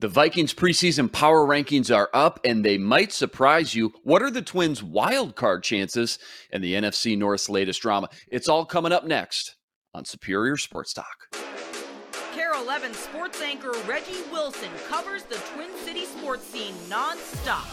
The 0.00 0.08
Vikings 0.08 0.54
preseason 0.54 1.12
power 1.12 1.46
rankings 1.46 1.94
are 1.94 2.08
up 2.14 2.40
and 2.42 2.64
they 2.64 2.78
might 2.78 3.12
surprise 3.12 3.74
you. 3.74 3.92
What 4.02 4.22
are 4.22 4.30
the 4.30 4.40
Twins' 4.40 4.82
wild 4.82 5.36
card 5.36 5.62
chances 5.62 6.18
and 6.50 6.64
the 6.64 6.72
NFC 6.72 7.18
North's 7.18 7.50
latest 7.50 7.82
drama? 7.82 8.08
It's 8.28 8.48
all 8.48 8.64
coming 8.64 8.92
up 8.92 9.04
next 9.04 9.56
on 9.92 10.06
Superior 10.06 10.56
Sports 10.56 10.94
Talk. 10.94 11.36
KARE 12.32 12.54
11 12.54 12.94
sports 12.94 13.42
anchor 13.42 13.74
Reggie 13.86 14.22
Wilson 14.32 14.70
covers 14.88 15.24
the 15.24 15.36
Twin 15.52 15.68
City 15.84 16.06
sports 16.06 16.44
scene 16.44 16.72
nonstop. 16.88 17.66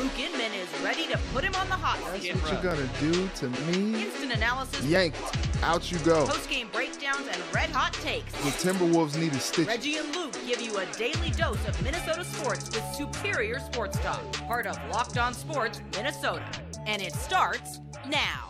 Luke 0.00 0.18
Inman 0.18 0.52
is 0.54 0.68
ready 0.82 1.06
to 1.08 1.18
put 1.34 1.44
him 1.44 1.54
on 1.56 1.68
the 1.68 1.74
hot 1.74 1.98
seat. 2.18 2.32
That's 2.32 2.42
what 2.42 2.52
you're 2.52 2.72
gonna 2.72 2.88
do 3.00 3.28
to 3.36 3.50
me. 3.66 4.04
Instant 4.04 4.32
analysis, 4.32 4.82
Yanked. 4.86 5.18
Out 5.62 5.92
you 5.92 5.98
go. 5.98 6.26
post-game 6.26 6.68
breakdowns, 6.72 7.28
and 7.30 7.42
red 7.52 7.68
hot 7.68 7.92
takes. 7.92 8.32
The 8.32 8.70
Timberwolves 8.70 9.18
need 9.18 9.34
a 9.34 9.40
stitch. 9.40 9.68
Reggie 9.68 9.98
and 9.98 10.16
Luke 10.16 10.32
give 10.46 10.62
you 10.62 10.78
a 10.78 10.86
daily 10.96 11.30
dose 11.32 11.62
of 11.68 11.82
Minnesota 11.82 12.24
sports 12.24 12.70
with 12.70 12.82
superior 12.94 13.58
sports 13.58 13.98
talk. 13.98 14.22
Part 14.46 14.66
of 14.66 14.78
Locked 14.90 15.18
On 15.18 15.34
Sports 15.34 15.82
Minnesota. 15.94 16.46
And 16.86 17.02
it 17.02 17.12
starts 17.12 17.80
now. 18.08 18.49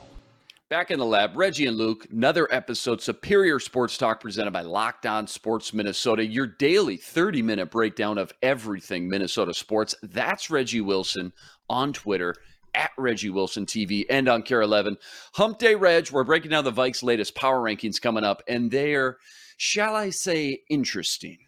Back 0.70 0.92
in 0.92 1.00
the 1.00 1.04
lab, 1.04 1.36
Reggie 1.36 1.66
and 1.66 1.76
Luke, 1.76 2.06
another 2.12 2.46
episode, 2.54 3.02
Superior 3.02 3.58
Sports 3.58 3.98
Talk 3.98 4.20
presented 4.20 4.52
by 4.52 4.60
Locked 4.62 5.04
On 5.04 5.26
Sports 5.26 5.74
Minnesota, 5.74 6.24
your 6.24 6.46
daily 6.46 6.96
30 6.96 7.42
minute 7.42 7.72
breakdown 7.72 8.18
of 8.18 8.32
everything 8.40 9.08
Minnesota 9.08 9.52
sports. 9.52 9.96
That's 10.00 10.48
Reggie 10.48 10.80
Wilson 10.80 11.32
on 11.68 11.92
Twitter 11.92 12.36
at 12.72 12.92
Reggie 12.96 13.30
Wilson 13.30 13.66
TV 13.66 14.06
and 14.08 14.28
on 14.28 14.42
KARE 14.44 14.62
11. 14.62 14.96
Hump 15.34 15.58
Day 15.58 15.74
Reg, 15.74 16.08
we're 16.12 16.22
breaking 16.22 16.52
down 16.52 16.62
the 16.62 16.70
Vikes' 16.72 17.02
latest 17.02 17.34
power 17.34 17.58
rankings 17.60 18.00
coming 18.00 18.22
up, 18.22 18.40
and 18.46 18.70
they're, 18.70 19.16
shall 19.56 19.96
I 19.96 20.10
say, 20.10 20.60
interesting. 20.70 21.38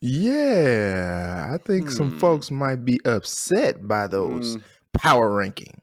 Yeah, 0.00 1.50
I 1.52 1.58
think 1.58 1.90
some 1.90 2.12
Hmm. 2.12 2.18
folks 2.18 2.52
might 2.52 2.84
be 2.84 3.00
upset 3.04 3.88
by 3.88 4.06
those 4.06 4.54
Hmm. 4.54 4.60
power 4.92 5.28
rankings. 5.30 5.80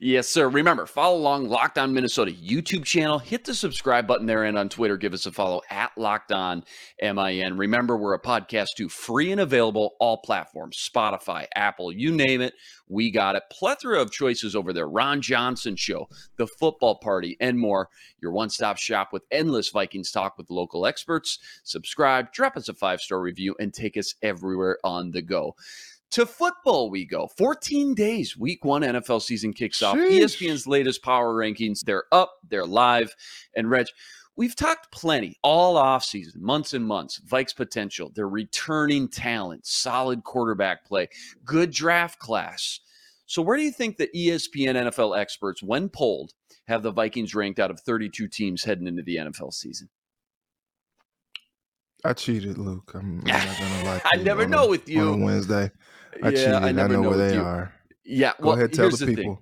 Yes, 0.00 0.28
sir. 0.28 0.48
Remember, 0.48 0.86
follow 0.86 1.16
along 1.16 1.48
Locked 1.48 1.78
On 1.78 1.92
Minnesota 1.92 2.32
YouTube 2.32 2.84
channel. 2.84 3.18
Hit 3.18 3.44
the 3.44 3.54
subscribe 3.54 4.06
button 4.06 4.26
there 4.26 4.44
and 4.44 4.58
on 4.58 4.68
Twitter. 4.68 4.96
Give 4.96 5.12
us 5.12 5.26
a 5.26 5.32
follow 5.32 5.62
at 5.70 5.92
Locked 5.96 6.32
On 6.32 6.64
MIN. 7.00 7.56
Remember, 7.56 7.96
we're 7.96 8.14
a 8.14 8.20
podcast 8.20 8.68
too, 8.76 8.88
free 8.88 9.32
and 9.32 9.40
available, 9.40 9.94
all 10.00 10.18
platforms 10.18 10.76
Spotify, 10.76 11.46
Apple, 11.54 11.92
you 11.92 12.12
name 12.12 12.40
it. 12.40 12.54
We 12.88 13.10
got 13.10 13.36
it. 13.36 13.44
Plethora 13.50 14.00
of 14.00 14.10
choices 14.10 14.54
over 14.54 14.72
there. 14.72 14.88
Ron 14.88 15.22
Johnson 15.22 15.76
Show, 15.76 16.08
The 16.36 16.46
Football 16.46 16.96
Party, 16.96 17.36
and 17.40 17.58
more. 17.58 17.88
Your 18.20 18.32
one 18.32 18.50
stop 18.50 18.76
shop 18.76 19.12
with 19.12 19.22
endless 19.30 19.70
Vikings 19.70 20.10
talk 20.10 20.36
with 20.36 20.50
local 20.50 20.84
experts. 20.84 21.38
Subscribe, 21.64 22.32
drop 22.32 22.56
us 22.56 22.68
a 22.68 22.74
five 22.74 23.00
star 23.00 23.20
review, 23.20 23.56
and 23.58 23.72
take 23.72 23.96
us 23.96 24.14
everywhere 24.22 24.78
on 24.84 25.10
the 25.10 25.22
go. 25.22 25.56
To 26.12 26.26
football 26.26 26.90
we 26.90 27.06
go. 27.06 27.26
14 27.38 27.94
days. 27.94 28.36
Week 28.36 28.64
one 28.64 28.82
NFL 28.82 29.22
season 29.22 29.52
kicks 29.54 29.82
off. 29.82 29.96
Sheesh. 29.96 30.20
ESPN's 30.20 30.66
latest 30.66 31.02
power 31.02 31.34
rankings. 31.34 31.80
They're 31.80 32.04
up, 32.12 32.34
they're 32.48 32.66
live. 32.66 33.14
And 33.56 33.70
Reg, 33.70 33.86
we've 34.36 34.54
talked 34.54 34.92
plenty 34.92 35.38
all 35.42 35.76
offseason, 35.76 36.36
months 36.36 36.74
and 36.74 36.86
months. 36.86 37.18
Vikes 37.26 37.56
potential, 37.56 38.12
their 38.14 38.28
returning 38.28 39.08
talent, 39.08 39.64
solid 39.66 40.22
quarterback 40.22 40.84
play, 40.84 41.08
good 41.46 41.70
draft 41.70 42.18
class. 42.18 42.80
So 43.24 43.40
where 43.40 43.56
do 43.56 43.62
you 43.62 43.72
think 43.72 43.96
the 43.96 44.10
ESPN 44.14 44.74
NFL 44.74 45.18
experts, 45.18 45.62
when 45.62 45.88
polled, 45.88 46.34
have 46.68 46.82
the 46.82 46.90
Vikings 46.90 47.34
ranked 47.34 47.58
out 47.58 47.70
of 47.70 47.80
32 47.80 48.28
teams 48.28 48.64
heading 48.64 48.86
into 48.86 49.02
the 49.02 49.16
NFL 49.16 49.54
season? 49.54 49.88
I 52.04 52.12
cheated, 52.12 52.58
Luke. 52.58 52.90
I'm, 52.94 53.20
I'm 53.20 53.46
not 53.46 53.58
gonna 53.58 53.84
lie. 53.84 53.98
to 54.00 54.08
I 54.12 54.18
you 54.18 54.24
never 54.24 54.46
know 54.46 54.64
a- 54.64 54.68
with 54.68 54.88
you. 54.88 55.08
On 55.12 55.22
Wednesday, 55.22 55.70
I 56.22 56.28
yeah, 56.30 56.58
I, 56.58 56.68
I 56.68 56.72
never 56.72 56.94
know, 56.94 57.02
know 57.02 57.08
where 57.10 57.18
they 57.18 57.34
you. 57.34 57.42
are. 57.42 57.72
Yeah, 58.04 58.32
Go 58.40 58.48
well, 58.48 58.56
ahead, 58.56 58.72
tell 58.72 58.86
here's 58.86 58.98
the 58.98 59.06
people. 59.06 59.36
thing. 59.36 59.38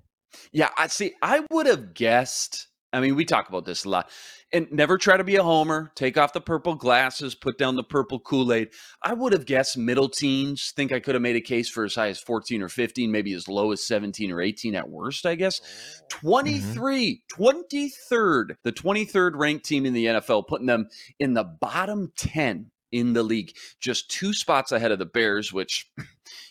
Yeah, 0.53 0.69
I 0.77 0.87
see. 0.89 1.13
I 1.23 1.45
would 1.51 1.67
have 1.67 1.95
guessed. 1.95 2.69
I 2.93 3.01
mean, 3.01 3.15
we 3.15 3.25
talk 3.25 3.49
about 3.49 3.65
this 3.65 3.85
a 3.85 3.89
lot. 3.89 4.11
And 4.53 4.67
never 4.73 4.99
try 4.99 5.17
to 5.17 5.23
be 5.23 5.37
a 5.37 5.45
homer. 5.45 5.93
Take 5.95 6.19
off 6.19 6.33
the 6.33 6.41
purple 6.41 6.75
glasses, 6.75 7.37
put 7.37 7.57
down 7.57 7.77
the 7.77 7.85
purple 7.85 8.19
Kool 8.19 8.53
Aid. 8.53 8.71
I 9.01 9.15
would 9.15 9.33
have 9.33 9.47
guessed 9.47 9.79
middle 9.79 10.09
teens. 10.09 10.73
Think 10.75 10.91
I 10.91 10.99
could 10.99 11.15
have 11.15 11.23
made 11.23 11.37
a 11.37 11.41
case 11.41 11.69
for 11.69 11.85
as 11.85 11.95
high 11.95 12.09
as 12.09 12.19
14 12.19 12.61
or 12.61 12.69
15, 12.69 13.13
maybe 13.13 13.33
as 13.33 13.47
low 13.47 13.71
as 13.71 13.87
17 13.87 14.33
or 14.33 14.41
18 14.41 14.75
at 14.75 14.89
worst, 14.89 15.25
I 15.25 15.37
guess. 15.37 15.61
Mm-hmm. 15.61 16.27
23, 16.27 17.23
23rd, 17.33 18.57
the 18.65 18.73
23rd 18.73 19.33
ranked 19.37 19.65
team 19.67 19.87
in 19.87 19.93
the 19.93 20.07
NFL, 20.07 20.49
putting 20.49 20.67
them 20.67 20.89
in 21.21 21.35
the 21.35 21.45
bottom 21.45 22.13
10 22.17 22.73
in 22.91 23.13
the 23.13 23.23
league, 23.23 23.53
just 23.81 24.11
two 24.11 24.33
spots 24.33 24.73
ahead 24.73 24.91
of 24.91 24.99
the 24.99 25.07
Bears, 25.07 25.53
which 25.53 25.89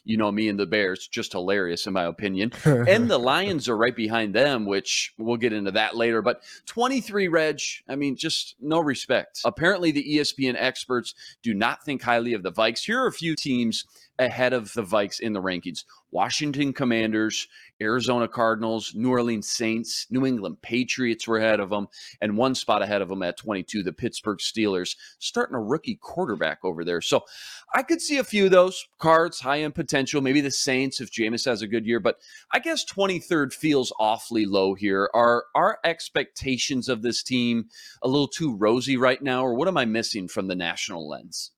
you 0.04 0.18
know 0.18 0.32
me 0.32 0.50
and 0.50 0.60
the 0.60 0.66
Bears, 0.66 1.08
just 1.08 1.34
hilarious 1.34 1.88
in 1.88 1.94
my 1.94 2.04
opinion 2.04 2.52
and 2.66 3.10
the 3.10 3.18
Lions 3.18 3.70
are 3.70 3.78
right 3.78 3.96
behind 3.96 4.34
them, 4.34 4.66
which 4.66 5.14
we'll 5.18 5.38
get 5.38 5.54
into 5.54 5.72
that 5.72 5.96
later. 5.96 6.22
But 6.22 6.42
23 6.66 7.28
Reg, 7.28 7.60
I 7.88 7.96
mean, 7.96 8.16
just 8.16 8.56
no 8.60 8.80
respect. 8.80 9.42
Apparently, 9.46 9.92
the 9.92 10.18
ESPN 10.18 10.56
experts 10.58 11.14
do 11.44 11.54
not 11.54 11.84
think 11.84 12.02
highly 12.02 12.34
of 12.34 12.44
the 12.44 12.52
Vikes. 12.52 12.86
Here 12.86 13.02
are 13.02 13.08
a 13.08 13.12
few 13.12 13.36
teams 13.36 13.86
ahead 14.20 14.54
of 14.54 14.74
the 14.74 14.84
Vikes 14.84 15.20
in 15.20 15.34
the 15.34 15.42
rankings 15.42 15.86
Washington 16.12 16.74
Commanders, 16.74 17.48
Arizona 17.82 18.28
Cardinals, 18.28 18.94
New 18.96 19.12
Orleans 19.12 19.48
Saints, 19.50 20.08
New 20.10 20.26
England 20.26 20.62
Patriots 20.62 21.28
were 21.28 21.38
ahead 21.38 21.60
of 21.60 21.70
them, 21.70 21.88
and 22.20 22.36
one 22.36 22.56
spot 22.56 22.82
ahead 22.82 23.02
of 23.02 23.10
them 23.10 23.22
at 23.22 23.38
22, 23.38 23.84
the 23.84 23.94
Pittsburgh 23.94 24.40
Steelers, 24.40 24.96
starting 25.20 25.56
a 25.56 25.62
rookie 25.62 26.00
quarterback 26.02 26.60
over 26.64 26.84
there. 26.84 27.02
So 27.02 27.26
I 27.74 27.84
could 27.84 28.02
see 28.02 28.18
a 28.18 28.24
few 28.24 28.46
of 28.46 28.52
those 28.52 28.88
cards, 28.98 29.40
high 29.40 29.59
potential, 29.74 30.22
maybe 30.22 30.42
the 30.42 30.52
Saints 30.52 31.00
if 31.02 31.12
Jameis 31.12 31.46
has 31.46 31.62
a 31.62 31.68
good 31.68 31.86
year, 31.86 32.00
but 32.00 32.18
I 32.54 32.60
guess 32.60 32.84
23rd 32.86 33.54
feels 33.54 33.94
awfully 34.00 34.46
low 34.46 34.74
here. 34.74 35.10
Are 35.14 35.46
our 35.56 35.80
expectations 35.84 36.90
of 36.90 37.02
this 37.02 37.24
team 37.24 37.66
a 38.02 38.08
little 38.08 38.28
too 38.28 38.56
rosy 38.56 38.98
right 38.98 39.22
now, 39.22 39.44
or 39.46 39.54
what 39.54 39.68
am 39.68 39.78
I 39.78 39.86
missing 39.86 40.28
from 40.28 40.48
the 40.48 40.56
national 40.56 41.08
lens? 41.08 41.52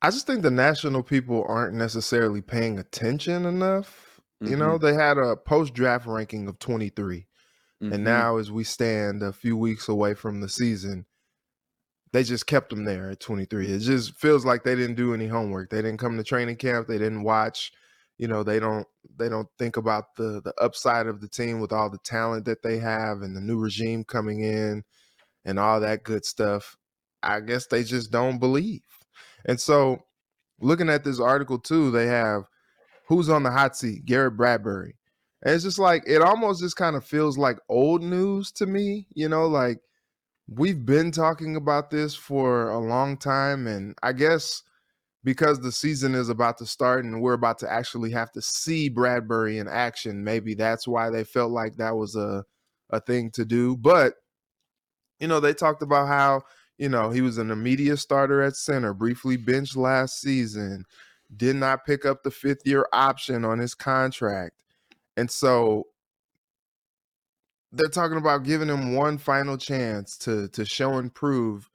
I 0.00 0.10
just 0.10 0.26
think 0.26 0.42
the 0.42 0.50
national 0.50 1.02
people 1.02 1.44
aren't 1.48 1.74
necessarily 1.74 2.40
paying 2.40 2.78
attention 2.78 3.44
enough. 3.44 4.20
You 4.44 4.50
Mm-hmm. 4.50 4.58
know, 4.60 4.78
they 4.78 4.94
had 4.94 5.18
a 5.18 5.36
post 5.36 5.74
draft 5.74 6.06
ranking 6.06 6.46
of 6.46 6.58
23. 6.60 7.26
Mhm. 7.82 7.94
And 7.94 8.04
now, 8.04 8.36
as 8.38 8.50
we 8.52 8.62
stand 8.64 9.22
a 9.22 9.32
few 9.32 9.56
weeks 9.56 9.88
away 9.88 10.14
from 10.14 10.40
the 10.40 10.48
season, 10.48 11.06
they 12.12 12.22
just 12.22 12.46
kept 12.46 12.70
them 12.70 12.84
there 12.84 13.10
at 13.10 13.20
23. 13.20 13.66
It 13.66 13.80
just 13.80 14.14
feels 14.14 14.44
like 14.44 14.64
they 14.64 14.74
didn't 14.74 14.96
do 14.96 15.14
any 15.14 15.26
homework. 15.26 15.70
They 15.70 15.82
didn't 15.82 15.98
come 15.98 16.16
to 16.16 16.24
training 16.24 16.56
camp. 16.56 16.88
They 16.88 16.98
didn't 16.98 17.22
watch. 17.22 17.72
You 18.16 18.28
know, 18.28 18.42
they 18.42 18.58
don't 18.58 18.86
they 19.16 19.28
don't 19.28 19.48
think 19.58 19.76
about 19.76 20.16
the 20.16 20.40
the 20.42 20.54
upside 20.60 21.06
of 21.06 21.20
the 21.20 21.28
team 21.28 21.60
with 21.60 21.72
all 21.72 21.88
the 21.90 21.98
talent 21.98 22.46
that 22.46 22.62
they 22.62 22.78
have 22.78 23.22
and 23.22 23.36
the 23.36 23.40
new 23.40 23.58
regime 23.58 24.04
coming 24.04 24.42
in 24.42 24.82
and 25.44 25.58
all 25.58 25.80
that 25.80 26.02
good 26.02 26.24
stuff. 26.24 26.76
I 27.22 27.40
guess 27.40 27.66
they 27.66 27.84
just 27.84 28.10
don't 28.10 28.38
believe. 28.38 28.82
And 29.46 29.60
so, 29.60 29.98
looking 30.60 30.88
at 30.88 31.04
this 31.04 31.20
article 31.20 31.58
too, 31.58 31.90
they 31.90 32.06
have 32.06 32.44
who's 33.06 33.28
on 33.28 33.42
the 33.42 33.50
hot 33.50 33.76
seat? 33.76 34.04
Garrett 34.04 34.36
Bradbury. 34.36 34.96
And 35.42 35.54
it's 35.54 35.64
just 35.64 35.78
like 35.78 36.02
it 36.06 36.20
almost 36.20 36.60
just 36.60 36.76
kind 36.76 36.96
of 36.96 37.04
feels 37.04 37.38
like 37.38 37.58
old 37.68 38.02
news 38.02 38.50
to 38.52 38.66
me, 38.66 39.06
you 39.14 39.28
know, 39.28 39.46
like 39.46 39.78
we've 40.48 40.84
been 40.84 41.10
talking 41.10 41.56
about 41.56 41.90
this 41.90 42.14
for 42.14 42.70
a 42.70 42.78
long 42.78 43.16
time 43.16 43.66
and 43.66 43.94
I 44.02 44.12
guess 44.12 44.62
because 45.24 45.60
the 45.60 45.72
season 45.72 46.14
is 46.14 46.30
about 46.30 46.56
to 46.58 46.66
start 46.66 47.04
and 47.04 47.20
we're 47.20 47.34
about 47.34 47.58
to 47.58 47.70
actually 47.70 48.10
have 48.12 48.32
to 48.32 48.40
see 48.40 48.88
Bradbury 48.88 49.58
in 49.58 49.68
action, 49.68 50.24
maybe 50.24 50.54
that's 50.54 50.88
why 50.88 51.10
they 51.10 51.24
felt 51.24 51.50
like 51.50 51.76
that 51.76 51.96
was 51.96 52.16
a 52.16 52.44
a 52.90 53.00
thing 53.00 53.30
to 53.32 53.44
do. 53.44 53.76
But 53.76 54.14
you 55.20 55.28
know, 55.28 55.40
they 55.40 55.52
talked 55.52 55.82
about 55.82 56.08
how, 56.08 56.42
you 56.78 56.88
know, 56.88 57.10
he 57.10 57.20
was 57.20 57.38
an 57.38 57.50
immediate 57.50 57.98
starter 57.98 58.40
at 58.40 58.56
center, 58.56 58.94
briefly 58.94 59.36
benched 59.36 59.76
last 59.76 60.20
season, 60.20 60.84
did 61.36 61.56
not 61.56 61.84
pick 61.84 62.06
up 62.06 62.22
the 62.22 62.30
fifth 62.30 62.62
year 62.64 62.86
option 62.92 63.44
on 63.44 63.58
his 63.58 63.74
contract. 63.74 64.54
And 65.16 65.30
so 65.30 65.88
they're 67.72 67.88
talking 67.88 68.18
about 68.18 68.44
giving 68.44 68.68
him 68.68 68.94
one 68.94 69.18
final 69.18 69.56
chance 69.58 70.16
to 70.18 70.48
to 70.48 70.64
show 70.64 70.94
and 70.94 71.14
prove 71.14 71.68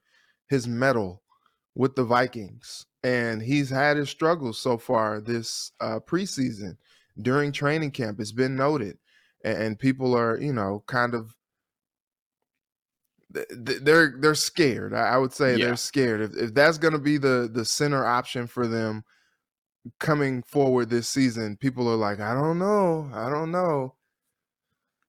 his 0.49 0.67
mettle 0.67 1.21
with 1.75 1.95
the 1.95 2.03
Vikings. 2.03 2.85
And 3.03 3.41
he's 3.41 3.69
had 3.69 3.97
his 3.97 4.09
struggles 4.09 4.57
so 4.59 4.77
far 4.77 5.19
this 5.19 5.71
uh, 5.81 5.99
preseason 5.99 6.77
during 7.21 7.51
training 7.51 7.91
camp. 7.91 8.19
It's 8.19 8.31
been 8.31 8.55
noted, 8.55 8.97
and, 9.43 9.57
and 9.57 9.79
people 9.79 10.15
are, 10.15 10.39
you 10.39 10.53
know, 10.53 10.83
kind 10.87 11.13
of 11.13 11.35
th- 13.33 13.47
th- 13.65 13.79
they're 13.81 14.15
they're 14.19 14.35
scared. 14.35 14.93
I, 14.93 15.09
I 15.15 15.17
would 15.17 15.33
say 15.33 15.57
Yeah. 15.57 15.65
they're 15.67 15.75
scared. 15.75 16.21
If 16.21 16.35
if 16.37 16.53
that's 16.53 16.77
going 16.77 16.93
to 16.93 16.99
be 16.99 17.17
the 17.17 17.49
the 17.51 17.65
center 17.65 18.05
option 18.05 18.47
for 18.47 18.67
them 18.67 19.03
coming 19.99 20.43
forward 20.43 20.89
this 20.89 21.09
season, 21.09 21.57
people 21.57 21.89
are 21.89 21.95
like, 21.97 22.19
I 22.19 22.33
don't 22.33 22.57
know, 22.59 23.09
I 23.13 23.29
don't 23.29 23.51
know. 23.51 23.95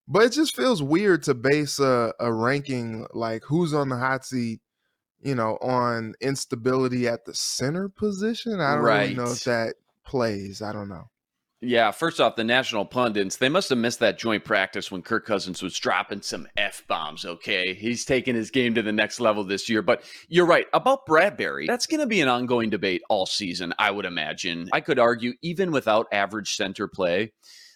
But 0.06 0.25
it 0.25 0.33
just 0.33 0.55
feels 0.55 0.83
weird 0.83 1.23
to 1.25 1.35
base 1.35 1.79
a, 1.79 2.12
a 2.21 2.33
ranking 2.33 3.06
like 3.15 3.43
who's 3.45 3.73
on 3.73 3.89
the 3.89 3.97
hot 3.97 4.25
seat, 4.25 4.61
you 5.23 5.35
know, 5.35 5.56
on 5.62 6.15
instability 6.21 7.09
at 7.09 7.25
the 7.25 7.35
center 7.35 7.89
position. 7.89 8.61
I 8.61 8.75
don't 8.75 8.85
really 8.85 9.15
know 9.15 9.31
if 9.31 9.45
that 9.45 9.75
plays. 10.05 10.61
I 10.61 10.73
don't 10.73 10.89
know. 10.89 11.05
Yeah, 11.67 11.93
first 11.93 12.21
off, 12.21 12.37
the 12.37 12.45
national 12.45 12.85
pundits, 12.85 13.37
they 13.37 13.49
must 13.49 13.71
have 13.71 13.79
missed 13.79 14.01
that 14.01 14.19
joint 14.19 14.45
practice 14.45 14.91
when 14.91 15.01
Kirk 15.01 15.25
Cousins 15.25 15.62
was 15.62 15.79
dropping 15.79 16.21
some 16.21 16.47
F 16.59 16.83
bombs, 16.89 17.25
okay? 17.25 17.73
He's 17.73 18.05
taking 18.05 18.35
his 18.35 18.50
game 18.50 18.75
to 18.75 18.83
the 18.83 18.93
next 18.93 19.19
level 19.19 19.45
this 19.45 19.67
year. 19.71 19.81
But 19.81 20.03
you're 20.29 20.45
right 20.45 20.67
about 20.75 21.07
Bradbury. 21.07 21.67
That's 21.67 21.87
going 21.87 22.00
to 22.00 22.07
be 22.07 22.21
an 22.21 22.29
ongoing 22.29 22.69
debate 22.69 23.00
all 23.09 23.25
season, 23.25 23.73
I 23.79 23.91
would 23.91 24.05
imagine. 24.05 24.69
I 24.75 24.81
could 24.81 24.99
argue, 24.99 25.33
even 25.41 25.73
without 25.73 26.07
average 26.12 26.55
center 26.55 26.87
play, 26.87 27.33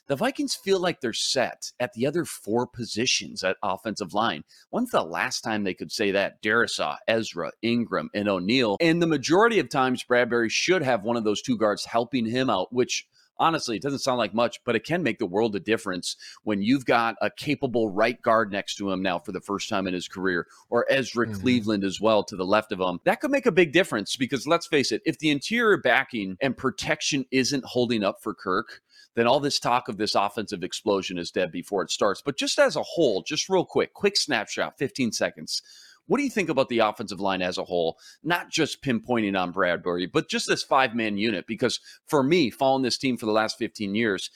the 0.08 0.16
Vikings 0.16 0.54
feel 0.54 0.80
like 0.80 1.00
they're 1.00 1.12
set 1.12 1.72
at 1.78 1.92
the 1.92 2.06
other 2.06 2.24
four 2.24 2.66
positions 2.66 3.44
at 3.44 3.56
offensive 3.62 4.14
line. 4.14 4.42
When's 4.70 4.90
the 4.90 5.02
last 5.02 5.42
time 5.42 5.64
they 5.64 5.74
could 5.74 5.92
say 5.92 6.10
that? 6.10 6.42
Darrisaw, 6.42 6.96
Ezra, 7.06 7.52
Ingram, 7.62 8.10
and 8.14 8.28
O'Neill. 8.28 8.76
And 8.80 9.00
the 9.00 9.06
majority 9.06 9.58
of 9.58 9.68
times, 9.68 10.02
Bradbury 10.02 10.48
should 10.48 10.82
have 10.82 11.04
one 11.04 11.16
of 11.16 11.24
those 11.24 11.42
two 11.42 11.56
guards 11.56 11.84
helping 11.84 12.26
him 12.26 12.50
out, 12.50 12.72
which 12.72 13.06
honestly, 13.40 13.76
it 13.76 13.82
doesn't 13.82 14.00
sound 14.00 14.18
like 14.18 14.34
much, 14.34 14.58
but 14.64 14.74
it 14.74 14.84
can 14.84 15.02
make 15.02 15.18
the 15.20 15.26
world 15.26 15.54
a 15.54 15.60
difference 15.60 16.16
when 16.42 16.60
you've 16.60 16.84
got 16.84 17.14
a 17.20 17.30
capable 17.30 17.88
right 17.88 18.20
guard 18.22 18.50
next 18.50 18.74
to 18.74 18.90
him 18.90 19.00
now 19.00 19.18
for 19.18 19.30
the 19.30 19.40
first 19.40 19.68
time 19.68 19.86
in 19.86 19.94
his 19.94 20.08
career, 20.08 20.46
or 20.68 20.84
Ezra 20.90 21.26
Mhm. 21.26 21.40
Cleveland 21.40 21.84
as 21.84 22.00
well 22.00 22.24
to 22.24 22.34
the 22.34 22.44
left 22.44 22.72
of 22.72 22.80
him. 22.80 22.98
That 23.04 23.20
could 23.20 23.30
make 23.30 23.46
a 23.46 23.52
big 23.52 23.72
difference 23.72 24.16
because 24.16 24.46
let's 24.46 24.66
face 24.66 24.90
it, 24.90 25.02
if 25.06 25.18
the 25.18 25.30
interior 25.30 25.76
backing 25.76 26.36
and 26.40 26.56
protection 26.56 27.26
isn't 27.30 27.64
holding 27.64 28.02
up 28.02 28.16
for 28.22 28.34
Kirk, 28.34 28.80
then 29.18 29.26
all 29.26 29.40
this 29.40 29.58
talk 29.58 29.88
of 29.88 29.96
this 29.96 30.14
offensive 30.14 30.62
explosion 30.62 31.18
is 31.18 31.30
dead 31.30 31.50
before 31.50 31.82
it 31.82 31.90
starts. 31.90 32.22
But 32.22 32.36
just 32.36 32.58
as 32.58 32.76
a 32.76 32.82
whole, 32.82 33.22
just 33.22 33.48
real 33.48 33.64
quick, 33.64 33.94
quick 33.94 34.16
snapshot, 34.16 34.78
15 34.78 35.12
seconds. 35.12 35.62
What 36.06 36.18
do 36.18 36.24
you 36.24 36.30
think 36.30 36.48
about 36.48 36.70
the 36.70 36.78
offensive 36.78 37.20
line 37.20 37.42
as 37.42 37.58
a 37.58 37.64
whole? 37.64 37.98
Not 38.22 38.50
just 38.50 38.82
pinpointing 38.82 39.38
on 39.38 39.52
Bradbury, 39.52 40.06
but 40.06 40.28
just 40.28 40.48
this 40.48 40.62
five 40.62 40.94
man 40.94 41.18
unit. 41.18 41.46
Because 41.46 41.80
for 42.06 42.22
me, 42.22 42.50
following 42.50 42.82
this 42.82 42.96
team 42.96 43.18
for 43.18 43.26
the 43.26 43.32
last 43.32 43.58
15 43.58 43.94
years, 43.94 44.30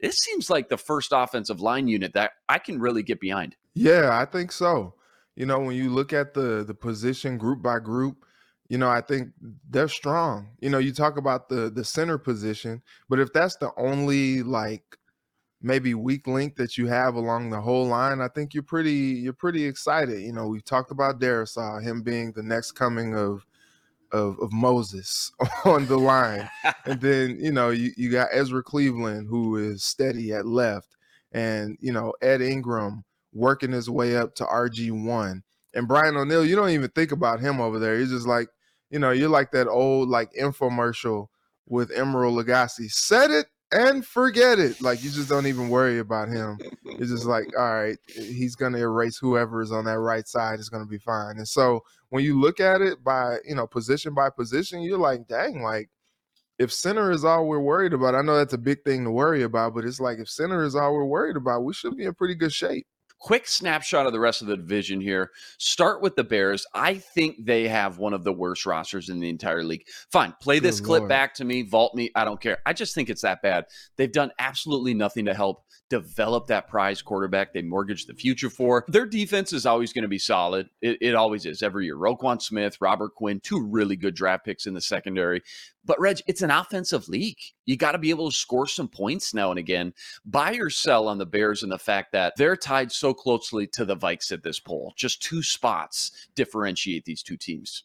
this 0.00 0.16
seems 0.16 0.48
like 0.48 0.68
the 0.68 0.78
first 0.78 1.12
offensive 1.12 1.60
line 1.60 1.86
unit 1.86 2.14
that 2.14 2.32
I 2.48 2.58
can 2.58 2.80
really 2.80 3.02
get 3.02 3.20
behind. 3.20 3.56
Yeah, 3.74 4.10
I 4.18 4.24
think 4.24 4.52
so. 4.52 4.94
You 5.36 5.46
know, 5.46 5.60
when 5.60 5.76
you 5.76 5.90
look 5.90 6.12
at 6.12 6.34
the 6.34 6.64
the 6.66 6.74
position 6.74 7.38
group 7.38 7.62
by 7.62 7.78
group, 7.78 8.24
you 8.68 8.76
know, 8.78 8.88
I 8.88 9.00
think 9.00 9.30
they're 9.70 9.88
strong. 9.88 10.48
You 10.60 10.70
know, 10.70 10.78
you 10.78 10.92
talk 10.92 11.16
about 11.16 11.48
the 11.48 11.70
the 11.70 11.84
center 11.84 12.18
position, 12.18 12.82
but 13.08 13.18
if 13.18 13.32
that's 13.32 13.56
the 13.56 13.70
only 13.76 14.42
like 14.42 14.98
maybe 15.60 15.94
weak 15.94 16.26
link 16.26 16.56
that 16.56 16.78
you 16.78 16.86
have 16.86 17.14
along 17.14 17.50
the 17.50 17.60
whole 17.60 17.86
line, 17.86 18.20
I 18.20 18.28
think 18.28 18.54
you're 18.54 18.62
pretty 18.62 18.92
you're 18.92 19.32
pretty 19.32 19.64
excited. 19.64 20.20
You 20.20 20.32
know, 20.32 20.48
we've 20.48 20.64
talked 20.64 20.90
about 20.90 21.20
Darrisaw, 21.20 21.82
him 21.82 22.02
being 22.02 22.32
the 22.32 22.42
next 22.42 22.72
coming 22.72 23.16
of 23.16 23.46
of, 24.12 24.38
of 24.40 24.52
Moses 24.52 25.32
on 25.64 25.86
the 25.86 25.98
line. 25.98 26.48
And 26.84 27.00
then, 27.02 27.38
you 27.38 27.52
know, 27.52 27.68
you, 27.68 27.90
you 27.98 28.10
got 28.10 28.30
Ezra 28.32 28.62
Cleveland, 28.62 29.26
who 29.28 29.56
is 29.56 29.84
steady 29.84 30.32
at 30.32 30.46
left, 30.46 30.96
and 31.32 31.76
you 31.80 31.92
know, 31.92 32.14
Ed 32.22 32.40
Ingram 32.40 33.04
working 33.34 33.72
his 33.72 33.90
way 33.90 34.16
up 34.16 34.34
to 34.36 34.44
RG1. 34.44 35.42
And 35.74 35.86
Brian 35.86 36.16
O'Neill, 36.16 36.46
you 36.46 36.56
don't 36.56 36.70
even 36.70 36.88
think 36.90 37.12
about 37.12 37.40
him 37.40 37.60
over 37.60 37.78
there. 37.78 37.98
He's 37.98 38.10
just 38.10 38.26
like, 38.26 38.48
you 38.90 38.98
know, 38.98 39.10
you're 39.10 39.28
like 39.28 39.52
that 39.52 39.68
old 39.68 40.08
like 40.08 40.32
infomercial 40.34 41.28
with 41.66 41.90
Emeril 41.90 42.42
Lagasse. 42.42 42.90
Set 42.90 43.30
it 43.30 43.46
and 43.70 44.04
forget 44.04 44.58
it. 44.58 44.80
Like 44.80 45.02
you 45.02 45.10
just 45.10 45.28
don't 45.28 45.46
even 45.46 45.68
worry 45.68 45.98
about 45.98 46.28
him. 46.28 46.58
It's 46.84 47.10
just 47.10 47.26
like, 47.26 47.46
all 47.56 47.82
right, 47.82 47.98
he's 48.06 48.54
gonna 48.54 48.78
erase 48.78 49.18
whoever 49.18 49.62
is 49.62 49.72
on 49.72 49.84
that 49.84 49.98
right 49.98 50.26
side. 50.26 50.58
It's 50.58 50.68
gonna 50.68 50.86
be 50.86 50.98
fine. 50.98 51.36
And 51.36 51.48
so 51.48 51.84
when 52.08 52.24
you 52.24 52.40
look 52.40 52.60
at 52.60 52.80
it 52.80 53.04
by 53.04 53.38
you 53.46 53.54
know 53.54 53.66
position 53.66 54.14
by 54.14 54.30
position, 54.30 54.82
you're 54.82 54.98
like, 54.98 55.28
dang, 55.28 55.62
like 55.62 55.90
if 56.58 56.72
center 56.72 57.10
is 57.10 57.24
all 57.24 57.46
we're 57.46 57.60
worried 57.60 57.92
about, 57.92 58.14
I 58.14 58.22
know 58.22 58.36
that's 58.36 58.54
a 58.54 58.58
big 58.58 58.82
thing 58.84 59.04
to 59.04 59.10
worry 59.10 59.42
about, 59.42 59.74
but 59.74 59.84
it's 59.84 60.00
like 60.00 60.18
if 60.18 60.28
center 60.28 60.64
is 60.64 60.74
all 60.74 60.92
we're 60.92 61.04
worried 61.04 61.36
about, 61.36 61.64
we 61.64 61.72
should 61.72 61.96
be 61.96 62.04
in 62.04 62.14
pretty 62.14 62.34
good 62.34 62.52
shape. 62.52 62.86
Quick 63.18 63.46
snapshot 63.46 64.06
of 64.06 64.12
the 64.12 64.20
rest 64.20 64.42
of 64.42 64.48
the 64.48 64.56
division 64.56 65.00
here. 65.00 65.30
Start 65.58 66.02
with 66.02 66.16
the 66.16 66.24
Bears. 66.24 66.66
I 66.74 66.94
think 66.94 67.44
they 67.44 67.68
have 67.68 67.98
one 67.98 68.14
of 68.14 68.24
the 68.24 68.32
worst 68.32 68.66
rosters 68.66 69.08
in 69.08 69.20
the 69.20 69.28
entire 69.28 69.64
league. 69.64 69.84
Fine, 70.10 70.34
play 70.40 70.58
this 70.58 70.80
Good 70.80 70.86
clip 70.86 71.00
Lord. 71.00 71.08
back 71.08 71.34
to 71.34 71.44
me, 71.44 71.62
vault 71.62 71.94
me. 71.94 72.10
I 72.14 72.24
don't 72.24 72.40
care. 72.40 72.58
I 72.66 72.72
just 72.72 72.94
think 72.94 73.10
it's 73.10 73.22
that 73.22 73.42
bad. 73.42 73.66
They've 73.96 74.10
done 74.10 74.32
absolutely 74.38 74.94
nothing 74.94 75.24
to 75.26 75.34
help 75.34 75.64
develop 75.90 76.46
that 76.48 76.68
prize 76.68 77.00
quarterback 77.00 77.52
they 77.52 77.62
mortgaged 77.62 78.08
the 78.08 78.14
future 78.14 78.50
for. 78.50 78.84
Their 78.88 79.06
defense 79.06 79.52
is 79.52 79.66
always 79.66 79.92
going 79.92 80.02
to 80.02 80.08
be 80.08 80.18
solid. 80.18 80.68
It, 80.82 80.98
it 81.00 81.14
always 81.14 81.46
is 81.46 81.62
every 81.62 81.86
year. 81.86 81.96
Roquan 81.96 82.42
Smith, 82.42 82.76
Robert 82.80 83.14
Quinn, 83.14 83.40
two 83.42 83.64
really 83.64 83.96
good 83.96 84.14
draft 84.14 84.44
picks 84.44 84.66
in 84.66 84.74
the 84.74 84.80
secondary. 84.80 85.42
But 85.84 86.00
Reg, 86.00 86.20
it's 86.26 86.42
an 86.42 86.50
offensive 86.50 87.08
league. 87.08 87.38
You 87.64 87.76
got 87.76 87.92
to 87.92 87.98
be 87.98 88.10
able 88.10 88.30
to 88.30 88.36
score 88.36 88.66
some 88.66 88.88
points 88.88 89.32
now 89.32 89.50
and 89.50 89.58
again 89.58 89.94
buy 90.24 90.54
or 90.56 90.70
sell 90.70 91.08
on 91.08 91.18
the 91.18 91.26
Bears 91.26 91.62
and 91.62 91.72
the 91.72 91.78
fact 91.78 92.12
that 92.12 92.34
they're 92.36 92.56
tied 92.56 92.92
so 92.92 93.14
closely 93.14 93.66
to 93.68 93.84
the 93.84 93.96
Vikes 93.96 94.32
at 94.32 94.42
this 94.42 94.60
poll. 94.60 94.92
Just 94.96 95.22
two 95.22 95.42
spots 95.42 96.28
differentiate 96.34 97.04
these 97.04 97.22
two 97.22 97.36
teams. 97.36 97.84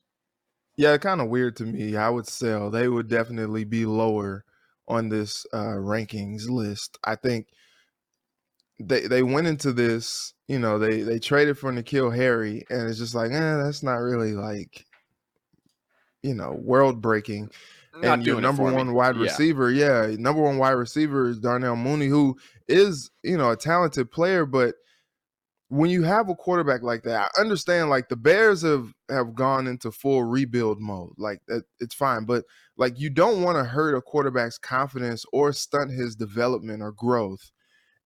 Yeah, 0.75 0.98
kind 0.98 1.22
of 1.22 1.30
weird 1.30 1.56
to 1.57 1.66
me. 1.66 1.95
I 1.95 2.10
would 2.10 2.28
sell. 2.28 2.69
They 2.69 2.88
would 2.88 3.07
definitely 3.07 3.63
be 3.63 3.86
lower 3.86 4.44
on 4.88 5.10
this 5.10 5.45
uh, 5.54 5.75
rankings 5.78 6.50
list. 6.50 6.98
I 7.04 7.16
think 7.16 7.48
they 8.80 9.07
they 9.07 9.24
went 9.24 9.48
into 9.48 9.72
this, 9.72 10.34
you 10.48 10.60
know, 10.60 10.80
they 10.80 11.01
they 11.01 11.19
traded 11.19 11.57
for 11.57 11.72
N'Keal 11.72 12.16
Harry, 12.16 12.66
and 12.69 12.90
it's 12.90 13.00
just 13.00 13.16
like, 13.16 13.31
eh, 13.31 13.56
that's 13.57 13.84
not 13.84 13.95
really 13.95 14.34
like, 14.34 14.86
you 16.22 16.34
know, 16.34 16.54
world 16.54 17.01
breaking. 17.01 17.51
Not 17.95 18.19
and 18.19 18.25
your 18.25 18.42
number 18.42 18.63
for 18.63 18.72
me. 18.72 18.78
one 18.78 18.94
wide 18.94 19.18
receiver, 19.18 19.72
yeah, 19.72 20.16
number 20.18 20.42
one 20.42 20.57
wide 20.57 20.72
receiver 20.72 21.28
is 21.28 21.40
Darnell 21.40 21.75
Mooney, 21.75 22.07
who 22.07 22.38
is 22.68 23.12
you 23.24 23.38
know 23.38 23.51
a 23.51 23.56
talented 23.56 24.12
player, 24.12 24.45
but 24.45 24.75
when 25.74 25.90
you 25.90 26.04
have 26.04 26.30
a 26.30 26.36
quarterback 26.36 26.84
like 26.84 27.01
that, 27.04 27.31
I 27.36 27.42
understand 27.42 27.90
like 27.90 28.10
the 28.10 28.16
Bears 28.16 28.62
have 28.62 28.94
have 29.10 29.34
gone 29.34 29.68
into 29.68 29.92
full 29.92 30.24
rebuild 30.24 30.80
mode. 30.80 31.13
Like 31.18 31.42
that 31.48 31.63
it's 31.80 31.95
fine, 31.95 32.25
but 32.25 32.45
like 32.78 33.00
you 33.00 33.10
don't 33.10 33.42
want 33.42 33.57
to 33.57 33.63
hurt 33.63 33.95
a 33.95 34.01
quarterback's 34.01 34.57
confidence 34.57 35.25
or 35.34 35.51
stunt 35.51 35.92
his 35.92 36.16
development 36.16 36.81
or 36.84 36.92
growth. 36.92 37.51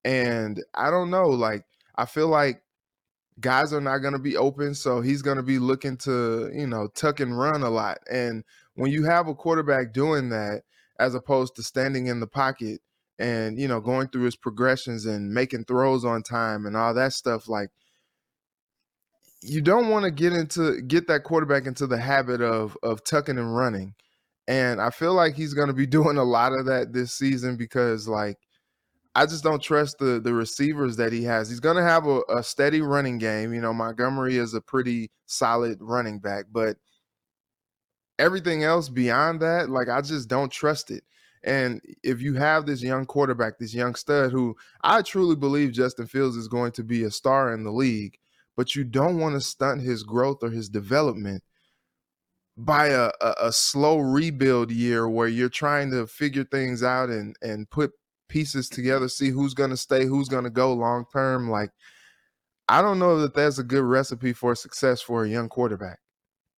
And 0.05 0.63
I 0.75 0.89
don't 0.89 1.09
know, 1.09 1.27
like 1.27 1.65
I 1.95 2.05
feel 2.05 2.29
like 2.29 2.61
guys 3.39 3.73
are 3.73 3.81
not 3.81 3.99
going 3.99 4.13
to 4.13 4.19
be 4.19 4.37
open, 4.37 4.73
so 4.73 5.01
he's 5.01 5.21
going 5.21 5.37
to 5.37 5.43
be 5.43 5.59
looking 5.59 5.97
to, 5.97 6.49
you 6.53 6.67
know, 6.67 6.87
tuck 6.95 7.19
and 7.19 7.37
run 7.37 7.63
a 7.63 7.69
lot. 7.69 7.97
And 8.09 8.43
when 8.77 8.91
you 8.91 9.03
have 9.03 9.27
a 9.27 9.35
quarterback 9.35 9.93
doing 9.93 10.29
that 10.29 10.61
as 10.99 11.15
opposed 11.15 11.55
to 11.55 11.63
standing 11.63 12.07
in 12.07 12.19
the 12.19 12.27
pocket 12.27 12.79
and 13.19 13.59
you 13.59 13.67
know 13.67 13.81
going 13.81 14.07
through 14.07 14.23
his 14.23 14.35
progressions 14.35 15.05
and 15.05 15.33
making 15.33 15.65
throws 15.65 16.05
on 16.05 16.23
time 16.23 16.65
and 16.65 16.77
all 16.77 16.93
that 16.93 17.13
stuff 17.13 17.47
like 17.47 17.69
you 19.41 19.61
don't 19.61 19.89
want 19.89 20.03
to 20.05 20.11
get 20.11 20.33
into 20.33 20.81
get 20.81 21.07
that 21.07 21.23
quarterback 21.23 21.65
into 21.65 21.87
the 21.87 21.97
habit 21.97 22.41
of 22.41 22.77
of 22.83 23.03
tucking 23.03 23.37
and 23.37 23.55
running. 23.55 23.93
And 24.47 24.81
i 24.81 24.89
feel 24.89 25.13
like 25.13 25.35
he's 25.35 25.53
going 25.53 25.67
to 25.67 25.73
be 25.73 25.85
doing 25.97 26.17
a 26.17 26.23
lot 26.23 26.53
of 26.53 26.65
that 26.65 26.93
this 26.93 27.11
season 27.13 27.57
because 27.57 28.07
like 28.07 28.37
i 29.15 29.25
just 29.25 29.43
don't 29.43 29.61
trust 29.61 29.97
the 29.99 30.19
the 30.19 30.33
receivers 30.33 30.97
that 30.97 31.11
he 31.13 31.23
has. 31.23 31.49
He's 31.49 31.59
going 31.59 31.77
to 31.77 31.83
have 31.83 32.05
a, 32.07 32.21
a 32.29 32.43
steady 32.43 32.81
running 32.81 33.17
game. 33.17 33.53
You 33.53 33.61
know 33.61 33.73
montgomery 33.73 34.37
is 34.37 34.53
a 34.53 34.61
pretty 34.61 35.11
solid 35.25 35.79
running 35.81 36.19
back 36.19 36.45
but 36.51 36.77
everything 38.19 38.63
else 38.63 38.89
beyond 38.89 39.39
that 39.39 39.69
like 39.69 39.89
i 39.89 40.01
just 40.01 40.27
don't 40.27 40.51
trust 40.51 40.91
it 40.91 41.03
and 41.43 41.81
if 42.03 42.21
you 42.21 42.33
have 42.33 42.65
this 42.65 42.83
young 42.83 43.05
quarterback, 43.05 43.57
this 43.57 43.73
young 43.73 43.95
stud 43.95 44.31
who 44.31 44.57
I 44.81 45.01
truly 45.01 45.35
believe 45.35 45.71
Justin 45.71 46.05
Fields 46.05 46.35
is 46.35 46.49
going 46.49 46.73
to 46.73 46.83
be 46.83 47.03
a 47.03 47.11
star 47.11 47.53
in 47.53 47.63
the 47.63 47.71
league, 47.71 48.17
but 48.57 48.75
you 48.75 48.83
don't 48.83 49.19
want 49.19 49.35
to 49.35 49.41
stunt 49.41 49.81
his 49.81 50.03
growth 50.03 50.39
or 50.41 50.49
his 50.49 50.67
development 50.67 51.43
by 52.57 52.87
a, 52.87 53.11
a, 53.21 53.33
a 53.43 53.51
slow 53.53 53.99
rebuild 53.99 54.71
year 54.71 55.07
where 55.07 55.27
you're 55.27 55.47
trying 55.47 55.91
to 55.91 56.07
figure 56.07 56.43
things 56.43 56.83
out 56.83 57.09
and 57.09 57.35
and 57.41 57.69
put 57.69 57.91
pieces 58.27 58.67
together, 58.67 59.07
see 59.07 59.29
who's 59.29 59.53
going 59.53 59.69
to 59.69 59.77
stay, 59.77 60.05
who's 60.05 60.27
going 60.27 60.43
to 60.43 60.49
go 60.49 60.73
long 60.73 61.05
term. 61.13 61.49
Like, 61.49 61.69
I 62.67 62.81
don't 62.81 62.99
know 62.99 63.19
that 63.19 63.35
that's 63.35 63.59
a 63.59 63.63
good 63.63 63.83
recipe 63.83 64.33
for 64.33 64.53
success 64.53 65.01
for 65.01 65.23
a 65.23 65.29
young 65.29 65.47
quarterback. 65.47 65.99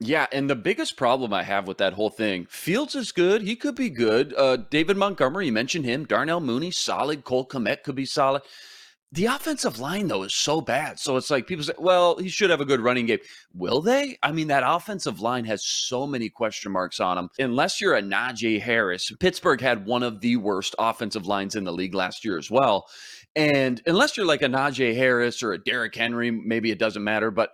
Yeah, 0.01 0.27
and 0.31 0.49
the 0.49 0.55
biggest 0.55 0.95
problem 0.95 1.33
I 1.33 1.43
have 1.43 1.67
with 1.67 1.77
that 1.79 1.93
whole 1.93 2.09
thing, 2.09 2.45
Fields 2.49 2.95
is 2.95 3.11
good. 3.11 3.41
He 3.41 3.57
could 3.57 3.75
be 3.75 3.89
good. 3.89 4.33
Uh, 4.33 4.55
David 4.55 4.95
Montgomery, 4.95 5.47
you 5.47 5.51
mentioned 5.51 5.83
him. 5.83 6.05
Darnell 6.05 6.39
Mooney, 6.39 6.71
solid. 6.71 7.25
Cole 7.25 7.45
Kmet 7.45 7.83
could 7.83 7.95
be 7.95 8.05
solid. 8.05 8.43
The 9.11 9.25
offensive 9.25 9.79
line, 9.79 10.07
though, 10.07 10.23
is 10.23 10.35
so 10.35 10.61
bad. 10.61 10.99
So 10.99 11.17
it's 11.17 11.31
like 11.31 11.47
people 11.47 11.65
say, 11.65 11.73
well, 11.79 12.17
he 12.17 12.29
should 12.29 12.51
have 12.51 12.61
a 12.61 12.65
good 12.65 12.79
running 12.79 13.07
game. 13.07 13.17
Will 13.53 13.81
they? 13.81 14.17
I 14.21 14.31
mean, 14.31 14.47
that 14.47 14.63
offensive 14.63 15.19
line 15.19 15.45
has 15.45 15.65
so 15.65 16.05
many 16.05 16.29
question 16.29 16.71
marks 16.71 16.99
on 16.99 17.15
them. 17.15 17.29
Unless 17.39 17.81
you're 17.81 17.95
a 17.95 18.03
Najee 18.03 18.61
Harris, 18.61 19.11
Pittsburgh 19.19 19.59
had 19.59 19.85
one 19.85 20.03
of 20.03 20.21
the 20.21 20.37
worst 20.37 20.75
offensive 20.77 21.25
lines 21.25 21.55
in 21.55 21.63
the 21.63 21.73
league 21.73 21.95
last 21.95 22.23
year 22.23 22.37
as 22.37 22.51
well. 22.51 22.85
And 23.35 23.81
unless 23.87 24.15
you're 24.15 24.27
like 24.27 24.43
a 24.43 24.47
Najee 24.47 24.95
Harris 24.95 25.41
or 25.41 25.53
a 25.53 25.63
Derrick 25.63 25.95
Henry, 25.95 26.29
maybe 26.29 26.69
it 26.69 26.79
doesn't 26.79 27.03
matter. 27.03 27.31
But 27.31 27.49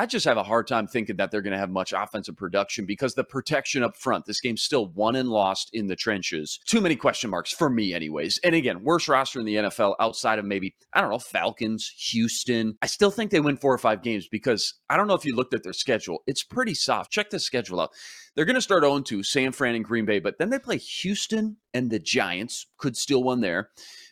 I 0.00 0.06
just 0.06 0.24
have 0.24 0.38
a 0.38 0.42
hard 0.42 0.66
time 0.66 0.86
thinking 0.86 1.16
that 1.16 1.30
they're 1.30 1.42
going 1.42 1.52
to 1.52 1.58
have 1.58 1.68
much 1.68 1.92
offensive 1.92 2.34
production 2.34 2.86
because 2.86 3.12
the 3.12 3.22
protection 3.22 3.82
up 3.82 3.98
front, 3.98 4.24
this 4.24 4.40
game's 4.40 4.62
still 4.62 4.86
won 4.86 5.14
and 5.14 5.28
lost 5.28 5.68
in 5.74 5.88
the 5.88 5.94
trenches. 5.94 6.58
Too 6.64 6.80
many 6.80 6.96
question 6.96 7.28
marks 7.28 7.52
for 7.52 7.68
me, 7.68 7.92
anyways. 7.92 8.40
And 8.42 8.54
again, 8.54 8.82
worst 8.82 9.08
roster 9.08 9.40
in 9.40 9.44
the 9.44 9.56
NFL 9.56 9.96
outside 10.00 10.38
of 10.38 10.46
maybe, 10.46 10.74
I 10.94 11.02
don't 11.02 11.10
know, 11.10 11.18
Falcons, 11.18 11.92
Houston. 12.12 12.78
I 12.80 12.86
still 12.86 13.10
think 13.10 13.30
they 13.30 13.40
win 13.40 13.58
four 13.58 13.74
or 13.74 13.78
five 13.78 14.00
games 14.00 14.26
because 14.26 14.72
I 14.88 14.96
don't 14.96 15.06
know 15.06 15.12
if 15.12 15.26
you 15.26 15.36
looked 15.36 15.52
at 15.52 15.64
their 15.64 15.74
schedule. 15.74 16.22
It's 16.26 16.44
pretty 16.44 16.72
soft. 16.72 17.12
Check 17.12 17.28
the 17.28 17.38
schedule 17.38 17.78
out. 17.78 17.90
They're 18.34 18.46
going 18.46 18.54
to 18.54 18.62
start 18.62 18.84
0 18.84 19.00
2, 19.00 19.22
San 19.22 19.52
Fran 19.52 19.74
and 19.74 19.84
Green 19.84 20.06
Bay, 20.06 20.18
but 20.18 20.38
then 20.38 20.48
they 20.48 20.58
play 20.58 20.78
Houston 20.78 21.58
and 21.74 21.90
the 21.90 21.98
Giants, 21.98 22.68
could 22.78 22.96
steal 22.96 23.22
one 23.22 23.42
there. 23.42 23.68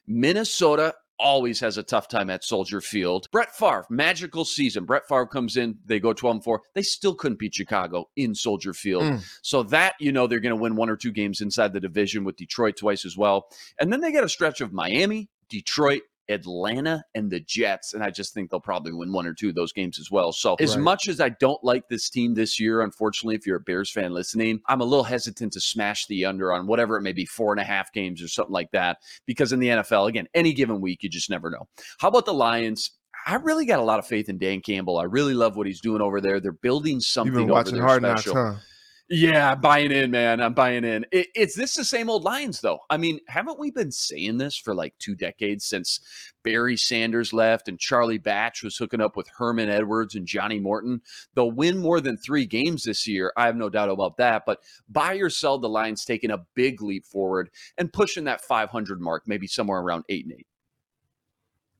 Minnesota 0.06 0.94
always 1.18 1.60
has 1.60 1.78
a 1.78 1.82
tough 1.82 2.08
time 2.08 2.30
at 2.30 2.44
Soldier 2.44 2.80
Field. 2.80 3.28
Brett 3.30 3.54
Favre, 3.54 3.86
magical 3.90 4.44
season. 4.44 4.84
Brett 4.84 5.06
Favre 5.08 5.26
comes 5.26 5.56
in, 5.56 5.78
they 5.84 6.00
go 6.00 6.12
12 6.12 6.36
and 6.36 6.44
4. 6.44 6.62
They 6.74 6.82
still 6.82 7.14
couldn't 7.14 7.38
beat 7.38 7.54
Chicago 7.54 8.08
in 8.16 8.34
Soldier 8.34 8.72
Field. 8.72 9.04
Mm. 9.04 9.38
So 9.42 9.62
that, 9.64 9.94
you 10.00 10.12
know, 10.12 10.26
they're 10.26 10.40
going 10.40 10.54
to 10.54 10.60
win 10.60 10.76
one 10.76 10.90
or 10.90 10.96
two 10.96 11.12
games 11.12 11.40
inside 11.40 11.72
the 11.72 11.80
division 11.80 12.24
with 12.24 12.36
Detroit 12.36 12.76
twice 12.76 13.04
as 13.04 13.16
well. 13.16 13.48
And 13.80 13.92
then 13.92 14.00
they 14.00 14.12
get 14.12 14.24
a 14.24 14.28
stretch 14.28 14.60
of 14.60 14.72
Miami, 14.72 15.28
Detroit, 15.48 16.02
Atlanta 16.28 17.04
and 17.14 17.30
the 17.30 17.40
Jets. 17.40 17.94
And 17.94 18.02
I 18.02 18.10
just 18.10 18.34
think 18.34 18.50
they'll 18.50 18.60
probably 18.60 18.92
win 18.92 19.12
one 19.12 19.26
or 19.26 19.34
two 19.34 19.48
of 19.48 19.54
those 19.54 19.72
games 19.72 19.98
as 19.98 20.10
well. 20.10 20.32
So, 20.32 20.56
as 20.60 20.76
right. 20.76 20.82
much 20.82 21.08
as 21.08 21.20
I 21.20 21.30
don't 21.30 21.62
like 21.62 21.88
this 21.88 22.10
team 22.10 22.34
this 22.34 22.60
year, 22.60 22.82
unfortunately, 22.82 23.34
if 23.34 23.46
you're 23.46 23.56
a 23.56 23.60
Bears 23.60 23.90
fan 23.90 24.12
listening, 24.12 24.60
I'm 24.66 24.80
a 24.80 24.84
little 24.84 25.04
hesitant 25.04 25.52
to 25.54 25.60
smash 25.60 26.06
the 26.06 26.24
under 26.24 26.52
on 26.52 26.66
whatever 26.66 26.96
it 26.96 27.02
may 27.02 27.12
be, 27.12 27.24
four 27.24 27.52
and 27.52 27.60
a 27.60 27.64
half 27.64 27.92
games 27.92 28.22
or 28.22 28.28
something 28.28 28.52
like 28.52 28.70
that. 28.72 28.98
Because 29.26 29.52
in 29.52 29.60
the 29.60 29.68
NFL, 29.68 30.08
again, 30.08 30.28
any 30.34 30.52
given 30.52 30.80
week, 30.80 31.02
you 31.02 31.08
just 31.08 31.30
never 31.30 31.50
know. 31.50 31.68
How 31.98 32.08
about 32.08 32.26
the 32.26 32.34
Lions? 32.34 32.90
I 33.26 33.34
really 33.34 33.66
got 33.66 33.78
a 33.78 33.84
lot 33.84 33.98
of 33.98 34.06
faith 34.06 34.28
in 34.28 34.38
Dan 34.38 34.60
Campbell. 34.60 34.98
I 34.98 35.04
really 35.04 35.34
love 35.34 35.56
what 35.56 35.66
he's 35.66 35.80
doing 35.80 36.00
over 36.00 36.20
there. 36.20 36.40
They're 36.40 36.52
building 36.52 37.00
something 37.00 37.34
You've 37.34 37.46
been 37.46 37.52
watching 37.52 37.78
Hard 37.78 38.02
special. 38.02 38.34
Knocks, 38.34 38.56
huh? 38.56 38.60
Yeah, 39.10 39.54
buying 39.54 39.90
in, 39.90 40.10
man. 40.10 40.42
I'm 40.42 40.52
buying 40.52 40.84
in. 40.84 41.06
It, 41.10 41.28
it's 41.34 41.54
this 41.54 41.74
the 41.74 41.84
same 41.84 42.10
old 42.10 42.24
Lions, 42.24 42.60
though. 42.60 42.80
I 42.90 42.98
mean, 42.98 43.20
haven't 43.26 43.58
we 43.58 43.70
been 43.70 43.90
saying 43.90 44.36
this 44.36 44.54
for 44.54 44.74
like 44.74 44.92
two 44.98 45.14
decades 45.14 45.64
since 45.64 46.00
Barry 46.44 46.76
Sanders 46.76 47.32
left 47.32 47.68
and 47.68 47.78
Charlie 47.78 48.18
Batch 48.18 48.62
was 48.62 48.76
hooking 48.76 49.00
up 49.00 49.16
with 49.16 49.30
Herman 49.38 49.70
Edwards 49.70 50.14
and 50.14 50.26
Johnny 50.26 50.60
Morton? 50.60 51.00
They'll 51.34 51.50
win 51.50 51.78
more 51.78 52.02
than 52.02 52.18
three 52.18 52.44
games 52.44 52.84
this 52.84 53.06
year. 53.06 53.32
I 53.34 53.46
have 53.46 53.56
no 53.56 53.70
doubt 53.70 53.88
about 53.88 54.18
that. 54.18 54.42
But 54.44 54.58
buy 54.90 55.14
or 55.14 55.30
sell 55.30 55.56
the 55.56 55.70
Lions 55.70 56.04
taking 56.04 56.30
a 56.30 56.44
big 56.54 56.82
leap 56.82 57.06
forward 57.06 57.48
and 57.78 57.90
pushing 57.90 58.24
that 58.24 58.42
500 58.42 59.00
mark, 59.00 59.22
maybe 59.26 59.46
somewhere 59.46 59.80
around 59.80 60.04
eight 60.10 60.26
and 60.26 60.34
eight. 60.34 60.46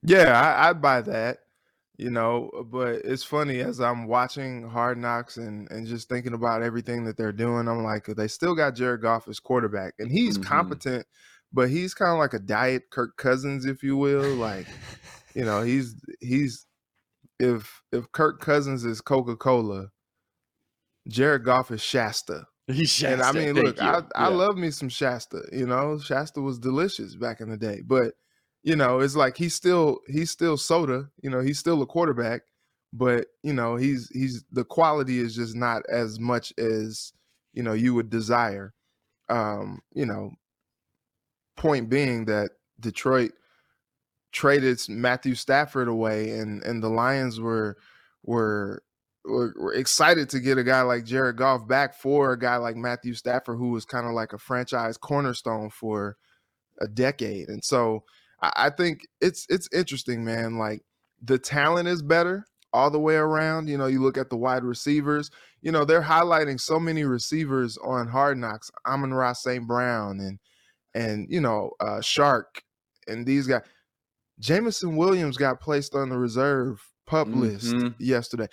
Yeah, 0.01 0.39
I, 0.39 0.69
I'd 0.69 0.81
buy 0.81 1.01
that 1.01 1.39
you 1.99 2.09
know 2.09 2.49
but 2.71 2.95
it's 3.03 3.25
funny 3.25 3.59
as 3.59 3.81
i'm 3.81 4.07
watching 4.07 4.67
hard 4.69 4.97
knocks 4.97 5.35
and 5.35 5.69
and 5.69 5.85
just 5.85 6.07
thinking 6.07 6.33
about 6.33 6.63
everything 6.63 7.03
that 7.03 7.17
they're 7.17 7.33
doing 7.33 7.67
i'm 7.67 7.83
like 7.83 8.05
they 8.05 8.27
still 8.27 8.55
got 8.55 8.73
jared 8.73 9.01
goff 9.01 9.27
as 9.27 9.39
quarterback 9.39 9.93
and 9.99 10.09
he's 10.09 10.37
mm-hmm. 10.37 10.47
competent 10.47 11.05
but 11.51 11.69
he's 11.69 11.93
kind 11.93 12.13
of 12.13 12.17
like 12.17 12.33
a 12.33 12.39
diet 12.39 12.83
kirk 12.89 13.17
cousins 13.17 13.65
if 13.65 13.83
you 13.83 13.97
will 13.97 14.33
like 14.35 14.65
you 15.35 15.43
know 15.43 15.61
he's 15.61 15.95
he's 16.21 16.65
if 17.37 17.81
if 17.91 18.09
kirk 18.13 18.39
cousins 18.39 18.85
is 18.85 19.01
coca-cola 19.01 19.89
jared 21.07 21.43
goff 21.43 21.69
is 21.69 21.81
shasta 21.81 22.45
He's 22.71 22.91
Shasta. 22.91 23.13
And 23.13 23.23
I 23.23 23.31
mean, 23.31 23.55
look, 23.55 23.81
I, 23.81 24.03
I 24.13 24.27
love 24.27 24.55
me 24.55 24.69
some 24.69 24.89
Shasta. 24.89 25.41
You 25.51 25.65
know, 25.65 25.97
Shasta 25.97 26.39
was 26.39 26.59
delicious 26.59 27.15
back 27.15 27.41
in 27.41 27.49
the 27.49 27.57
day. 27.57 27.81
But 27.83 28.13
you 28.63 28.75
know, 28.75 28.99
it's 28.99 29.15
like 29.15 29.37
he's 29.37 29.53
still 29.53 29.99
he's 30.07 30.31
still 30.31 30.57
soda, 30.57 31.09
you 31.21 31.29
know, 31.29 31.41
he's 31.41 31.59
still 31.59 31.81
a 31.81 31.85
quarterback, 31.85 32.41
but 32.93 33.27
you 33.43 33.53
know, 33.53 33.75
he's 33.75 34.09
he's 34.09 34.43
the 34.51 34.65
quality 34.65 35.19
is 35.19 35.35
just 35.35 35.55
not 35.55 35.83
as 35.89 36.19
much 36.19 36.53
as, 36.57 37.13
you 37.53 37.63
know, 37.63 37.73
you 37.73 37.93
would 37.93 38.09
desire. 38.09 38.73
Um, 39.29 39.81
you 39.93 40.05
know, 40.05 40.31
point 41.55 41.89
being 41.89 42.25
that 42.25 42.51
Detroit 42.79 43.31
traded 44.31 44.79
Matthew 44.89 45.35
Stafford 45.35 45.87
away 45.87 46.31
and 46.31 46.63
and 46.63 46.83
the 46.83 46.89
Lions 46.89 47.39
were 47.39 47.77
were 48.23 48.83
were, 49.25 49.53
were 49.57 49.73
excited 49.73 50.29
to 50.29 50.39
get 50.39 50.57
a 50.57 50.63
guy 50.63 50.81
like 50.81 51.05
Jared 51.05 51.37
Goff 51.37 51.67
back 51.67 51.93
for 51.93 52.33
a 52.33 52.39
guy 52.39 52.57
like 52.57 52.75
Matthew 52.75 53.13
Stafford 53.13 53.57
who 53.57 53.69
was 53.69 53.85
kind 53.85 54.07
of 54.07 54.13
like 54.13 54.33
a 54.33 54.37
franchise 54.37 54.97
cornerstone 54.97 55.69
for 55.69 56.17
a 56.81 56.87
decade. 56.87 57.49
And 57.49 57.63
so 57.63 58.03
I, 58.41 58.69
think 58.69 59.07
it's 59.21 59.45
it's 59.49 59.67
interesting, 59.73 60.23
man. 60.23 60.57
Like 60.57 60.81
the 61.21 61.37
talent 61.37 61.87
is 61.87 62.01
better 62.01 62.45
all 62.73 62.89
the 62.89 62.99
way 62.99 63.15
around. 63.15 63.67
You 63.67 63.77
know, 63.77 63.87
you 63.87 64.01
look 64.01 64.17
at 64.17 64.29
the 64.29 64.37
wide 64.37 64.63
receivers. 64.63 65.29
You 65.61 65.71
know, 65.71 65.85
they're 65.85 66.01
highlighting 66.01 66.59
so 66.59 66.79
many 66.79 67.03
receivers 67.03 67.77
on 67.79 68.07
Hard 68.07 68.37
Knocks. 68.37 68.71
Amon-Ra 68.85 69.33
St. 69.33 69.67
Brown 69.67 70.19
and 70.19 70.39
and 70.93 71.27
you 71.29 71.41
know 71.41 71.71
uh, 71.79 71.99
Chark 71.99 72.45
and 73.07 73.25
these 73.25 73.47
guys. 73.47 73.61
Jameson 74.39 74.95
Williams 74.95 75.35
got 75.35 75.59
placed 75.59 75.95
on 75.95 76.09
the 76.09 76.17
reserve 76.17 76.81
pup 77.05 77.27
mm-hmm. 77.27 77.41
list 77.41 77.75
yesterday. 77.99 78.47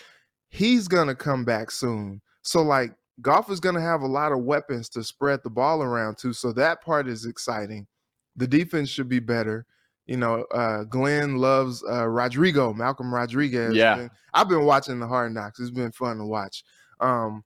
He's 0.48 0.88
gonna 0.88 1.14
come 1.14 1.44
back 1.44 1.70
soon. 1.70 2.20
So 2.42 2.62
like 2.62 2.92
Goff 3.20 3.50
is 3.50 3.60
gonna 3.60 3.80
have 3.80 4.02
a 4.02 4.06
lot 4.06 4.32
of 4.32 4.42
weapons 4.42 4.88
to 4.90 5.04
spread 5.04 5.40
the 5.44 5.50
ball 5.50 5.82
around 5.82 6.18
to. 6.18 6.32
So 6.32 6.52
that 6.54 6.82
part 6.82 7.06
is 7.06 7.24
exciting. 7.24 7.86
The 8.34 8.48
defense 8.48 8.88
should 8.88 9.08
be 9.08 9.20
better 9.20 9.64
you 10.06 10.16
know, 10.16 10.44
uh, 10.52 10.84
Glenn 10.84 11.36
loves 11.36 11.82
uh, 11.88 12.06
Rodrigo, 12.06 12.72
Malcolm 12.72 13.12
Rodriguez. 13.12 13.74
Yeah, 13.74 14.08
I've 14.34 14.48
been 14.48 14.64
watching 14.64 15.00
the 15.00 15.06
Hard 15.06 15.34
Knocks. 15.34 15.60
It's 15.60 15.70
been 15.70 15.92
fun 15.92 16.18
to 16.18 16.24
watch. 16.24 16.64
Um, 17.00 17.44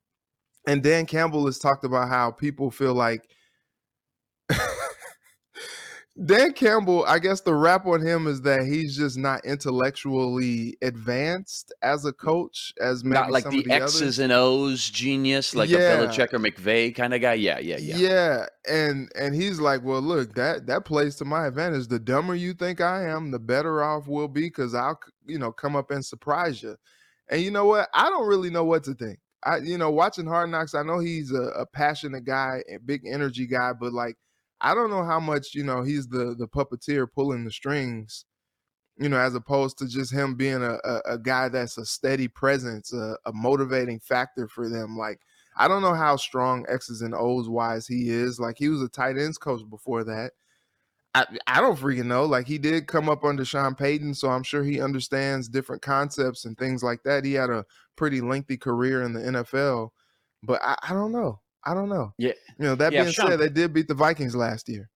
and 0.66 0.82
Dan 0.82 1.06
Campbell 1.06 1.46
has 1.46 1.58
talked 1.58 1.84
about 1.84 2.08
how 2.08 2.30
people 2.30 2.70
feel 2.70 2.94
like 2.94 3.28
Dan 6.22 6.52
Campbell, 6.52 7.04
I 7.06 7.18
guess 7.18 7.40
the 7.40 7.54
rap 7.54 7.86
on 7.86 8.04
him 8.04 8.26
is 8.26 8.42
that 8.42 8.66
he's 8.66 8.94
just 8.94 9.16
not 9.16 9.42
intellectually 9.44 10.76
advanced 10.82 11.72
as 11.80 12.04
a 12.04 12.12
mm. 12.12 12.18
coach, 12.18 12.74
as 12.78 13.02
maybe 13.04 13.14
not 13.14 13.30
like 13.30 13.48
the, 13.48 13.62
the, 13.62 13.72
X's 13.72 14.02
others. 14.02 14.18
and 14.18 14.32
O's 14.32 14.90
genius, 14.90 15.54
like 15.54 15.70
yeah. 15.70 15.78
a 15.78 16.06
Belichick 16.06 16.34
or 16.34 16.38
McVay 16.38 16.94
kind 16.94 17.14
of 17.14 17.22
guy. 17.22 17.34
Yeah, 17.34 17.58
yeah, 17.58 17.78
yeah. 17.78 17.96
Yeah, 17.96 18.46
and 18.68 19.10
and 19.14 19.34
he's 19.34 19.60
like, 19.60 19.82
well, 19.82 20.02
look, 20.02 20.34
that 20.34 20.66
that 20.66 20.84
plays 20.84 21.16
to 21.16 21.24
my 21.24 21.46
advantage. 21.46 21.88
The 21.88 21.98
dumber 21.98 22.34
you 22.34 22.52
think 22.52 22.82
I 22.82 23.06
am, 23.06 23.30
the 23.30 23.38
better 23.38 23.82
off 23.82 24.06
we'll 24.06 24.28
be 24.28 24.42
because 24.42 24.74
I'll 24.74 25.00
you 25.26 25.38
know 25.38 25.52
come 25.52 25.74
up 25.74 25.90
and 25.90 26.04
surprise 26.04 26.62
you. 26.62 26.76
And 27.30 27.40
you 27.40 27.50
know 27.50 27.64
what? 27.64 27.88
I 27.94 28.10
don't 28.10 28.26
really 28.26 28.50
know 28.50 28.64
what 28.64 28.84
to 28.84 28.94
think. 28.94 29.20
I 29.44 29.58
you 29.58 29.78
know 29.78 29.90
watching 29.90 30.26
Hard 30.26 30.50
Knocks, 30.50 30.74
I 30.74 30.82
know 30.82 30.98
he's 30.98 31.32
a, 31.32 31.44
a 31.56 31.64
passionate 31.64 32.24
guy, 32.24 32.62
a 32.70 32.78
big 32.78 33.06
energy 33.06 33.46
guy, 33.46 33.72
but 33.72 33.94
like 33.94 34.16
I 34.60 34.74
don't 34.74 34.90
know 34.90 35.04
how 35.04 35.20
much 35.20 35.54
you 35.54 35.64
know 35.64 35.82
he's 35.82 36.08
the 36.08 36.34
the 36.38 36.48
puppeteer 36.48 37.06
pulling 37.10 37.44
the 37.44 37.50
strings, 37.50 38.24
you 38.98 39.08
know, 39.08 39.18
as 39.18 39.34
opposed 39.34 39.78
to 39.78 39.86
just 39.86 40.12
him 40.12 40.34
being 40.34 40.62
a 40.62 40.78
a, 40.84 41.00
a 41.14 41.18
guy 41.18 41.48
that's 41.48 41.78
a 41.78 41.86
steady 41.86 42.28
presence, 42.28 42.92
a, 42.92 43.16
a, 43.26 43.32
motivating 43.32 44.00
factor 44.00 44.48
for 44.48 44.68
them. 44.68 44.96
Like 44.98 45.20
I 45.56 45.68
don't 45.68 45.82
know 45.82 45.94
how 45.94 46.16
strong 46.16 46.66
X's 46.68 47.02
and 47.02 47.14
O's 47.14 47.48
wise 47.48 47.86
he 47.86 48.10
is. 48.10 48.38
Like 48.38 48.56
he 48.58 48.68
was 48.68 48.82
a 48.82 48.88
tight 48.88 49.18
ends 49.18 49.38
coach 49.38 49.62
before 49.68 50.04
that. 50.04 50.32
I, 51.14 51.26
I 51.46 51.60
don't 51.60 51.78
freaking 51.78 52.06
know. 52.06 52.24
Like 52.24 52.46
he 52.46 52.58
did 52.58 52.86
come 52.86 53.08
up 53.08 53.24
under 53.24 53.44
Sean 53.44 53.74
Payton, 53.74 54.14
so 54.14 54.28
I'm 54.28 54.44
sure 54.44 54.62
he 54.62 54.80
understands 54.80 55.48
different 55.48 55.82
concepts 55.82 56.44
and 56.44 56.56
things 56.56 56.82
like 56.82 57.02
that. 57.04 57.24
He 57.24 57.32
had 57.34 57.50
a 57.50 57.64
pretty 57.96 58.20
lengthy 58.20 58.56
career 58.56 59.02
in 59.02 59.12
the 59.12 59.20
NFL, 59.20 59.90
but 60.42 60.62
I, 60.62 60.76
I 60.88 60.92
don't 60.92 61.12
know. 61.12 61.40
I 61.64 61.74
don't 61.74 61.88
know. 61.88 62.12
Yeah. 62.18 62.32
You 62.58 62.66
know, 62.66 62.74
that 62.76 62.92
yeah, 62.92 63.02
being 63.02 63.12
Sean, 63.12 63.30
said, 63.30 63.40
they 63.40 63.48
did 63.48 63.72
beat 63.72 63.88
the 63.88 63.94
Vikings 63.94 64.34
last 64.34 64.68
year. 64.68 64.88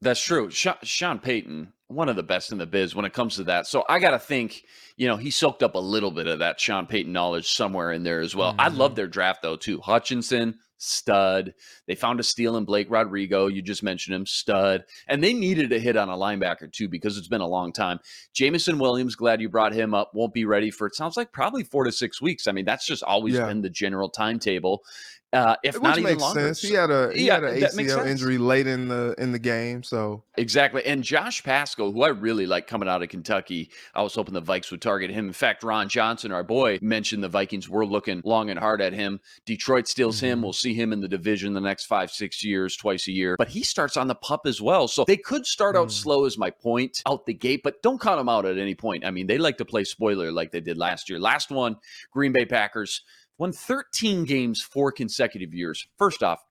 That's 0.00 0.22
true. 0.22 0.50
Sean, 0.50 0.76
Sean 0.82 1.18
Payton, 1.18 1.72
one 1.88 2.08
of 2.08 2.16
the 2.16 2.22
best 2.22 2.52
in 2.52 2.58
the 2.58 2.66
biz 2.66 2.94
when 2.94 3.04
it 3.04 3.12
comes 3.12 3.36
to 3.36 3.44
that. 3.44 3.66
So 3.66 3.84
I 3.88 3.98
got 3.98 4.10
to 4.10 4.18
think, 4.18 4.62
you 4.96 5.08
know, 5.08 5.16
he 5.16 5.30
soaked 5.30 5.62
up 5.62 5.74
a 5.74 5.80
little 5.80 6.10
bit 6.10 6.26
of 6.26 6.38
that 6.38 6.60
Sean 6.60 6.86
Payton 6.86 7.12
knowledge 7.12 7.48
somewhere 7.48 7.92
in 7.92 8.04
there 8.04 8.20
as 8.20 8.36
well. 8.36 8.52
Mm-hmm. 8.52 8.60
I 8.60 8.68
love 8.68 8.94
their 8.94 9.08
draft, 9.08 9.42
though, 9.42 9.56
too. 9.56 9.80
Hutchinson, 9.80 10.58
stud. 10.76 11.52
They 11.88 11.96
found 11.96 12.20
a 12.20 12.22
steal 12.22 12.56
in 12.56 12.64
Blake 12.64 12.88
Rodrigo. 12.88 13.48
You 13.48 13.60
just 13.60 13.82
mentioned 13.82 14.14
him, 14.14 14.26
stud. 14.26 14.84
And 15.08 15.24
they 15.24 15.32
needed 15.32 15.72
a 15.72 15.80
hit 15.80 15.96
on 15.96 16.08
a 16.08 16.16
linebacker, 16.16 16.72
too, 16.72 16.88
because 16.88 17.18
it's 17.18 17.26
been 17.26 17.40
a 17.40 17.48
long 17.48 17.72
time. 17.72 17.98
Jameson 18.34 18.78
Williams, 18.78 19.16
glad 19.16 19.40
you 19.40 19.48
brought 19.48 19.72
him 19.72 19.94
up, 19.94 20.12
won't 20.14 20.34
be 20.34 20.44
ready 20.44 20.70
for 20.70 20.86
it 20.86 20.94
sounds 20.94 21.16
like 21.16 21.32
probably 21.32 21.64
four 21.64 21.82
to 21.82 21.90
six 21.90 22.22
weeks. 22.22 22.46
I 22.46 22.52
mean, 22.52 22.64
that's 22.64 22.86
just 22.86 23.02
always 23.02 23.34
yeah. 23.34 23.46
been 23.46 23.62
the 23.62 23.70
general 23.70 24.08
timetable. 24.08 24.84
Uh, 25.30 25.56
if 25.62 25.74
Which 25.74 25.82
not 25.82 25.98
even 25.98 26.10
makes 26.12 26.22
longer. 26.22 26.40
sense. 26.54 26.62
He 26.62 26.72
had 26.72 26.90
a 26.90 27.12
he 27.12 27.26
Yeah, 27.26 27.34
had 27.34 27.44
an 27.44 27.60
ACL 27.60 28.06
injury 28.06 28.38
late 28.38 28.66
in 28.66 28.88
the 28.88 29.14
in 29.18 29.30
the 29.32 29.38
game, 29.38 29.82
so 29.82 30.24
Exactly. 30.38 30.82
And 30.86 31.04
Josh 31.04 31.42
Paschal, 31.44 31.92
who 31.92 32.02
I 32.02 32.08
really 32.08 32.46
like 32.46 32.66
coming 32.66 32.88
out 32.88 33.02
of 33.02 33.10
Kentucky, 33.10 33.70
I 33.94 34.02
was 34.02 34.14
hoping 34.14 34.32
the 34.32 34.40
Vikes 34.40 34.70
would 34.70 34.80
target 34.80 35.10
him. 35.10 35.26
In 35.26 35.32
fact, 35.34 35.62
Ron 35.62 35.88
Johnson, 35.90 36.32
our 36.32 36.42
boy, 36.44 36.78
mentioned 36.80 37.22
the 37.22 37.28
Vikings 37.28 37.68
were 37.68 37.84
looking 37.84 38.22
long 38.24 38.48
and 38.48 38.58
hard 38.58 38.80
at 38.80 38.94
him. 38.94 39.20
Detroit 39.44 39.86
steals 39.86 40.18
him. 40.18 40.38
Mhm. 40.38 40.42
We'll 40.44 40.52
see 40.54 40.72
him 40.72 40.94
in 40.94 41.00
the 41.02 41.08
division 41.08 41.52
the 41.52 41.60
next 41.60 41.84
five, 41.84 42.10
six 42.10 42.42
years, 42.42 42.74
twice 42.74 43.06
a 43.08 43.12
year. 43.12 43.34
But 43.36 43.48
he 43.48 43.62
starts 43.62 43.98
on 43.98 44.08
the 44.08 44.14
pup 44.14 44.42
as 44.46 44.62
well. 44.62 44.88
So 44.88 45.04
they 45.06 45.18
could 45.18 45.44
start 45.44 45.76
out 45.76 45.88
Mm. 45.88 45.92
slow, 45.92 46.24
is 46.24 46.38
my 46.38 46.48
point, 46.50 47.02
out 47.06 47.26
the 47.26 47.34
gate, 47.34 47.60
but 47.62 47.82
don't 47.82 48.00
count 48.00 48.18
them 48.18 48.30
out 48.30 48.46
at 48.46 48.56
any 48.56 48.74
point. 48.74 49.04
I 49.04 49.10
mean, 49.10 49.26
they 49.26 49.36
like 49.36 49.58
to 49.58 49.66
play 49.66 49.84
spoiler 49.84 50.32
like 50.32 50.52
they 50.52 50.60
did 50.60 50.78
last 50.78 51.10
year. 51.10 51.18
Last 51.18 51.50
one, 51.50 51.76
Green 52.12 52.32
Bay 52.32 52.46
Packers 52.46 53.02
won 53.38 53.52
13 53.52 54.24
games 54.24 54.60
four 54.60 54.92
consecutive 54.92 55.54
years. 55.54 55.86
First 55.96 56.22
off, 56.22 56.44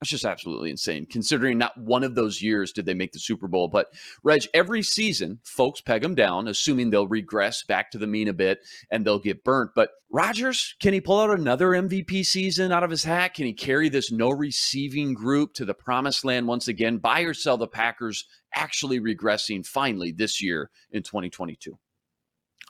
that's 0.00 0.10
just 0.10 0.24
absolutely 0.24 0.70
insane, 0.70 1.06
considering 1.10 1.58
not 1.58 1.76
one 1.76 2.04
of 2.04 2.14
those 2.14 2.40
years 2.40 2.70
did 2.70 2.86
they 2.86 2.94
make 2.94 3.10
the 3.10 3.18
Super 3.18 3.48
Bowl. 3.48 3.66
But, 3.66 3.88
Reg, 4.22 4.42
every 4.54 4.84
season, 4.84 5.40
folks 5.42 5.80
peg 5.80 6.02
them 6.02 6.14
down, 6.14 6.46
assuming 6.46 6.90
they'll 6.90 7.08
regress 7.08 7.64
back 7.64 7.90
to 7.90 7.98
the 7.98 8.06
mean 8.06 8.28
a 8.28 8.32
bit 8.32 8.60
and 8.92 9.04
they'll 9.04 9.18
get 9.18 9.42
burnt. 9.42 9.72
But 9.74 9.90
Rodgers, 10.08 10.76
can 10.78 10.92
he 10.92 11.00
pull 11.00 11.18
out 11.20 11.36
another 11.36 11.70
MVP 11.70 12.24
season 12.24 12.70
out 12.70 12.84
of 12.84 12.90
his 12.90 13.02
hat? 13.02 13.34
Can 13.34 13.46
he 13.46 13.52
carry 13.52 13.88
this 13.88 14.12
no 14.12 14.30
receiving 14.30 15.14
group 15.14 15.52
to 15.54 15.64
the 15.64 15.74
promised 15.74 16.24
land 16.24 16.46
once 16.46 16.68
again? 16.68 16.98
Buy 16.98 17.22
or 17.22 17.34
sell 17.34 17.56
the 17.58 17.66
Packers 17.66 18.24
actually 18.54 19.00
regressing 19.00 19.66
finally 19.66 20.12
this 20.12 20.40
year 20.40 20.70
in 20.92 21.02
2022? 21.02 21.76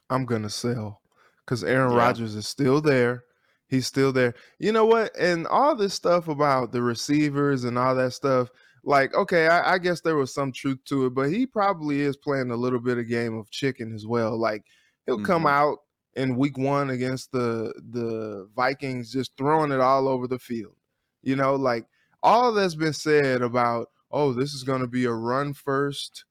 I'm 0.08 0.24
gonna 0.24 0.48
sell 0.48 1.02
because 1.44 1.62
Aaron 1.62 1.92
Yeah. 1.92 1.98
Rodgers 1.98 2.34
is 2.34 2.48
still 2.48 2.80
there. 2.80 3.24
He's 3.68 3.86
still 3.86 4.12
there. 4.12 4.34
You 4.58 4.72
know 4.72 4.86
what? 4.86 5.14
And 5.16 5.46
all 5.46 5.74
this 5.76 5.94
stuff 5.94 6.28
about 6.28 6.72
the 6.72 6.82
receivers 6.82 7.64
and 7.64 7.78
all 7.78 7.94
that 7.96 8.12
stuff, 8.12 8.50
like, 8.84 9.14
okay, 9.14 9.48
I, 9.48 9.74
I 9.74 9.78
guess 9.78 10.00
there 10.00 10.16
was 10.16 10.32
some 10.32 10.52
truth 10.52 10.78
to 10.86 11.06
it, 11.06 11.14
but 11.14 11.30
he 11.30 11.46
probably 11.46 12.00
is 12.00 12.16
playing 12.16 12.50
a 12.50 12.56
little 12.56 12.80
bit 12.80 12.98
of 12.98 13.08
game 13.08 13.36
of 13.36 13.50
chicken 13.50 13.94
as 13.94 14.06
well. 14.06 14.38
Like 14.38 14.64
he'll 15.06 15.18
come 15.18 15.44
Mhm. 15.44 15.50
out 15.50 15.78
in 16.14 16.36
week 16.36 16.56
one 16.58 16.90
against 16.90 17.30
the 17.32 17.72
the 17.90 18.48
Vikings, 18.56 19.12
just 19.12 19.36
throwing 19.36 19.72
it 19.72 19.80
all 19.80 20.08
over 20.08 20.26
the 20.26 20.38
field. 20.38 20.76
You 21.22 21.36
know, 21.36 21.54
like 21.56 21.86
all 22.22 22.52
that's 22.52 22.74
been 22.74 22.92
said 22.94 23.42
about, 23.42 23.88
oh, 24.10 24.32
this 24.32 24.54
is 24.54 24.64
gonna 24.64 24.86
be 24.88 25.04
a 25.04 25.12
run 25.12 25.52
first 25.54 26.24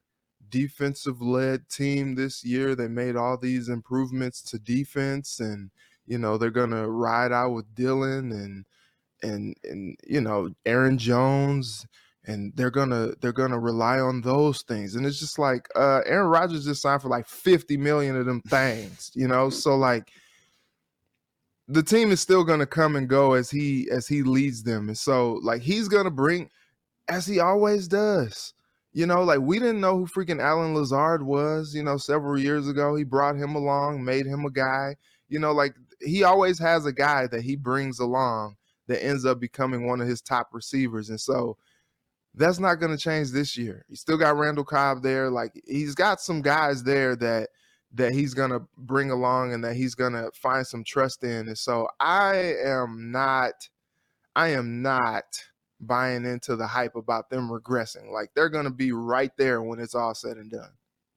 defensive 0.50 1.22
led 1.22 1.68
team 1.70 2.16
this 2.16 2.44
year. 2.44 2.76
They 2.76 2.88
made 2.88 3.16
all 3.16 3.38
these 3.38 3.70
improvements 3.70 4.42
to 4.44 4.60
defense 4.60 5.40
and 5.40 5.72
you 6.08 6.18
know 6.18 6.38
they're 6.38 6.50
gonna 6.50 6.90
ride 6.90 7.32
out 7.32 7.52
with 7.52 7.74
Dylan 7.76 8.32
and 8.32 8.66
and 9.22 9.56
and 9.64 9.98
you 10.08 10.22
know 10.22 10.50
Aaron 10.66 10.98
Jones 10.98 11.86
and 12.28 12.52
they're 12.56 12.70
gonna 12.70 13.14
they're 13.22 13.32
gonna 13.32 13.60
rely 13.60 14.00
on 14.00 14.22
those 14.22 14.62
things. 14.64 14.96
And 14.96 15.06
it's 15.06 15.20
just 15.20 15.40
like 15.40 15.68
uh 15.76 16.02
Aaron 16.06 16.28
Rodgers 16.28 16.66
just 16.66 16.82
signed 16.82 17.02
for 17.02 17.10
like 17.10 17.28
50 17.28 17.78
million 17.78 18.16
of 18.18 18.26
them 18.26 18.42
things, 18.42 19.12
you 19.14 19.28
know. 19.28 19.50
So 19.50 19.76
like 19.76 20.12
the 21.68 21.84
team 21.84 22.12
is 22.12 22.22
still 22.22 22.44
gonna 22.44 22.66
come 22.66 22.96
and 22.96 23.08
go 23.08 23.34
as 23.34 23.50
he 23.50 23.90
as 23.90 24.08
he 24.08 24.24
leads 24.24 24.64
them. 24.64 24.90
And 24.90 24.98
so 24.98 25.40
like 25.42 25.62
he's 25.62 25.88
gonna 25.88 26.12
bring 26.12 26.50
as 27.08 27.26
he 27.26 27.40
always 27.40 27.88
does. 27.88 28.54
You 28.94 29.06
know, 29.06 29.24
like 29.24 29.40
we 29.40 29.60
didn't 29.60 29.82
know 29.82 29.98
who 29.98 30.08
freaking 30.08 30.42
Allen 30.42 30.74
Lazard 30.74 31.24
was, 31.24 31.74
you 31.74 31.84
know, 31.84 31.98
several 31.98 32.40
years 32.40 32.68
ago. 32.68 32.96
He 32.96 33.04
brought 33.04 33.36
him 33.36 33.56
along, 33.56 34.04
made 34.04 34.26
him 34.26 34.44
a 34.44 34.50
guy. 34.50 34.96
You 35.30 35.40
know, 35.40 35.52
like 35.52 35.76
he 36.02 36.24
always 36.24 36.60
has 36.60 36.86
a 36.86 36.94
guy 36.94 37.28
that 37.28 37.42
he 37.42 37.56
brings 37.56 38.00
along 38.00 38.56
that 38.88 39.04
ends 39.04 39.26
up 39.26 39.40
becoming 39.40 39.86
one 39.86 40.02
of 40.02 40.08
his 40.08 40.22
top 40.22 40.50
receivers. 40.54 41.10
And 41.10 41.20
so 41.20 41.58
that's 42.34 42.60
not 42.60 42.76
going 42.76 42.96
to 42.96 43.02
change 43.02 43.32
this 43.32 43.58
year. 43.58 43.86
He's 43.90 44.00
still 44.00 44.18
got 44.18 44.38
Randall 44.38 44.64
Cobb 44.64 45.02
there. 45.02 45.30
Like 45.30 45.62
he's 45.66 45.96
got 45.96 46.22
some 46.22 46.42
guys 46.42 46.84
there 46.84 47.16
that 47.18 47.50
that 47.94 48.12
he's 48.12 48.34
going 48.34 48.52
to 48.52 48.62
bring 48.78 49.12
along 49.12 49.54
and 49.54 49.64
that 49.64 49.76
he's 49.76 49.96
going 49.96 50.14
to 50.14 50.30
find 50.34 50.68
some 50.68 50.84
trust 50.84 51.24
in. 51.24 51.48
And 51.48 51.58
so 51.58 51.88
I 52.00 52.54
am 52.64 53.12
not 53.12 53.70
I 54.36 54.50
am 54.50 54.82
not 54.82 55.44
buying 55.80 56.26
into 56.26 56.56
the 56.56 56.68
hype 56.68 56.96
about 56.96 57.30
them 57.30 57.50
regressing. 57.50 58.12
Like 58.12 58.30
they're 58.36 58.50
going 58.50 58.66
to 58.66 58.72
be 58.72 58.92
right 58.92 59.32
there 59.38 59.62
when 59.62 59.80
it's 59.80 59.96
all 59.96 60.14
said 60.14 60.38
and 60.38 60.52
done. 60.52 60.72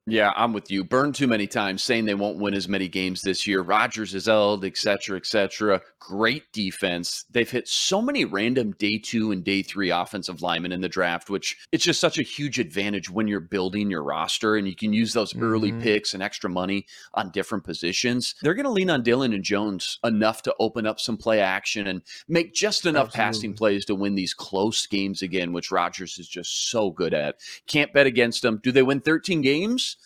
Yeah, 0.07 0.33
I'm 0.35 0.52
with 0.54 0.71
you. 0.71 0.83
Burned 0.83 1.14
too 1.14 1.28
many 1.28 1.47
times, 1.47 1.85
saying 1.85 2.07
they 2.07 2.14
won't 2.14 2.38
win 2.38 2.54
as 2.54 2.66
many 2.66 2.88
games 2.88 3.21
this 3.21 3.47
year. 3.47 3.61
Rodgers 3.62 4.14
is 4.14 4.28
old, 4.28 4.64
et 4.64 4.76
cetera, 4.76 5.16
et 5.19 5.26
cetera. 5.26 5.83
Great 6.00 6.50
defense. 6.52 7.26
They've 7.30 7.49
hit 7.49 7.69
so 7.69 8.00
many 8.00 8.25
random 8.25 8.73
day 8.73 8.99
two 8.99 9.30
and 9.30 9.45
day 9.45 9.62
three 9.62 9.90
offensive 9.90 10.40
linemen 10.40 10.73
in 10.73 10.80
the 10.80 10.88
draft, 10.88 11.28
which 11.28 11.57
it's 11.71 11.85
just 11.85 12.00
such 12.00 12.19
a 12.19 12.23
huge 12.23 12.59
advantage 12.59 13.11
when 13.11 13.28
you're 13.28 13.40
building 13.40 13.90
your 13.90 14.02
roster 14.02 14.57
and 14.57 14.66
you 14.66 14.75
can 14.75 14.93
use 14.95 15.13
those 15.13 15.36
early 15.36 15.71
Mhm. 15.71 15.82
picks 15.82 16.15
and 16.15 16.23
extra 16.23 16.49
money 16.49 16.86
on 17.15 17.30
different 17.30 17.65
positions. 17.65 18.34
They're 18.43 18.54
going 18.54 18.65
to 18.65 18.73
lean 18.73 18.91
on 18.91 19.04
Dylan 19.04 19.34
and 19.34 19.45
Jones 19.45 19.99
enough 20.02 20.43
to 20.43 20.54
open 20.58 20.86
up 20.86 20.99
some 20.99 21.19
play 21.19 21.41
action 21.41 21.86
and 21.86 22.02
make 22.26 22.54
just 22.54 22.86
enough 22.86 23.13
passing 23.13 23.52
plays 23.54 23.84
to 23.84 23.95
win 23.95 24.15
these 24.15 24.32
close 24.34 24.86
games 24.86 25.21
again, 25.23 25.52
which 25.52 25.71
Rodgers 25.71 26.19
is 26.19 26.26
just 26.26 26.71
so 26.71 26.91
good 26.91 27.13
at. 27.13 27.36
Can't 27.67 27.93
bet 27.93 28.06
against 28.06 28.43
them. 28.43 28.58
Do 28.63 28.73
they 28.73 28.82
win 28.82 29.00
13 29.00 29.43
games? 29.43 29.99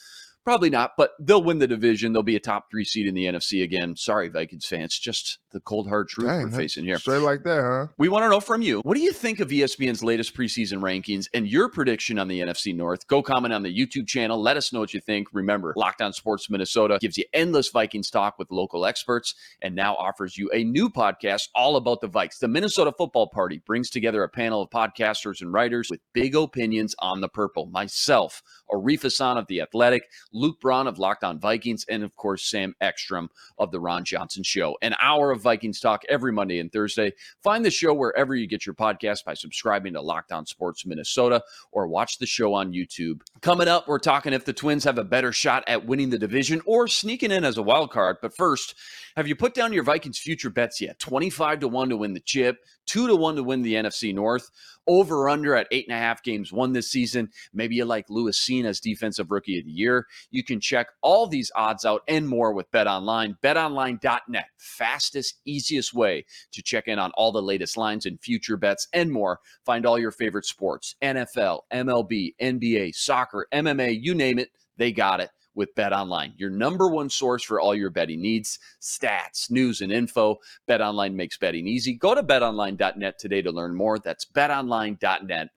Probably 0.45 0.69
not, 0.69 0.93
but 0.99 1.13
they'll 1.19 1.43
win 1.43 1.59
the 1.59 1.67
division. 1.67 2.13
They'll 2.13 2.23
be 2.23 2.37
a 2.37 2.41
top 2.41 2.71
three 2.71 2.85
seed 2.85 3.07
in 3.07 3.15
the 3.15 3.25
NFC 3.25 3.63
again. 3.63 3.97
Sorry, 3.97 4.29
Vikings 4.29 4.67
fans. 4.67 4.99
Just 4.99 5.39
the 5.53 5.61
cold 5.61 5.89
hard 5.89 6.09
truth 6.09 6.29
Dang, 6.29 6.43
we're 6.43 6.51
facing 6.51 6.85
here. 6.85 6.99
Straight 6.99 7.23
like 7.23 7.45
that, 7.45 7.63
huh? 7.63 7.87
We 7.97 8.11
want 8.11 8.25
to 8.25 8.29
know 8.29 8.41
from 8.41 8.61
you. 8.61 8.81
What 8.81 8.95
do 8.95 9.03
you 9.03 9.13
think 9.13 9.41
of 9.41 9.49
ESPN's 9.49 10.05
latest 10.05 10.37
preseason 10.37 10.81
rankings 10.81 11.29
and 11.33 11.49
your 11.49 11.71
prediction 11.71 12.19
on 12.19 12.29
the 12.29 12.41
NFC 12.41 12.77
North? 12.77 13.07
Go 13.07 13.23
comment 13.23 13.55
on 13.55 13.63
the 13.63 13.75
YouTube 13.75 14.07
channel. 14.07 14.39
Let 14.39 14.59
us 14.59 14.71
know 14.71 14.81
what 14.81 14.93
you 14.93 15.01
think. 15.01 15.29
Remember, 15.33 15.73
Locked 15.77 16.03
On 16.03 16.13
Sports 16.13 16.51
Minnesota 16.51 16.99
gives 17.01 17.17
you 17.17 17.25
endless 17.33 17.71
Vikings 17.71 18.11
talk 18.11 18.39
with 18.39 18.51
local 18.51 18.85
experts 18.85 19.35
and 19.63 19.75
now 19.75 19.95
offers 19.95 20.37
you 20.37 20.51
a 20.53 20.63
new 20.63 20.91
podcast 20.91 21.49
all 21.55 21.77
about 21.77 22.03
the 22.03 22.09
Vikes. 22.09 22.39
The 22.39 22.49
Minnesota 22.49 22.93
Football 22.99 23.29
Party 23.29 23.63
brings 23.65 23.89
together 23.89 24.23
a 24.23 24.29
panel 24.29 24.61
of 24.61 24.69
podcasters 24.69 25.41
and 25.41 25.55
writers 25.55 25.89
with 25.91 26.01
big 26.13 26.37
opinions 26.37 26.95
on 26.99 27.23
the 27.23 27.29
purple. 27.29 27.67
Myself, 27.67 28.43
Arif 28.71 29.03
Hassan 29.03 29.39
of 29.39 29.47
The 29.47 29.63
Athletic, 29.63 30.03
Luke 30.35 30.61
Braun 30.61 30.87
of 30.87 30.99
Locked 30.99 31.25
On 31.25 31.39
Vikings, 31.39 31.87
and 31.89 32.03
of 32.03 32.15
course, 32.17 32.45
Sam 32.45 32.75
Ekstrom 32.81 33.31
of 33.59 33.71
The 33.71 33.81
Ron 33.81 34.05
Johnson 34.05 34.43
Show. 34.43 34.77
An 34.83 34.95
hour 35.01 35.31
of 35.31 35.41
Vikings 35.41 35.81
talk 35.81 36.03
every 36.09 36.33
Monday 36.33 36.59
and 36.59 36.71
Thursday. 36.71 37.13
Find 37.43 37.65
the 37.65 37.71
show 37.71 37.95
wherever 37.95 38.35
you 38.35 38.47
get 38.47 38.67
your 38.67 38.75
podcast 38.75 39.25
by 39.25 39.35
subscribing 39.35 39.95
to 39.95 40.01
Locked 40.01 40.33
On 40.33 40.45
Sports 40.45 40.85
Minnesota 40.85 41.43
or 41.73 41.87
watch 41.87 42.19
the 42.19 42.27
show 42.27 42.53
on 42.53 42.73
YouTube. 42.73 43.21
Coming 43.41 43.69
up, 43.69 43.89
we're 43.89 43.99
talking 43.99 44.33
if 44.33 44.45
the 44.45 44.53
Twins 44.53 44.85
have 44.85 44.99
a 44.99 45.05
better 45.05 45.33
shot 45.33 45.65
at 45.67 45.87
winning 45.87 46.11
the 46.11 46.19
division 46.19 46.61
or 46.67 46.89
sneaking 46.89 47.31
in 47.31 47.45
as 47.45 47.57
a 47.57 47.63
wild 47.63 47.93
card. 47.93 48.17
But 48.21 48.37
first, 48.37 48.75
have 49.17 49.29
you 49.29 49.37
put 49.37 49.55
down 49.55 49.73
your 49.73 49.85
Vikings 49.85 50.19
future 50.19 50.51
bets 50.51 50.81
yet? 50.81 50.99
25 50.99 51.61
to 51.61 51.69
1 51.69 51.89
to 51.91 51.97
win 51.97 52.15
the 52.15 52.21
chip, 52.21 52.59
2 52.87 53.07
to 53.07 53.17
1 53.17 53.37
to 53.37 53.43
win 53.43 53.63
the 53.63 53.75
NFC 53.75 54.15
North, 54.15 54.51
over 54.87 55.29
under 55.29 55.55
at 55.55 55.67
eight 55.71 55.87
and 55.89 55.97
a 55.97 56.01
half 56.01 56.23
games 56.23 56.53
won 56.53 56.73
this 56.73 56.91
season. 56.91 57.31
Maybe 57.53 57.75
you 57.77 57.85
like 57.85 58.11
Lewis 58.11 58.39
Cine 58.39 58.65
as 58.65 58.81
defensive 58.81 59.31
rookie 59.31 59.59
of 59.59 59.65
the 59.65 59.71
year. 59.71 60.07
You 60.31 60.45
can 60.45 60.61
check 60.61 60.89
all 61.03 61.27
these 61.27 61.51
odds 61.57 61.85
out 61.85 62.03
and 62.09 62.29
more 62.29 62.53
with 62.53 62.71
Bet 62.71 62.87
Online. 62.87 63.37
BetOnline.net, 63.43 64.47
fastest, 64.59 65.41
easiest 65.45 65.95
way 65.95 66.25
to 66.53 66.63
check 66.63 66.89
in 66.89 66.99
on 66.99 67.13
all 67.15 67.33
the 67.33 67.43
latest 67.43 67.77
lines 67.77 68.07
and 68.07 68.21
future 68.21 68.57
bets 68.57 68.89
and 68.93 69.11
more. 69.11 69.41
Find 69.65 69.87
all 69.87 69.99
your 69.99 70.11
favorite 70.11 70.45
sports 70.45 70.97
NFL, 71.03 71.61
MLB, 71.73 72.35
NBA, 72.41 72.95
soccer, 72.95 73.47
MMA, 73.53 73.99
you 74.01 74.15
name 74.15 74.39
it, 74.39 74.51
they 74.77 74.93
got 74.93 75.21
it 75.21 75.31
with 75.55 75.75
Bet 75.75 75.93
Online, 75.93 76.33
your 76.37 76.51
number 76.51 76.89
one 76.89 77.11
source 77.11 77.43
for 77.43 77.61
all 77.61 77.75
your 77.75 77.91
betting 77.91 78.21
needs, 78.21 78.59
stats, 78.81 79.51
news, 79.51 79.81
and 79.81 79.93
info. 79.93 80.39
Bet 80.67 80.81
Online 80.81 81.17
makes 81.17 81.37
betting 81.39 81.67
easy. 81.67 81.95
Go 81.95 82.15
to 82.15 82.23
betonline.net 82.23 83.19
today 83.19 83.43
to 83.43 83.53
learn 83.53 83.75
more. 83.75 83.99
That's 83.99 84.25
betonline.net 84.25 85.51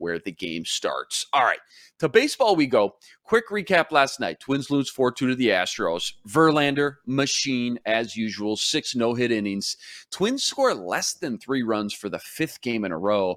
where 0.00 0.18
the 0.18 0.32
game 0.32 0.64
starts. 0.64 1.26
All 1.32 1.44
right, 1.44 1.60
to 1.98 2.08
baseball 2.08 2.56
we 2.56 2.66
go. 2.66 2.96
Quick 3.22 3.48
recap 3.50 3.92
last 3.92 4.18
night. 4.18 4.40
Twins 4.40 4.70
lose 4.70 4.90
4 4.90 5.12
2 5.12 5.28
to 5.28 5.34
the 5.34 5.48
Astros. 5.48 6.14
Verlander, 6.26 6.96
machine 7.06 7.78
as 7.86 8.16
usual, 8.16 8.56
six 8.56 8.96
no 8.96 9.14
hit 9.14 9.30
innings. 9.30 9.76
Twins 10.10 10.42
score 10.42 10.74
less 10.74 11.12
than 11.12 11.38
three 11.38 11.62
runs 11.62 11.92
for 11.92 12.08
the 12.08 12.18
fifth 12.18 12.62
game 12.62 12.84
in 12.84 12.92
a 12.92 12.98
row. 12.98 13.36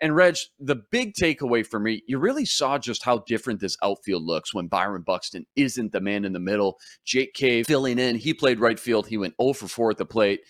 And 0.00 0.16
Reg, 0.16 0.36
the 0.58 0.76
big 0.90 1.12
takeaway 1.20 1.66
for 1.66 1.78
me, 1.78 2.02
you 2.06 2.18
really 2.18 2.46
saw 2.46 2.78
just 2.78 3.04
how 3.04 3.18
different 3.26 3.60
this 3.60 3.76
outfield 3.82 4.22
looks 4.22 4.54
when 4.54 4.66
Byron 4.66 5.02
Buxton 5.02 5.44
isn't 5.56 5.92
the 5.92 6.00
man 6.00 6.24
in 6.24 6.32
the 6.32 6.40
middle. 6.40 6.78
Jake 7.04 7.34
Cave 7.34 7.66
filling 7.66 7.98
in. 7.98 8.16
He 8.16 8.32
played 8.32 8.60
right 8.60 8.80
field. 8.80 9.06
He 9.06 9.18
went 9.18 9.34
0 9.40 9.52
for 9.52 9.68
4 9.68 9.90
at 9.90 9.98
the 9.98 10.06
plate. 10.06 10.40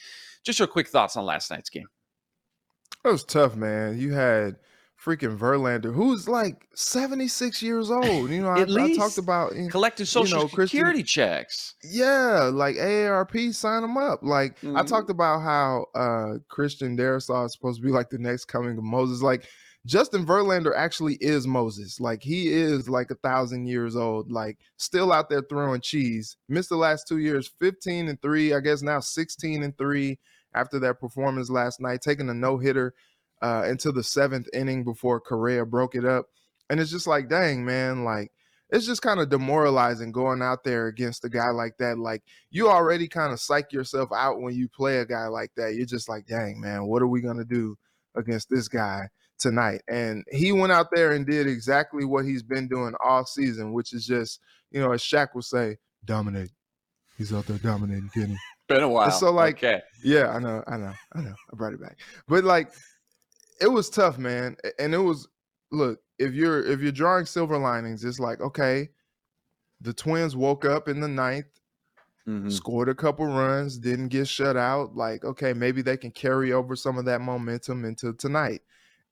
Just 0.45 0.61
your 0.61 0.69
quick 0.69 0.89
thoughts 0.89 1.17
on 1.17 1.25
last 1.25 1.51
night's 1.51 1.71
game. 1.71 1.89
It 3.05 3.09
was 3.09 3.25
tough, 3.25 3.57
man. 3.57 3.99
You 3.99 4.13
had 4.13 4.57
freaking 5.05 5.39
Verlander, 5.39 5.95
who's 5.95 6.29
like 6.29 6.67
76 6.75 7.63
years 7.63 7.91
old. 7.91 8.31
You 8.31 8.43
know, 8.43 8.49
I, 8.51 8.63
I 8.63 8.95
talked 8.95 9.19
about 9.19 9.53
collecting 9.71 10.07
social 10.07 10.41
know, 10.41 10.49
Christian- 10.49 10.79
security 10.79 11.03
checks. 11.03 11.75
yeah, 11.83 12.51
like 12.53 12.77
AARP 12.77 13.55
sign 13.55 13.83
him 13.85 13.97
up. 13.97 14.21
Like 14.23 14.57
I 14.63 14.67
Mhm. 14.67 14.87
talked 14.87 15.11
about 15.11 15.41
how 15.41 15.87
uh 15.95 16.39
Christian 16.49 16.97
Darrisaw 16.97 17.47
is 17.47 17.53
supposed 17.53 17.81
to 17.81 17.87
be 17.87 17.93
like 17.93 18.11
the 18.11 18.19
next 18.19 18.45
coming 18.47 18.77
of 18.77 18.85
Moses. 18.85 19.23
Like 19.23 19.45
Justin 19.87 20.27
Verlander 20.27 20.73
actually 20.77 21.15
is 21.23 21.47
Moses. 21.47 21.99
Like 22.01 22.23
he 22.23 22.49
is 22.53 22.87
like 22.89 23.11
a 23.11 23.15
thousand 23.17 23.67
years 23.67 23.97
old. 23.97 24.31
Like 24.31 24.59
still 24.77 25.11
out 25.13 25.31
there 25.31 25.43
throwing 25.49 25.81
cheese. 25.81 26.37
Missed 26.51 26.69
the 26.69 26.77
last 26.77 27.09
two 27.09 27.17
years, 27.19 27.51
15 27.61 28.09
and 28.09 28.21
three. 28.21 28.53
I 28.53 28.61
guess 28.61 28.83
now 28.83 29.01
16 29.01 29.63
and 29.63 29.77
three 29.79 30.19
after 30.53 30.79
that 30.81 31.01
performance 31.01 31.49
last 31.49 31.81
night, 31.81 32.03
taking 32.03 32.29
a 32.29 32.35
no 32.35 32.59
hitter 32.59 32.93
uh, 33.43 33.65
into 33.69 33.93
the 33.93 34.03
seventh 34.03 34.49
inning 34.53 34.85
before 34.85 35.21
Correa 35.21 35.65
broke 35.65 35.95
it 35.95 36.05
up. 36.05 36.27
And 36.69 36.79
it's 36.79 36.91
just 36.91 37.07
like, 37.07 37.29
dang, 37.29 37.65
man, 37.65 38.05
like 38.05 38.31
it's 38.71 38.87
just 38.87 39.03
kind 39.03 39.21
of 39.21 39.29
demoralizing 39.29 40.13
going 40.13 40.43
out 40.43 40.63
there 40.65 40.87
against 40.87 41.25
a 41.25 41.29
guy 41.29 41.51
like 41.51 41.77
that. 41.79 41.99
Like 41.99 42.23
you 42.51 42.69
already 42.69 43.09
kind 43.09 43.33
of 43.33 43.41
psych 43.41 43.73
yourself 43.73 44.11
out 44.15 44.41
when 44.41 44.55
you 44.55 44.69
play 44.69 44.99
a 44.99 45.07
guy 45.07 45.27
like 45.27 45.51
that. 45.57 45.75
You're 45.75 45.87
just 45.87 46.09
like, 46.09 46.27
dang, 46.27 46.61
man, 46.61 46.87
what 46.87 47.03
are 47.03 47.09
we 47.09 47.21
gonna 47.21 47.45
do 47.45 47.77
against 48.17 48.49
this 48.49 48.69
guy 48.69 49.09
tonight? 49.39 49.83
And 49.89 50.25
he 50.31 50.53
went 50.53 50.73
out 50.73 50.89
there 50.93 51.13
and 51.13 51.27
did 51.27 51.47
exactly 51.47 52.05
what 52.05 52.25
he's 52.25 52.43
been 52.43 52.69
doing 52.69 52.95
all 53.05 53.25
season, 53.25 53.73
which 53.73 53.93
is 53.93 54.07
just, 54.07 54.41
you 54.71 54.81
know, 54.81 54.93
as 54.93 55.03
Shaq 55.03 55.29
would 55.35 55.45
say, 55.45 55.77
dominate. 56.05 56.51
He's 57.19 57.35
out 57.35 57.47
there 57.47 57.59
dominating, 57.59 58.11
Kenny. 58.15 58.39
Been 58.69 58.83
a 58.85 58.89
while. 58.89 59.11
so, 59.11 59.31
like, 59.33 59.57
okay. 59.57 59.83
Yeah, 60.03 60.31
I 60.31 60.39
know, 60.39 60.63
I 60.69 60.77
know, 60.77 60.93
I 61.13 61.21
know. 61.21 61.35
I 61.53 61.57
brought 61.57 61.75
it 61.75 61.83
back. 61.83 61.99
But 62.29 62.45
like 62.45 62.71
it 63.61 63.69
was 63.69 63.91
tough, 63.91 64.19
man. 64.19 64.57
And 64.79 64.95
it 64.95 64.99
was 64.99 65.29
look, 65.71 66.01
if 66.19 66.35
you're 66.35 66.65
if 66.65 66.81
you're 66.81 66.93
drawing 66.93 67.27
silver 67.27 67.59
linings, 67.59 68.05
it's 68.05 68.21
like, 68.21 68.41
okay, 68.41 68.91
the 69.81 69.95
twins 69.95 70.37
woke 70.37 70.65
up 70.65 70.89
in 70.89 71.01
the 71.01 71.09
ninth, 71.09 71.61
Mhm. 72.27 72.61
scored 72.61 72.89
a 72.89 72.95
couple 72.95 73.27
runs, 73.27 73.79
didn't 73.79 74.09
get 74.09 74.29
shut 74.29 74.57
out. 74.57 74.97
Like, 74.97 75.25
okay, 75.25 75.53
maybe 75.53 75.83
they 75.83 75.97
can 75.97 76.11
carry 76.11 76.53
over 76.53 76.77
some 76.77 76.99
of 76.99 77.05
that 77.07 77.21
momentum 77.21 77.85
into 77.85 78.13
tonight. 78.15 78.63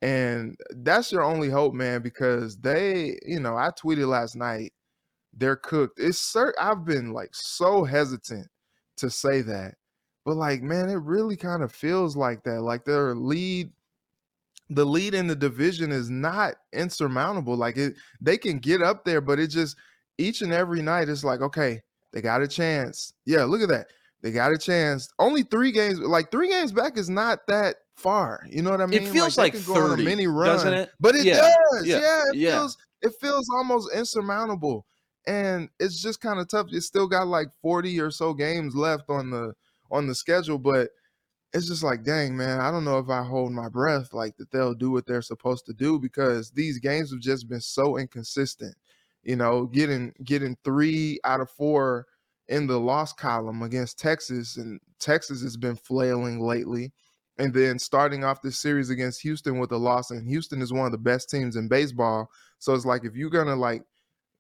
And 0.03 0.57
that's 0.71 1.13
your 1.13 1.23
only 1.23 1.51
hope, 1.51 1.75
man, 1.75 2.03
because 2.03 2.59
they, 2.59 3.19
you 3.27 3.41
know, 3.41 3.57
I 3.57 3.71
tweeted 3.71 4.09
last 4.09 4.37
night, 4.37 4.73
they're 5.33 5.57
cooked. 5.57 5.99
It's 6.01 6.21
cert 6.21 6.53
I've 6.61 6.85
been 6.85 7.13
like 7.13 7.35
so 7.35 7.85
hesitant 7.85 8.49
to 8.97 9.11
say 9.11 9.43
that. 9.43 9.77
But 10.25 10.37
like, 10.37 10.63
man, 10.63 10.91
it 10.91 10.95
really 10.97 11.37
kind 11.37 11.63
of 11.63 11.73
feels 11.73 12.17
like 12.17 12.45
that. 12.45 12.63
Like 12.63 12.85
their 12.85 13.15
lead, 13.15 13.73
the 14.71 14.85
lead 14.85 15.15
in 15.15 15.27
the 15.27 15.37
division 15.37 15.93
is 15.93 16.11
not 16.11 16.55
insurmountable. 16.73 17.57
Like 17.57 17.77
it, 17.77 17.95
they 18.21 18.37
can 18.37 18.59
get 18.59 18.83
up 18.83 19.05
there, 19.05 19.21
but 19.21 19.39
it 19.39 19.49
just 19.49 19.77
each 20.19 20.43
and 20.43 20.53
every 20.53 20.83
night 20.83 21.09
it's 21.09 21.25
like, 21.25 21.41
okay, 21.41 21.81
they 22.13 22.21
got 22.21 22.43
a 22.43 22.49
chance. 22.49 23.13
Yeah, 23.25 23.45
look 23.45 23.63
at 23.63 23.69
that. 23.69 23.89
They 24.21 24.33
got 24.33 24.53
a 24.53 24.59
chance. 24.59 25.09
Only 25.19 25.43
three 25.45 25.73
games, 25.73 26.01
like 26.01 26.31
three 26.31 26.49
games 26.49 26.73
back 26.73 26.99
is 26.99 27.09
not 27.09 27.47
that 27.47 27.77
far. 27.97 28.43
You 28.49 28.63
know 28.63 28.71
what 28.71 28.81
I 28.81 28.87
mean? 28.87 29.03
It 29.03 29.09
feels 29.09 29.39
like 29.39 29.55
on 29.55 29.61
30, 29.61 30.03
a 30.03 30.05
mini 30.05 30.27
run, 30.27 30.47
doesn't 30.47 30.73
it? 30.75 30.91
But 31.01 31.15
it 31.15 31.25
Yeah, 31.25 31.41
does. 31.41 31.87
yeah, 31.87 31.99
Yeah, 32.01 32.23
it 32.33 32.37
yeah. 32.37 32.59
feels 32.59 32.79
it 33.03 33.13
feels 33.21 33.49
almost 33.55 33.93
insurmountable. 33.95 34.87
And 35.27 35.69
it's 35.79 36.01
just 36.01 36.21
kind 36.21 36.41
of 36.41 36.49
tough. 36.49 36.67
You 36.71 36.81
still 36.81 37.07
got 37.07 37.29
like 37.29 37.49
40 37.63 38.01
or 38.01 38.11
so 38.11 38.33
games 38.35 38.75
left 38.75 39.09
on 39.09 39.31
the 39.31 39.53
on 39.91 40.07
the 40.07 40.15
schedule, 40.15 40.59
but 40.59 40.91
it's 41.53 41.67
just 41.67 41.83
like, 41.83 42.03
dang, 42.03 42.37
man, 42.37 42.61
I 42.61 42.71
don't 42.71 42.85
know 42.85 42.99
if 42.99 43.09
I 43.09 43.23
hold 43.23 43.53
my 43.53 43.69
breath 43.69 44.13
like 44.13 44.37
that 44.37 44.51
they'll 44.51 44.75
do 44.75 44.91
what 44.91 45.07
they're 45.07 45.23
supposed 45.23 45.65
to 45.67 45.73
do 45.73 45.99
because 45.99 46.51
these 46.51 46.79
games 46.79 47.11
have 47.11 47.21
just 47.21 47.49
been 47.49 47.61
so 47.61 47.97
inconsistent. 47.97 48.75
You 49.23 49.37
know, 49.37 49.67
getting 49.67 50.13
getting 50.25 50.57
three 50.65 51.19
out 51.25 51.41
of 51.41 51.51
four 51.51 52.07
in 52.49 52.67
the 52.67 52.79
loss 52.79 53.13
column 53.13 53.63
against 53.63 53.99
Texas, 53.99 54.57
and 54.57 54.81
Texas 54.99 55.43
has 55.43 55.57
been 55.57 55.77
flailing 55.77 56.41
lately. 56.41 56.93
And 57.39 57.55
then 57.55 57.79
starting 57.79 58.25
off 58.25 58.43
this 58.43 58.59
series 58.59 58.91
against 58.91 59.23
Houston 59.23 59.59
with 59.59 59.71
a 59.73 59.77
loss, 59.77 60.11
and 60.11 60.27
Houston 60.29 60.61
is 60.61 60.73
one 60.73 60.87
of 60.87 60.93
the 60.93 60.99
best 60.99 61.31
teams 61.31 61.57
in 61.57 61.69
baseball. 61.69 62.29
So 62.59 62.75
it's 62.75 62.87
like 62.87 63.05
if 63.05 63.15
you're 63.15 63.31
gonna 63.31 63.57
like 63.57 63.83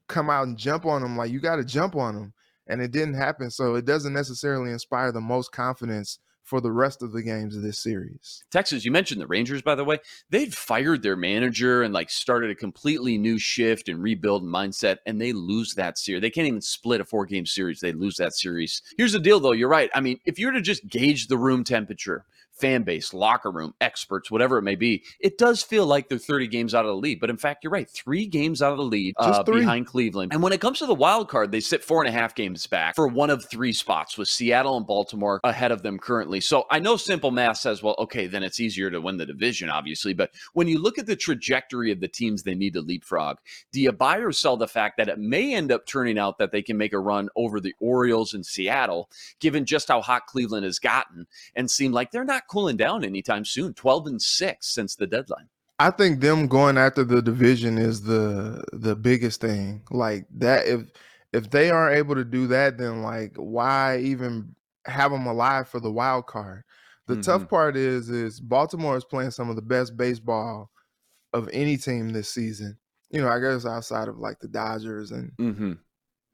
come 0.09 0.31
out 0.31 0.47
and 0.47 0.59
jump 0.59 0.85
on 0.85 1.03
them, 1.03 1.17
like 1.17 1.31
you 1.31 1.41
got 1.41 1.57
to 1.57 1.65
jump 1.65 1.97
on 1.97 2.15
them, 2.15 2.35
and 2.67 2.83
it 2.83 2.91
didn't 2.91 3.15
happen. 3.15 3.51
So 3.51 3.77
it 3.77 3.85
doesn't 3.85 4.13
necessarily 4.13 4.73
inspire 4.73 5.13
the 5.13 5.21
most 5.21 5.53
confidence 5.53 6.19
for 6.49 6.63
the 6.63 6.73
rest 6.73 7.03
of 7.03 7.13
the 7.13 7.23
games 7.23 7.55
of 7.55 7.63
this 7.63 7.79
series. 7.79 8.43
Texas, 8.51 8.83
you 8.83 8.91
mentioned 8.91 9.21
the 9.21 9.27
Rangers, 9.27 9.61
by 9.61 9.75
the 9.75 9.85
way. 9.85 9.99
They'd 10.31 10.55
fired 10.55 11.03
their 11.03 11.15
manager 11.15 11.83
and 11.83 11.93
like 11.93 12.09
started 12.09 12.51
a 12.51 12.55
completely 12.55 13.19
new 13.19 13.39
shift 13.39 13.91
and 13.91 14.03
rebuild 14.03 14.43
mindset, 14.43 14.97
and 15.05 15.21
they 15.21 15.35
lose 15.35 15.75
that 15.75 15.99
series. 15.99 16.23
They 16.23 16.31
can't 16.31 16.49
even 16.49 16.63
split 16.63 17.03
a 17.03 17.05
four 17.05 17.27
game 17.27 17.45
series. 17.45 17.81
They 17.81 17.93
lose 17.93 18.17
that 18.17 18.33
series. 18.33 18.81
Here's 18.97 19.13
the 19.13 19.19
deal, 19.19 19.41
though. 19.41 19.53
You're 19.53 19.69
right. 19.69 19.91
I 19.95 20.01
mean, 20.01 20.21
if 20.25 20.39
you 20.39 20.47
were 20.47 20.55
to 20.55 20.63
just 20.63 20.89
gauge 20.89 21.27
the 21.27 21.37
room 21.37 21.65
temperature, 21.65 22.25
fan 22.59 22.83
base, 22.83 23.15
locker 23.15 23.51
room, 23.51 23.75
experts, 23.81 24.31
whatever 24.31 24.59
it 24.59 24.63
may 24.63 24.75
be, 24.75 25.05
it 25.21 25.39
does 25.39 25.63
feel 25.63 25.87
like 25.87 26.09
they're 26.09 26.19
30 26.19 26.49
games 26.49 26.75
out 26.75 26.85
of 26.85 26.89
the 26.89 26.97
lead. 26.97 27.21
But 27.21 27.31
in 27.31 27.37
fact, 27.37 27.65
you're 27.65 27.71
right. 27.71 27.89
Three 27.89 28.27
games 28.27 28.63
out 28.63 28.73
of 28.73 28.79
the 28.79 28.85
lead 28.85 29.15
uh, 29.19 29.43
behind 29.43 29.87
Cleveland. 29.87 30.33
And 30.33 30.43
when 30.43 30.53
it 30.53 30.61
comes 30.61 30.79
to 30.81 30.87
the 30.87 30.95
wild 30.95 31.29
card, 31.29 31.53
they 31.53 31.61
sit 31.61 31.85
four 31.85 32.03
and 32.03 32.09
a 32.09 32.19
half 32.19 32.35
games 32.35 32.67
back 32.67 32.97
for 32.97 33.07
one 33.07 33.31
of 33.31 33.45
three 33.45 33.73
spots 33.73 34.19
with 34.19 34.29
Seattle 34.29 34.77
and 34.77 34.87
Baltimore 34.87 35.41
ahead 35.45 35.73
of 35.73 35.83
them 35.83 35.99
currently. 35.99 36.41
So 36.41 36.67
I 36.71 36.79
know 36.79 36.97
simple 36.97 37.31
math 37.31 37.59
says, 37.59 37.83
well, 37.83 37.95
okay, 37.99 38.27
then 38.27 38.43
it's 38.43 38.61
easier 38.61 38.91
to 38.91 39.01
win 39.01 39.17
the 39.17 39.27
division, 39.27 39.71
obviously. 39.71 40.15
But 40.15 40.31
when 40.53 40.69
you 40.69 40.79
look 40.79 40.99
at 40.99 41.07
the 41.07 41.17
trajectory 41.17 41.93
of 41.93 42.01
the 42.01 42.09
teams 42.09 42.43
they 42.43 42.55
need 42.55 42.75
to 42.75 42.81
leapfrog, 42.81 43.39
do 43.73 43.81
you 43.81 43.93
buy 43.93 44.19
or 44.19 44.33
sell 44.33 44.57
the 44.57 44.69
fact 44.69 44.97
that 44.97 45.09
it 45.09 45.19
may 45.19 45.55
end 45.55 45.71
up 45.73 45.87
turning 45.87 46.19
out 46.19 46.39
that 46.39 46.53
they 46.53 46.63
can 46.63 46.77
make 46.77 46.93
a 46.93 46.99
run 46.99 47.29
over 47.37 47.61
the 47.61 47.75
Orioles 47.81 48.35
and 48.35 48.45
Seattle, 48.45 49.11
given 49.41 49.65
just 49.65 49.89
how 49.89 50.01
hot 50.01 50.27
Cleveland 50.27 50.65
has 50.65 50.79
gotten 50.79 51.27
and 51.55 51.71
seem 51.71 51.93
like 51.93 52.11
they're 52.11 52.25
not 52.25 52.48
cooling 52.49 52.77
down 52.77 53.05
anytime 53.05 53.45
soon? 53.45 53.75
12 53.75 54.07
and 54.07 54.23
6 54.23 54.67
since 54.67 54.97
the 54.97 55.07
deadline. 55.07 55.49
I 55.79 55.91
think 55.91 56.21
them 56.21 56.49
going 56.49 56.77
after 56.77 57.05
the 57.05 57.23
division 57.23 57.79
is 57.79 58.03
the 58.03 58.65
the 58.73 58.97
biggest 58.97 59.41
thing. 59.41 59.83
Like 59.91 60.27
that 60.39 60.67
if 60.67 60.91
if 61.33 61.51
they 61.51 61.71
aren't 61.71 61.97
able 61.97 62.17
to 62.17 62.25
do 62.25 62.49
that 62.49 62.79
then 62.79 63.03
like 63.03 63.37
why 63.37 63.99
even 63.99 64.55
have 64.87 65.13
them 65.13 65.27
alive 65.27 65.69
for 65.69 65.79
the 65.79 65.93
wild 65.93 66.27
card? 66.27 66.65
The 67.07 67.23
tough 67.23 67.49
part 67.49 67.77
is 67.77 68.11
is 68.11 68.39
Baltimore 68.39 68.97
is 68.97 69.05
playing 69.05 69.31
some 69.31 69.49
of 69.49 69.57
the 69.57 69.63
best 69.63 69.97
baseball 69.97 70.71
of 71.33 71.49
any 71.53 71.79
team 71.79 72.11
this 72.11 72.29
season. 72.29 72.77
You 73.11 73.23
know, 73.23 73.29
I 73.29 73.39
guess 73.39 73.65
outside 73.65 74.09
of 74.09 74.19
like 74.19 74.41
the 74.41 74.49
Dodgers 74.49 75.13
and 75.13 75.33
Mm-hmm. 75.39 75.73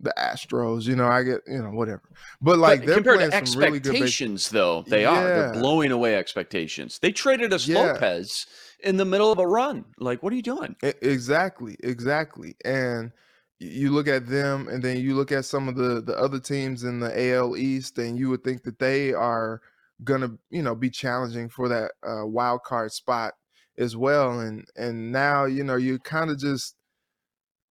The 0.01 0.13
Astros, 0.19 0.85
you 0.85 0.97
know, 0.97 1.07
I 1.07 1.23
get, 1.23 1.41
you 1.47 1.63
know, 1.63 1.71
whatever. 1.71 2.03
But 2.41 2.59
like 2.59 2.81
but 2.81 2.87
they're 2.87 2.95
compared 2.97 3.17
playing 3.19 3.31
to 3.31 3.47
some 3.47 3.61
really 3.61 3.79
expectations, 3.79 4.51
though, 4.51 4.83
they 4.87 5.05
are. 5.05 5.25
They're 5.25 5.53
blowing 5.53 5.93
away 5.93 6.17
expectations. 6.17 6.99
They 6.99 7.13
traded 7.13 7.53
us 7.53 7.67
Yeah. 7.67 7.93
Lopez 7.93 8.47
in 8.83 8.97
the 8.97 9.05
middle 9.05 9.33
of 9.33 9.39
a 9.39 9.47
run. 9.47 9.85
Like, 9.99 10.23
what 10.23 10.33
are 10.33 10.37
you 10.37 10.43
doing? 10.43 10.77
Exactly, 10.83 11.77
exactly. 11.83 12.57
And 12.65 13.13
you 13.61 13.93
look 13.93 14.09
at 14.09 14.27
them, 14.27 14.69
and 14.69 14.83
then 14.83 14.99
you 14.99 15.15
look 15.15 15.33
at 15.33 15.45
some 15.45 15.69
of 15.69 15.77
the 15.77 16.03
the 16.03 16.19
other 16.19 16.41
teams 16.41 16.85
in 16.85 17.01
the 17.01 17.33
AL 17.33 17.57
East, 17.57 17.99
and 17.99 18.19
you 18.19 18.29
would 18.31 18.45
think 18.45 18.63
that 18.65 18.79
they 18.79 19.13
are 19.15 19.61
gonna, 20.03 20.31
you 20.51 20.63
know, 20.63 20.75
be 20.75 20.91
challenging 20.91 21.49
for 21.49 21.69
that 21.69 21.93
uh, 22.07 22.27
wild 22.27 22.63
card 22.65 22.93
spot 22.93 23.35
as 23.79 23.97
well. 23.97 24.41
And 24.41 24.67
and 24.77 25.13
now, 25.13 25.45
you 25.45 25.65
know, 25.65 25.77
you 25.77 25.99
kind 26.01 26.31
of 26.31 26.39
just, 26.39 26.75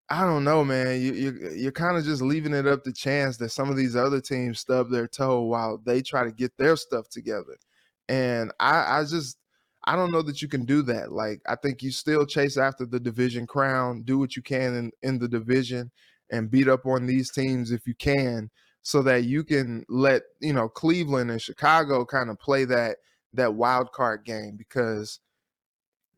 I 0.10 0.26
don't 0.26 0.44
know, 0.44 0.64
man. 0.64 1.02
You 1.02 1.14
you 1.14 1.50
you're 1.56 1.72
kind 1.72 1.98
of 1.98 2.04
just 2.04 2.22
leaving 2.22 2.54
it 2.54 2.68
up 2.68 2.84
to 2.84 2.94
chance 2.94 3.38
that 3.38 3.50
some 3.50 3.70
of 3.70 3.78
these 3.78 3.96
other 3.96 4.22
teams 4.22 4.60
stub 4.60 4.90
their 4.92 5.08
toe 5.08 5.42
while 5.42 5.78
they 5.84 6.02
try 6.02 6.24
to 6.24 6.32
get 6.32 6.56
their 6.58 6.76
stuff 6.76 7.10
together. 7.10 7.58
And 8.10 8.52
I 8.60 9.00
I 9.00 9.04
just 9.06 9.38
I 9.86 9.96
don't 9.96 10.12
know 10.12 10.22
that 10.24 10.42
you 10.42 10.48
can 10.48 10.66
do 10.66 10.82
that. 10.84 11.12
Like, 11.12 11.42
I 11.48 11.56
think 11.56 11.82
you 11.84 11.92
still 11.92 12.26
chase 12.26 12.58
after 12.58 12.86
the 12.86 13.00
division 13.00 13.48
crown, 13.48 14.04
do 14.04 14.18
what 14.18 14.36
you 14.36 14.42
can 14.42 14.76
in, 14.76 14.92
in 15.02 15.20
the 15.20 15.28
division, 15.28 15.92
and 16.32 16.50
beat 16.52 16.68
up 16.70 16.86
on 16.86 17.06
these 17.06 17.32
teams 17.32 17.72
if 17.72 17.86
you 17.88 17.96
can, 17.96 18.50
so 18.82 19.02
that 19.04 19.24
you 19.26 19.44
can 19.44 19.86
let 19.90 20.24
you 20.42 20.54
know 20.54 20.70
Cleveland 20.70 21.32
and 21.32 21.42
Chicago 21.42 22.06
kind 22.06 22.30
of 22.30 22.40
play 22.40 22.66
that 22.66 22.98
that 23.34 23.56
wild 23.56 23.92
card 23.94 24.24
game 24.26 24.56
because 24.58 25.20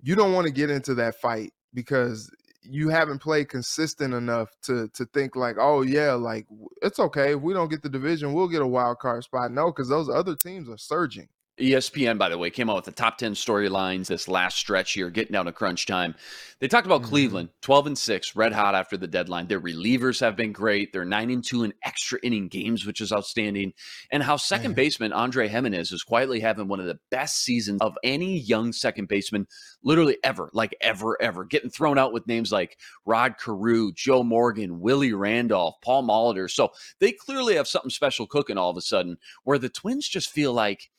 you 0.01 0.15
don't 0.15 0.33
want 0.33 0.45
to 0.47 0.53
get 0.53 0.69
into 0.69 0.93
that 0.95 1.15
fight 1.15 1.53
because 1.73 2.29
you 2.69 2.89
haven't 2.89 3.19
played 3.19 3.49
consistent 3.49 4.13
enough 4.13 4.49
to 4.63 4.89
to 4.89 5.05
think 5.05 5.35
like, 5.35 5.57
oh 5.59 5.81
yeah, 5.81 6.13
like 6.13 6.45
it's 6.81 6.99
okay 6.99 7.33
if 7.33 7.41
we 7.41 7.53
don't 7.53 7.69
get 7.69 7.81
the 7.81 7.89
division, 7.89 8.33
we'll 8.33 8.47
get 8.47 8.61
a 8.61 8.67
wild 8.67 8.99
card 8.99 9.23
spot. 9.23 9.51
No, 9.51 9.67
because 9.67 9.89
those 9.89 10.09
other 10.09 10.35
teams 10.35 10.69
are 10.69 10.77
surging. 10.77 11.27
ESPN, 11.59 12.17
by 12.17 12.27
the 12.27 12.37
way, 12.37 12.49
came 12.49 12.69
out 12.69 12.75
with 12.75 12.85
the 12.85 12.91
top 12.91 13.17
10 13.17 13.33
storylines 13.33 14.07
this 14.07 14.27
last 14.27 14.57
stretch 14.57 14.91
here, 14.91 15.09
getting 15.09 15.31
down 15.31 15.45
to 15.45 15.53
crunch 15.53 15.85
time. 15.85 16.13
They 16.59 16.67
talked 16.67 16.85
about 16.85 17.01
mm-hmm. 17.01 17.09
Cleveland, 17.09 17.49
12 17.61 17.87
and 17.87 17.97
6, 17.97 18.35
red 18.35 18.51
hot 18.51 18.75
after 18.75 18.97
the 18.97 19.07
deadline. 19.07 19.47
Their 19.47 19.61
relievers 19.61 20.19
have 20.19 20.35
been 20.35 20.51
great. 20.51 20.91
They're 20.91 21.05
9 21.05 21.29
and 21.29 21.43
2 21.43 21.63
in 21.63 21.73
extra 21.85 22.19
inning 22.23 22.49
games, 22.49 22.85
which 22.85 22.99
is 22.99 23.13
outstanding. 23.13 23.71
And 24.11 24.21
how 24.21 24.35
second 24.35 24.71
Man. 24.71 24.75
baseman 24.75 25.13
Andre 25.13 25.47
Gimenez 25.47 25.93
is 25.93 26.03
quietly 26.03 26.41
having 26.41 26.67
one 26.67 26.81
of 26.81 26.87
the 26.87 26.99
best 27.09 27.43
seasons 27.43 27.79
of 27.81 27.97
any 28.03 28.37
young 28.37 28.73
second 28.73 29.07
baseman, 29.07 29.47
literally 29.81 30.17
ever, 30.25 30.49
like 30.51 30.75
ever, 30.81 31.21
ever. 31.21 31.45
Getting 31.45 31.69
thrown 31.69 31.97
out 31.97 32.11
with 32.11 32.27
names 32.27 32.51
like 32.51 32.77
Rod 33.05 33.35
Carew, 33.37 33.93
Joe 33.93 34.23
Morgan, 34.23 34.81
Willie 34.81 35.13
Randolph, 35.13 35.75
Paul 35.81 36.03
Molitor. 36.03 36.51
So 36.51 36.69
they 36.99 37.13
clearly 37.13 37.55
have 37.55 37.67
something 37.67 37.89
special 37.89 38.27
cooking 38.27 38.57
all 38.57 38.71
of 38.71 38.77
a 38.77 38.81
sudden, 38.81 39.17
where 39.45 39.57
the 39.57 39.69
Twins 39.69 40.07
just 40.07 40.29
feel 40.29 40.51
like 40.51 40.89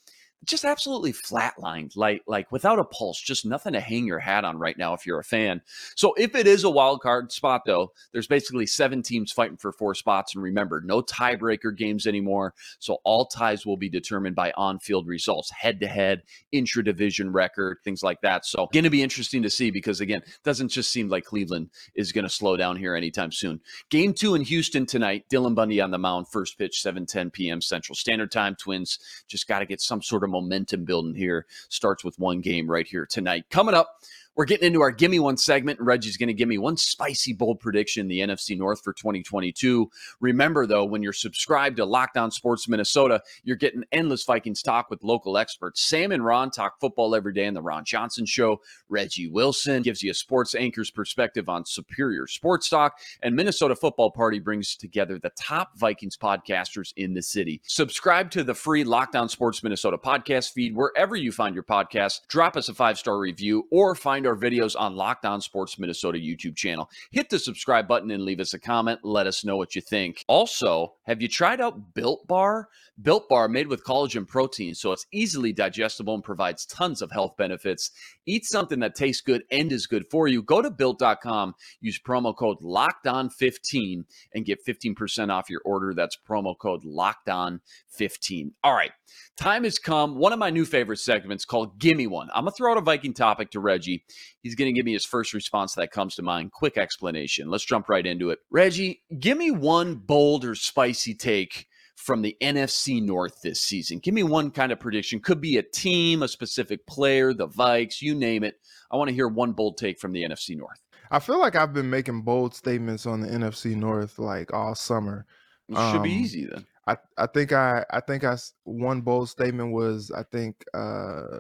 just 0.47 0.65
absolutely 0.65 1.13
flatlined, 1.13 1.97
like 1.97 2.23
like 2.27 2.51
without 2.53 2.79
a 2.79 2.85
pulse, 2.85 3.21
just 3.21 3.45
nothing 3.45 3.73
to 3.73 3.81
hang 3.81 4.07
your 4.07 4.19
hat 4.19 4.45
on 4.45 4.59
right 4.59 4.79
now 4.79 4.95
if 4.95 5.07
you're 5.07 5.19
a 5.19 5.25
fan. 5.25 5.61
So 5.95 6.15
if 6.15 6.35
it 6.35 6.47
is 6.47 6.65
a 6.65 6.71
wild 6.71 7.01
card 7.01 7.33
spot, 7.33 7.63
though, 7.67 7.93
there's 8.13 8.27
basically 8.27 8.67
seven 8.67 9.03
teams 9.03 9.33
fighting 9.33 9.57
for 9.57 9.73
four 9.73 9.95
spots, 9.95 10.35
and 10.35 10.43
remember, 10.43 10.81
no 10.81 11.03
tiebreaker 11.03 11.77
games 11.77 12.07
anymore. 12.07 12.55
So 12.79 12.99
all 13.05 13.27
ties 13.27 13.67
will 13.67 13.77
be 13.77 13.89
determined 13.89 14.37
by 14.37 14.53
on-field 14.57 15.07
results, 15.07 15.51
head-to-head, 15.51 16.23
intra-division 16.53 17.33
record, 17.33 17.79
things 17.85 18.03
like 18.03 18.21
that. 18.23 18.47
So 18.47 18.69
going 18.73 18.85
to 18.85 18.91
be 18.91 19.03
interesting 19.03 19.43
to 19.43 19.51
see 19.51 19.71
because 19.71 20.01
again, 20.01 20.23
doesn't 20.45 20.69
just 20.69 20.93
seem 20.93 21.09
like 21.09 21.25
Cleveland 21.25 21.71
is 21.95 22.13
going 22.13 22.25
to 22.25 22.31
slow 22.31 22.57
down 22.57 22.77
here 22.77 22.95
anytime 22.95 23.33
soon. 23.33 23.61
Game 23.91 24.13
two 24.13 24.35
in 24.35 24.43
Houston 24.43 24.87
tonight. 24.87 25.25
Dylan 25.31 25.55
Bundy 25.55 25.81
on 25.81 25.91
the 25.91 25.99
mound, 25.99 26.29
first 26.29 26.59
pitch, 26.59 26.83
7:10 26.83 27.33
p.m. 27.33 27.61
Central 27.61 27.97
Standard 27.97 28.31
Time. 28.31 28.55
Twins 28.55 28.99
just 29.29 29.49
got 29.49 29.61
to 29.61 29.67
get 29.67 29.81
some 29.81 30.03
sort 30.03 30.25
of 30.25 30.31
momentum 30.41 30.85
building 30.85 31.15
here. 31.15 31.47
Starts 31.69 32.05
with 32.05 32.19
one 32.19 32.41
game 32.41 32.71
right 32.71 32.87
here 32.87 33.07
tonight. 33.07 33.47
Coming 33.51 33.75
up, 33.75 34.01
we're 34.37 34.45
getting 34.45 34.67
into 34.67 34.83
our 34.83 34.91
Gimme 34.91 35.19
One 35.19 35.39
segment, 35.39 35.79
and 35.79 35.87
Reggie's 35.87 36.19
going 36.19 36.29
to 36.29 36.35
give 36.35 36.49
me 36.49 36.59
one 36.59 36.77
spicy, 36.77 37.33
bold 37.33 37.59
prediction 37.59 38.07
the 38.07 38.21
NFC 38.21 38.57
North 38.57 38.83
for 38.83 38.93
2022. 38.93 39.91
Remember, 40.21 40.67
though, 40.67 40.85
when 40.85 41.03
you're 41.03 41.15
subscribed 41.15 41.79
to 41.79 41.87
Locked 41.87 42.19
On 42.19 42.31
Sports 42.31 42.69
Minnesota, 42.69 43.23
you're 43.45 43.57
getting 43.57 43.85
endless 43.93 44.25
Vikings 44.25 44.63
talk 44.63 44.91
with 44.91 45.03
local 45.03 45.39
experts. 45.39 45.83
Sam 45.83 46.13
and 46.13 46.25
Ron 46.25 46.51
talk 46.51 46.79
football 46.81 47.15
every 47.15 47.33
day 47.33 47.47
in 47.47 47.55
the 47.55 47.63
Ron 47.63 47.85
Johnson 47.85 48.27
Show. 48.27 48.61
Reggie 48.91 49.29
Wilson 49.29 49.83
gives 49.83 50.03
you 50.03 50.11
a 50.11 50.15
sports 50.15 50.55
anchor's 50.55 50.91
perspective 50.91 51.49
on 51.49 51.65
superior 51.65 52.27
sports 52.27 52.69
talk, 52.69 52.99
and 53.23 53.35
Minnesota 53.35 53.75
Football 53.75 54.11
Party 54.11 54.39
brings 54.39 54.77
together 54.77 55.19
the 55.19 55.31
top 55.31 55.79
Vikings 55.79 56.17
podcasters 56.17 56.93
in 56.97 57.15
the 57.15 57.23
city. 57.23 57.63
Subscribe 57.65 58.31
to 58.33 58.45
the 58.45 58.55
free 58.55 58.85
Locked 58.85 59.17
On 59.17 59.31
Sports 59.31 59.63
Minnesota 59.63 59.97
podcast 59.97 60.53
feed 60.53 60.77
wherever 60.77 61.17
you 61.17 61.33
find 61.33 61.55
your 61.55 61.65
podcast. 61.65 62.27
Drop 62.29 62.57
us 62.59 62.69
a 62.69 62.75
five 62.75 62.99
star 62.99 63.19
review 63.19 63.67
or 63.71 63.95
find 63.95 64.26
our 64.27 64.37
videos 64.37 64.75
on 64.79 64.97
Locked 64.97 65.25
On 65.25 65.41
Sports 65.41 65.79
Minnesota 65.79 66.19
YouTube 66.19 66.57
channel. 66.57 66.91
Hit 67.11 67.31
the 67.31 67.39
subscribe 67.39 67.89
button 67.89 68.11
and 68.11 68.25
leave 68.25 68.41
us 68.41 68.55
a 68.55 68.59
comment. 68.59 69.01
Let 69.03 69.27
us 69.27 69.45
know 69.45 69.57
what 69.57 69.75
you 69.75 69.81
think. 69.81 70.25
Also, 70.29 70.95
have 71.05 71.23
you 71.23 71.29
tried 71.29 71.61
out 71.61 71.95
Built 71.95 72.27
Bar? 72.27 72.69
Built 73.01 73.29
Bar 73.29 73.49
made 73.49 73.69
with 73.69 73.85
collagen 73.85 74.27
protein, 74.27 74.75
so 74.75 74.93
it's 74.93 75.07
easily 75.13 75.53
digestible 75.53 76.15
and 76.15 76.25
provides 76.25 76.65
tons 76.65 77.03
of 77.03 77.13
health 77.13 77.37
benefits. 77.37 77.91
Eat 78.25 78.47
something 78.47 78.81
that 78.81 78.95
tastes 78.95 79.21
good 79.21 79.45
and 79.51 79.71
is 79.71 79.87
good 79.87 80.07
for 80.11 80.29
you. 80.29 80.43
Go 80.43 80.63
to 80.63 80.71
built.com, 80.71 81.55
use 81.81 82.01
promo 82.01 82.35
code 82.35 82.57
Locked 82.63 83.07
On 83.07 83.29
15 83.29 84.07
and 84.35 84.45
get 84.47 84.65
15% 84.65 85.31
off 85.31 85.51
your 85.51 85.61
order. 85.65 85.93
That's 85.93 86.17
promo 86.17 86.57
code 86.59 86.85
Locked 86.85 87.29
On 87.29 87.61
15 87.89 88.53
All 88.65 88.75
right, 88.75 88.93
time 89.37 89.65
has 89.65 89.79
come. 89.79 90.17
One 90.17 90.33
of 90.33 90.39
my 90.39 90.51
new 90.51 90.65
favorite 90.65 90.99
segments 90.99 91.45
called 91.45 91.79
Gimme 91.79 92.07
One. 92.07 92.29
I'm 92.35 92.45
going 92.45 92.53
to 92.53 92.57
throw 92.57 92.73
out 92.73 92.79
a 92.79 92.83
Viking 92.83 93.15
topic 93.15 93.51
to 93.51 93.61
Reggie. 93.61 94.05
He's 94.43 94.55
going 94.55 94.73
to 94.73 94.77
give 94.77 94.87
me 94.87 94.93
his 94.93 95.05
first 95.05 95.33
response 95.35 95.75
that 95.75 95.91
comes 95.91 96.15
to 96.17 96.23
mind. 96.23 96.53
Quick 96.53 96.77
explanation. 96.77 97.49
Let's 97.49 97.65
jump 97.65 97.89
right 97.89 98.07
into 98.07 98.31
it. 98.31 98.39
Reggie, 98.51 99.03
give 99.19 99.39
me 99.39 99.51
one 99.51 99.97
bold 99.97 100.45
or 100.45 100.55
spicy 100.55 101.15
take 101.15 101.67
from 101.97 102.23
the 102.23 102.37
NFC 102.41 103.03
North 103.03 103.41
this 103.43 103.61
season? 103.61 103.99
Give 103.99 104.15
me 104.15 104.23
one 104.23 104.51
kind 104.51 104.71
of 104.71 104.79
prediction. 104.79 105.21
Could 105.21 105.41
be 105.41 105.57
a 105.57 105.63
team, 105.63 106.23
a 106.23 106.29
specific 106.29 106.87
player, 106.87 107.33
the 107.33 107.49
Vikes, 107.49 108.01
you 108.01 108.15
name 108.15 108.45
it. 108.45 108.61
I 108.91 108.97
want 108.97 109.09
to 109.09 109.15
hear 109.15 109.29
one 109.29 109.53
bold 109.53 109.79
take 109.79 109.99
from 109.99 110.13
the 110.13 110.23
NFC 110.23 110.57
North. 110.57 110.81
I 111.11 111.19
feel 111.19 111.39
like 111.39 111.57
I've 111.57 111.73
been 111.73 111.91
making 111.91 112.23
bold 112.23 112.55
statements 112.55 113.07
on 113.07 113.21
the 113.21 113.29
NFC 113.29 113.77
North 113.77 114.19
like 114.19 114.53
all 114.53 114.75
summer. 114.75 115.27
It 115.69 115.75
should 115.75 115.97
um, 115.97 116.03
be 116.03 116.13
easy 116.13 116.47
then. 116.47 116.65
I, 116.87 116.97
I 117.19 117.27
think 117.27 117.53
I 117.53 117.85
I 117.91 118.01
think 118.01 118.23
I 118.23 118.37
one 118.65 119.01
bold 119.01 119.29
statement 119.29 119.73
was 119.73 120.13
I 120.13 120.23
think 120.23 120.65
uh, 120.73 121.39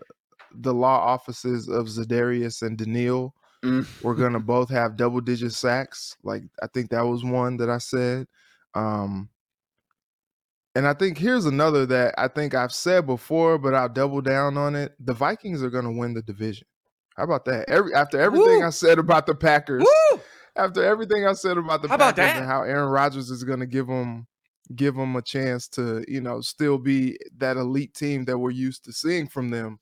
the 0.60 0.74
law 0.74 0.98
offices 0.98 1.68
of 1.68 1.86
Za'Darius 1.86 2.62
and 2.62 2.76
Danielle 2.76 3.34
mm. 3.64 3.86
were 4.02 4.14
gonna 4.14 4.40
both 4.40 4.70
have 4.70 4.96
double 4.96 5.20
digit 5.20 5.52
sacks. 5.52 6.16
Like 6.22 6.42
I 6.62 6.66
think 6.68 6.90
that 6.90 7.06
was 7.06 7.24
one 7.24 7.56
that 7.58 7.70
I 7.70 7.78
said. 7.78 8.26
Um, 8.74 9.28
and 10.74 10.86
I 10.86 10.92
think 10.92 11.16
here's 11.16 11.46
another 11.46 11.86
that 11.86 12.14
I 12.18 12.28
think 12.28 12.54
I've 12.54 12.72
said 12.72 13.06
before, 13.06 13.56
but 13.56 13.74
I'll 13.74 13.88
double 13.88 14.20
down 14.20 14.58
on 14.58 14.74
it. 14.74 14.92
The 15.00 15.14
Vikings 15.14 15.62
are 15.62 15.70
going 15.70 15.86
to 15.86 15.98
win 15.98 16.12
the 16.12 16.20
division. 16.20 16.66
How 17.16 17.24
about 17.24 17.46
that? 17.46 17.66
Every 17.68 17.94
after 17.94 18.20
everything 18.20 18.58
Woo! 18.58 18.66
I 18.66 18.70
said 18.70 18.98
about 18.98 19.24
the 19.24 19.34
Packers, 19.34 19.82
Woo! 19.82 20.20
after 20.54 20.84
everything 20.84 21.26
I 21.26 21.32
said 21.32 21.56
about 21.56 21.80
the 21.80 21.88
how 21.88 21.96
Packers 21.96 22.24
about 22.24 22.36
and 22.36 22.46
how 22.46 22.62
Aaron 22.62 22.90
Rodgers 22.90 23.30
is 23.30 23.42
going 23.42 23.60
to 23.60 23.66
give 23.66 23.86
them 23.86 24.26
give 24.74 24.96
them 24.96 25.16
a 25.16 25.22
chance 25.22 25.68
to, 25.68 26.04
you 26.08 26.20
know, 26.20 26.40
still 26.40 26.76
be 26.76 27.16
that 27.38 27.56
elite 27.56 27.94
team 27.94 28.24
that 28.24 28.36
we're 28.36 28.50
used 28.50 28.84
to 28.84 28.92
seeing 28.92 29.28
from 29.28 29.48
them. 29.48 29.78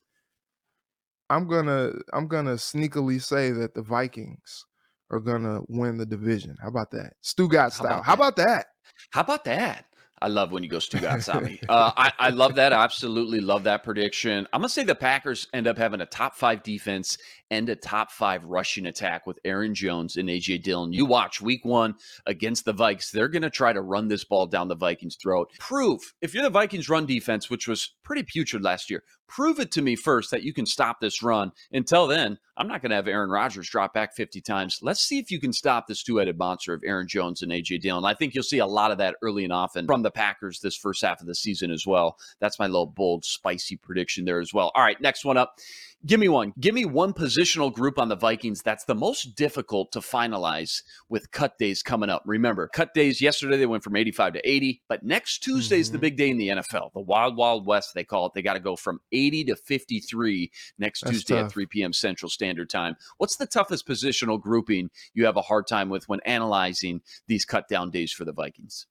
I'm 1.35 1.49
gonna 1.49 1.91
I'm 2.13 2.29
gonna 2.29 2.55
sneakily 2.55 3.21
say 3.21 3.51
that 3.51 3.75
the 3.75 3.83
Vikings 3.83 4.67
are 5.11 5.19
gonna 5.19 5.63
win 5.69 5.99
the 5.99 6.07
division. 6.07 6.57
How 6.63 6.69
about 6.69 6.93
that? 6.93 7.15
Stugotz 7.25 7.73
style. 7.73 8.03
How 8.03 8.15
about 8.15 8.37
that? 8.37 8.67
How 9.11 9.23
about 9.23 9.45
that? 9.45 9.87
I 10.25 10.29
love 10.29 10.53
when 10.53 10.63
you 10.63 10.71
go 10.71 10.79
Stugotz 10.79 11.33
on 11.33 11.45
me. 11.45 11.61
Uh, 11.69 11.93
I, 11.99 12.13
I 12.19 12.31
love 12.31 12.55
that. 12.55 12.73
I 12.73 12.83
absolutely 12.83 13.41
love 13.41 13.65
that 13.65 13.83
prediction. 13.83 14.49
I'm 14.55 14.63
going 14.63 14.69
to 14.69 14.73
say 14.73 14.83
the 14.83 14.95
Packers 14.95 15.49
end 15.53 15.67
up 15.67 15.77
having 15.77 16.01
a 16.01 16.07
top 16.07 16.35
five 16.35 16.63
defense 16.63 17.19
and 17.51 17.69
a 17.69 17.77
top 17.77 18.11
five 18.11 18.43
rushing 18.45 18.87
attack 18.87 19.27
with 19.27 19.39
Aaron 19.45 19.75
Jones 19.75 20.17
and 20.17 20.31
AJ 20.31 20.63
Dillon. 20.63 20.95
You 20.95 21.05
watch 21.05 21.43
week 21.43 21.63
one 21.67 21.97
against 22.25 22.65
the 22.65 22.73
Vikes. 22.73 23.11
They're 23.11 23.29
going 23.29 23.43
to 23.43 23.51
try 23.51 23.75
to 23.75 23.83
run 23.83 24.09
this 24.09 24.25
ball 24.25 24.47
down 24.47 24.69
the 24.69 24.75
Vikings' 24.75 25.19
throat. 25.23 25.51
Prove, 25.59 26.01
if 26.23 26.33
you're 26.33 26.43
the 26.43 26.49
Vikings' 26.49 26.89
run 26.89 27.05
defense, 27.05 27.51
which 27.51 27.69
was 27.69 27.95
pretty 28.03 28.23
putrid 28.23 28.63
last 28.63 28.89
year, 28.89 29.03
prove 29.29 29.61
it 29.61 29.73
to 29.73 29.83
me 29.83 29.95
first 29.95 30.31
that 30.31 30.43
you 30.43 30.55
can 30.55 30.65
stop 30.65 31.01
this 31.01 31.23
run. 31.23 31.53
Until 31.71 32.07
then, 32.07 32.39
I'm 32.57 32.69
not 32.69 32.83
going 32.83 32.91
to 32.91 32.97
have 32.97 33.09
Aaron 33.09 33.31
Rodgers 33.31 33.69
drop 33.69 33.95
back 33.95 34.15
50 34.15 34.41
times. 34.41 34.79
Let's 34.81 35.01
see 35.01 35.19
if 35.19 35.31
you 35.31 35.41
can 35.41 35.53
stop 35.53 35.87
this 35.87 36.03
two 36.03 36.19
headed 36.19 36.39
monster 36.39 36.73
of 36.73 36.83
Aaron 36.85 37.09
Jones 37.09 37.43
and 37.43 37.51
AJ 37.51 37.81
Dillon. 37.81 38.05
I 38.05 38.15
think 38.15 38.35
you'll 38.35 38.45
see 38.45 38.59
a 38.59 38.67
lot 38.67 38.93
of 38.93 38.99
that 38.99 39.17
early 39.23 39.43
and 39.45 39.53
often 39.53 39.87
from 39.87 40.03
the 40.03 40.11
Packers 40.11 40.61
this 40.61 40.77
first 40.77 41.03
half 41.03 41.21
of 41.21 41.27
the 41.27 41.35
season 41.35 41.73
as 41.73 41.87
well. 41.87 42.17
That's 42.39 42.59
my 42.59 42.67
little 42.67 42.87
bold, 42.87 43.25
spicy 43.25 43.77
prediction 43.77 44.25
there 44.25 44.41
as 44.41 44.55
well. 44.55 44.71
All 44.75 44.83
right, 44.85 45.01
next 45.01 45.25
one 45.25 45.37
up. 45.37 45.59
Give 46.07 46.21
me 46.21 46.29
one. 46.29 46.53
Give 46.61 46.75
me 46.75 46.85
one 46.85 47.15
positional 47.15 47.73
group 47.73 47.99
on 47.99 48.11
the 48.11 48.17
Vikings 48.17 48.61
that's 48.61 48.85
the 48.85 48.95
most 48.95 49.37
difficult 49.37 49.91
to 49.93 50.01
finalize 50.01 50.83
with 51.09 51.31
cut 51.31 51.57
days 51.57 51.83
coming 51.83 52.11
up. 52.11 52.23
Remember, 52.27 52.69
cut 52.69 52.93
days 52.93 53.23
yesterday 53.23 53.57
they 53.57 53.65
went 53.65 53.83
from 53.83 53.97
85 53.97 54.35
to 54.35 54.49
80, 54.49 54.83
but 54.87 55.03
next 55.03 55.39
Tuesday 55.39 55.79
is 55.79 55.89
mm-hmm. 55.89 55.95
the 55.95 55.99
big 56.01 56.17
day 56.19 56.29
in 56.29 56.37
the 56.37 56.49
NFL. 56.49 56.93
The 56.93 57.01
Wild 57.01 57.37
Wild 57.37 57.67
West 57.67 57.95
they 57.95 58.05
call 58.05 58.27
it. 58.27 58.33
They 58.35 58.43
got 58.43 58.55
to 58.55 58.61
go 58.61 58.77
from 58.77 59.01
80 59.13 59.45
to 59.45 59.57
53 59.57 60.51
next 60.79 61.01
that's 61.01 61.11
Tuesday 61.11 61.37
tough. 61.37 61.47
at 61.47 61.53
3 61.53 61.67
p.m. 61.67 61.93
Central 61.95 62.29
Standard 62.29 62.69
Time. 62.69 62.97
What's 63.17 63.37
the 63.37 63.47
toughest 63.47 63.89
positional 63.89 64.39
grouping 64.39 64.91
you 65.15 65.25
have 65.25 65.39
a 65.39 65.43
hard 65.43 65.67
time 65.67 65.89
with 65.89 66.07
when 66.07 66.21
analyzing 66.27 67.01
these 67.29 67.47
cut 67.47 67.67
down 67.67 67.91
days 67.91 68.13
for 68.13 68.27
the 68.27 68.33
Vikings? 68.33 68.87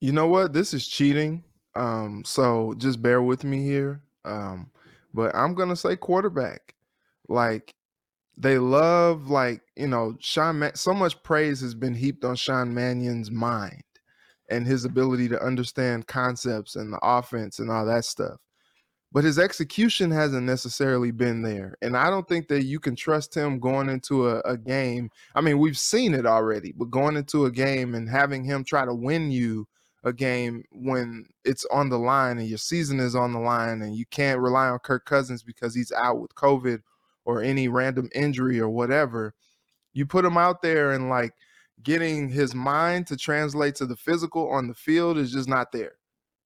You 0.00 0.12
know 0.12 0.28
what? 0.28 0.52
This 0.52 0.72
is 0.72 0.86
cheating. 0.86 1.42
Um, 1.74 2.22
so 2.24 2.74
just 2.78 3.02
bear 3.02 3.20
with 3.20 3.42
me 3.42 3.64
here. 3.64 4.02
Um, 4.24 4.70
but 5.14 5.34
I'm 5.34 5.54
gonna 5.54 5.76
say 5.76 5.96
quarterback. 5.96 6.74
Like 7.28 7.74
they 8.36 8.58
love, 8.58 9.30
like 9.30 9.62
you 9.76 9.88
know, 9.88 10.16
Sean. 10.20 10.70
So 10.74 10.94
much 10.94 11.22
praise 11.22 11.60
has 11.60 11.74
been 11.74 11.94
heaped 11.94 12.24
on 12.24 12.36
Sean 12.36 12.72
Mannion's 12.74 13.30
mind 13.30 13.82
and 14.48 14.66
his 14.66 14.84
ability 14.84 15.28
to 15.28 15.42
understand 15.42 16.06
concepts 16.06 16.76
and 16.76 16.92
the 16.92 16.98
offense 17.02 17.58
and 17.58 17.70
all 17.70 17.84
that 17.86 18.04
stuff. 18.04 18.38
But 19.10 19.24
his 19.24 19.38
execution 19.38 20.10
hasn't 20.10 20.46
necessarily 20.46 21.10
been 21.10 21.42
there. 21.42 21.76
And 21.80 21.96
I 21.96 22.10
don't 22.10 22.28
think 22.28 22.48
that 22.48 22.64
you 22.64 22.78
can 22.78 22.94
trust 22.94 23.34
him 23.34 23.58
going 23.58 23.88
into 23.88 24.28
a, 24.28 24.40
a, 24.40 24.56
game. 24.56 25.10
I 25.34 25.40
mean, 25.40 25.58
we've 25.58 25.78
seen 25.78 26.14
it 26.14 26.26
already, 26.26 26.72
but 26.76 26.90
going 26.90 27.16
into 27.16 27.46
a 27.46 27.50
game 27.50 27.94
and 27.94 28.08
having 28.08 28.44
him 28.44 28.64
try 28.64 28.84
to 28.84 28.94
win 28.94 29.30
you 29.30 29.66
a 30.04 30.12
game 30.12 30.64
when 30.70 31.26
it's 31.44 31.64
on 31.66 31.88
the 31.88 31.98
line 31.98 32.38
and 32.38 32.48
your 32.48 32.58
season 32.58 33.00
is 33.00 33.14
on 33.14 33.32
the 33.32 33.38
line 33.38 33.82
and 33.82 33.96
you 33.96 34.06
can't 34.06 34.40
rely 34.40 34.68
on 34.68 34.78
Kirk 34.78 35.04
Cousins 35.04 35.42
because 35.42 35.74
he's 35.74 35.92
out 35.92 36.20
with 36.20 36.34
COVID 36.34 36.80
or 37.24 37.42
any 37.42 37.68
random 37.68 38.08
injury 38.14 38.60
or 38.60 38.68
whatever. 38.68 39.34
You 39.92 40.06
put 40.06 40.24
him 40.24 40.36
out 40.36 40.62
there 40.62 40.92
and 40.92 41.08
like 41.08 41.32
getting 41.82 42.28
his 42.28 42.54
mind 42.54 43.06
to 43.08 43.16
translate 43.16 43.74
to 43.76 43.86
the 43.86 43.96
physical 43.96 44.50
on 44.50 44.68
the 44.68 44.74
field 44.74 45.18
is 45.18 45.32
just 45.32 45.48
not 45.48 45.72
there. 45.72 45.94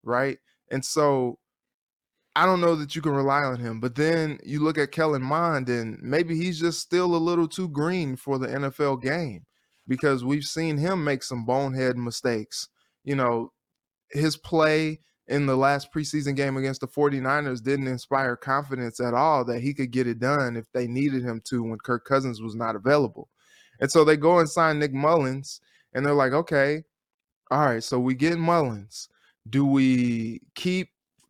Right. 0.03 0.39
And 0.71 0.83
so 0.83 1.37
I 2.35 2.45
don't 2.45 2.61
know 2.61 2.75
that 2.75 2.95
you 2.95 3.01
can 3.01 3.11
rely 3.11 3.43
on 3.43 3.59
him. 3.59 3.79
But 3.79 3.95
then 3.95 4.39
you 4.43 4.59
look 4.61 4.77
at 4.77 4.91
Kellen 4.91 5.21
Mond, 5.21 5.69
and 5.69 6.01
maybe 6.01 6.35
he's 6.35 6.59
just 6.59 6.79
still 6.79 7.15
a 7.15 7.17
little 7.17 7.47
too 7.47 7.69
green 7.69 8.15
for 8.15 8.39
the 8.39 8.47
NFL 8.47 9.01
game 9.01 9.45
because 9.87 10.23
we've 10.23 10.43
seen 10.43 10.77
him 10.77 11.03
make 11.03 11.21
some 11.21 11.45
bonehead 11.45 11.97
mistakes. 11.97 12.69
You 13.03 13.15
know, 13.15 13.51
his 14.11 14.37
play 14.37 14.99
in 15.27 15.45
the 15.45 15.55
last 15.55 15.91
preseason 15.93 16.35
game 16.35 16.57
against 16.57 16.81
the 16.81 16.87
49ers 16.87 17.63
didn't 17.63 17.87
inspire 17.87 18.35
confidence 18.35 18.99
at 18.99 19.13
all 19.13 19.45
that 19.45 19.61
he 19.61 19.73
could 19.73 19.91
get 19.91 20.07
it 20.07 20.19
done 20.19 20.55
if 20.55 20.65
they 20.73 20.87
needed 20.87 21.23
him 21.23 21.41
to 21.45 21.63
when 21.63 21.79
Kirk 21.79 22.05
Cousins 22.05 22.41
was 22.41 22.55
not 22.55 22.75
available. 22.75 23.29
And 23.79 23.91
so 23.91 24.03
they 24.03 24.17
go 24.17 24.39
and 24.39 24.49
sign 24.49 24.79
Nick 24.79 24.93
Mullens, 24.93 25.61
and 25.93 26.05
they're 26.05 26.13
like, 26.13 26.33
okay, 26.33 26.83
all 27.51 27.65
right, 27.65 27.83
so 27.83 27.99
we 27.99 28.15
get 28.15 28.37
Mullens. 28.37 29.09
Do 29.49 29.65
we 29.65 30.41
keep 30.55 30.89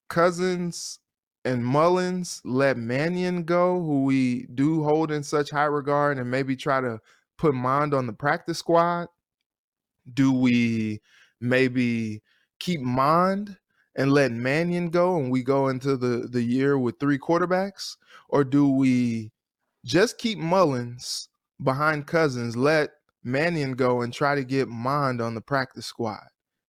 Cousins 0.09 0.99
and 1.45 1.63
Mullens, 1.63 2.41
let 2.45 2.77
Mannion 2.77 3.43
go, 3.43 3.81
who 3.81 4.03
we 4.03 4.47
do 4.53 4.83
hold 4.83 5.11
in 5.11 5.23
such 5.23 5.49
high 5.49 5.65
regard, 5.65 6.17
and 6.17 6.29
maybe 6.29 6.55
try 6.55 6.81
to 6.81 6.99
put 7.37 7.53
Mond 7.53 7.93
on 7.93 8.07
the 8.07 8.13
practice 8.13 8.59
squad? 8.59 9.07
Do 10.13 10.31
we 10.31 11.01
maybe 11.43 12.21
keep 12.59 12.81
Mond 12.81 13.57
and 13.95 14.11
let 14.11 14.31
Mannion 14.31 14.89
go 14.89 15.17
and 15.17 15.31
we 15.31 15.43
go 15.43 15.67
into 15.67 15.97
the, 15.97 16.27
the 16.29 16.41
year 16.41 16.77
with 16.79 16.99
three 16.99 17.19
quarterbacks? 17.19 17.95
Or 18.29 18.43
do 18.43 18.69
we 18.69 19.31
just 19.85 20.17
keep 20.17 20.39
Mullens 20.39 21.27
behind 21.63 22.07
Cousins, 22.07 22.55
let 22.55 22.91
Mannion 23.23 23.73
go 23.73 24.01
and 24.01 24.13
try 24.13 24.33
to 24.35 24.43
get 24.43 24.67
Mond 24.67 25.21
on 25.21 25.35
the 25.35 25.41
practice 25.41 25.85
squad 25.85 26.23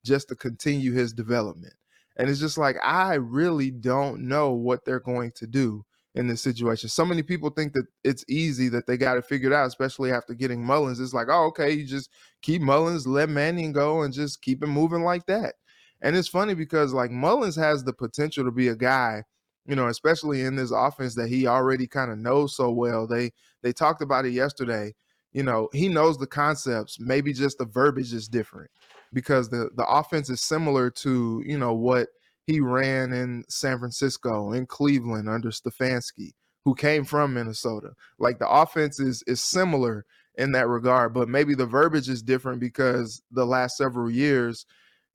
just 0.05 0.29
to 0.29 0.37
continue 0.37 0.93
his 0.93 1.13
development? 1.13 1.75
And 2.17 2.29
it's 2.29 2.41
just 2.41 2.59
like, 2.59 2.77
I 2.83 3.15
really 3.15 3.71
don't 3.71 4.29
know 4.29 4.53
what 4.53 4.85
they're 4.85 5.01
going 5.01 5.33
to 5.37 5.47
do 5.47 5.85
in 6.15 6.29
this 6.29 6.41
situation. 6.41 6.89
So 6.89 7.05
many 7.05 7.23
people 7.23 7.51
think 7.51 7.73
that 7.73 7.87
it's 8.05 8.25
easy 8.29 8.69
that 8.69 8.87
they 8.87 8.97
got 8.97 9.17
it 9.17 9.25
figured 9.25 9.53
out, 9.53 9.67
especially 9.67 10.13
after 10.13 10.33
getting 10.33 10.65
Mullens. 10.65 11.01
It's 11.01 11.15
like, 11.15 11.27
oh, 11.29 11.47
okay, 11.47 11.73
you 11.73 11.85
just 11.85 12.11
keep 12.41 12.63
Mullens, 12.63 13.07
let 13.07 13.29
Mannion 13.29 13.73
go, 13.73 14.03
and 14.03 14.15
just 14.15 14.41
keep 14.41 14.63
it 14.63 14.69
moving 14.69 15.03
like 15.03 15.27
that. 15.27 15.55
And 16.01 16.17
it's 16.17 16.29
funny 16.29 16.55
because 16.55 16.93
like 16.93 17.11
Mullens 17.11 17.57
has 17.57 17.83
the 17.83 17.93
potential 17.93 18.45
to 18.45 18.53
be 18.53 18.69
a 18.69 18.77
guy, 18.77 19.25
you 19.67 19.75
know, 19.75 19.89
especially 19.89 20.43
in 20.43 20.55
this 20.55 20.71
offense 20.71 21.15
that 21.17 21.29
he 21.29 21.47
already 21.47 21.87
kind 21.87 22.13
of 22.13 22.19
knows 22.19 22.57
so 22.57 22.71
well. 22.71 23.07
They 23.07 23.33
they 23.63 23.73
talked 23.73 24.03
about 24.03 24.27
it 24.27 24.33
yesterday. 24.33 24.95
You 25.33 25.43
know, 25.43 25.69
he 25.73 25.89
knows 25.89 26.17
the 26.19 26.27
concepts. 26.29 27.01
Maybe 27.01 27.33
just 27.33 27.59
the 27.59 27.65
verbiage 27.65 28.13
is 28.13 28.29
different 28.29 28.71
because 29.13 29.49
the 29.49 29.71
the 29.77 29.87
offense 29.87 30.31
is 30.31 30.43
similar 30.43 30.91
to 30.91 31.43
you 31.47 31.59
know 31.59 31.73
what 31.73 32.09
he 32.47 32.61
ran 32.61 33.13
in 33.13 33.45
San 33.49 33.79
Francisco, 33.79 34.53
in 34.53 34.67
Cleveland 34.67 35.29
under 35.29 35.51
Stefanski, 35.51 36.33
who 36.65 36.75
came 36.75 37.05
from 37.05 37.35
Minnesota. 37.35 37.93
Like 38.19 38.39
the 38.39 38.49
offense 38.49 39.01
is 39.01 39.23
is 39.27 39.43
similar 39.43 40.05
in 40.37 40.53
that 40.53 40.69
regard, 40.69 41.15
but 41.15 41.29
maybe 41.29 41.55
the 41.55 41.67
verbiage 41.67 42.09
is 42.09 42.23
different 42.23 42.61
because 42.61 43.23
the 43.31 43.47
last 43.47 43.77
several 43.77 44.11
years, 44.11 44.67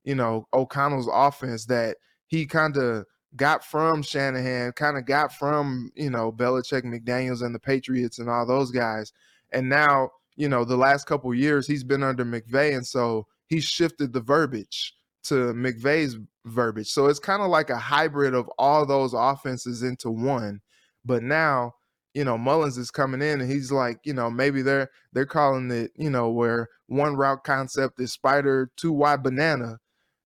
you 0.04 0.14
know, 0.14 0.46
O'Connell's 0.52 1.10
offense 1.12 1.66
that 1.66 1.98
he 2.26 2.46
kind 2.46 2.76
of 2.76 3.04
got 3.36 3.64
from 3.64 4.02
Shanahan, 4.02 4.72
kind 4.72 4.96
of 4.96 5.04
got 5.04 5.32
from, 5.32 5.90
you 5.94 6.10
know, 6.10 6.32
Belichick, 6.32 6.84
McDaniels, 6.84 7.42
and 7.42 7.54
the 7.54 7.60
Patriots 7.60 8.18
and 8.18 8.28
all 8.28 8.46
those 8.46 8.70
guys. 8.70 9.12
And 9.52 9.68
now, 9.68 10.10
you 10.36 10.48
know, 10.48 10.64
the 10.64 10.76
last 10.76 11.06
couple 11.06 11.32
years 11.34 11.66
he's 11.66 11.84
been 11.84 12.02
under 12.02 12.24
McVay. 12.24 12.74
And 12.74 12.86
so 12.86 13.26
he 13.46 13.60
shifted 13.60 14.12
the 14.12 14.20
verbiage 14.20 14.94
to 15.24 15.52
McVay's 15.52 16.16
verbiage. 16.46 16.88
So 16.88 17.06
it's 17.06 17.18
kind 17.18 17.42
of 17.42 17.48
like 17.48 17.70
a 17.70 17.76
hybrid 17.76 18.34
of 18.34 18.48
all 18.58 18.86
those 18.86 19.14
offenses 19.14 19.82
into 19.82 20.10
one. 20.10 20.60
But 21.04 21.22
now, 21.22 21.74
you 22.14 22.24
know, 22.24 22.36
Mullens 22.36 22.78
is 22.78 22.90
coming 22.90 23.22
in 23.22 23.40
and 23.40 23.50
he's 23.50 23.70
like, 23.70 23.98
you 24.04 24.12
know, 24.12 24.30
maybe 24.30 24.62
they're 24.62 24.90
they're 25.12 25.26
calling 25.26 25.70
it, 25.70 25.92
you 25.96 26.10
know, 26.10 26.30
where 26.30 26.68
one 26.88 27.16
route 27.16 27.44
concept 27.44 28.00
is 28.00 28.12
spider, 28.12 28.70
two 28.76 28.92
wide 28.92 29.22
banana, 29.22 29.78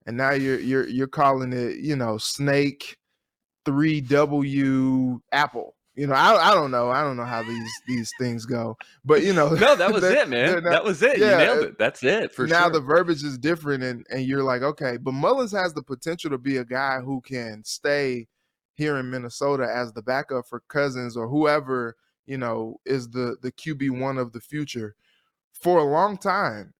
and 0.07 0.17
now 0.17 0.31
you're 0.31 0.61
you're 0.61 0.89
you're 0.89 1.07
calling 1.07 1.53
it, 1.53 1.77
you 1.79 1.97
know, 1.97 2.17
snake, 2.19 2.97
three 3.65 4.01
W 4.01 5.21
apple. 5.33 5.75
You 5.97 6.09
know, 6.09 6.15
I, 6.15 6.51
I 6.51 6.55
don't 6.55 6.73
know. 6.73 6.91
I 6.91 7.03
don't 7.03 7.17
know 7.17 7.25
how 7.25 7.43
these 7.43 7.71
these 7.87 8.13
things 8.19 8.47
go, 8.47 8.77
but 9.05 9.23
you 9.23 9.33
know, 9.33 9.51
no, 9.51 9.77
that 9.77 9.93
was 9.93 10.03
it, 10.03 10.29
man. 10.29 10.65
That 10.65 10.83
was 10.83 11.03
it. 11.03 11.19
Yeah, 11.19 11.31
you 11.31 11.37
nailed 11.37 11.59
uh, 11.59 11.67
it. 11.69 11.79
That's 11.79 12.03
it 12.03 12.35
for 12.35 12.47
now. 12.49 12.63
Sure. 12.63 12.73
The 12.73 12.81
verbiage 12.81 13.23
is 13.23 13.39
different, 13.39 13.85
and 13.85 14.05
and 14.11 14.25
you're 14.25 14.43
like, 14.43 14.63
okay, 14.63 14.97
but 14.97 15.15
Mullens 15.15 15.53
has 15.53 15.73
the 15.73 15.83
potential 15.83 16.31
to 16.31 16.39
be 16.39 16.57
a 16.57 16.65
guy 16.65 17.01
who 17.01 17.21
can 17.21 17.63
stay 17.65 18.27
here 18.73 18.97
in 18.97 19.09
Minnesota 19.09 19.69
as 19.73 19.93
the 19.93 20.03
backup 20.03 20.47
for 20.49 20.65
Cousins 20.69 21.17
or 21.17 21.29
whoever 21.29 21.97
you 22.27 22.39
know 22.39 22.81
is 22.85 23.09
the 23.11 23.37
the 23.41 23.53
QB 23.53 24.01
one 24.01 24.19
of 24.19 24.33
the 24.33 24.41
future 24.41 24.97
for 25.53 25.79
a 25.79 25.85
long 25.85 26.17
time. 26.17 26.75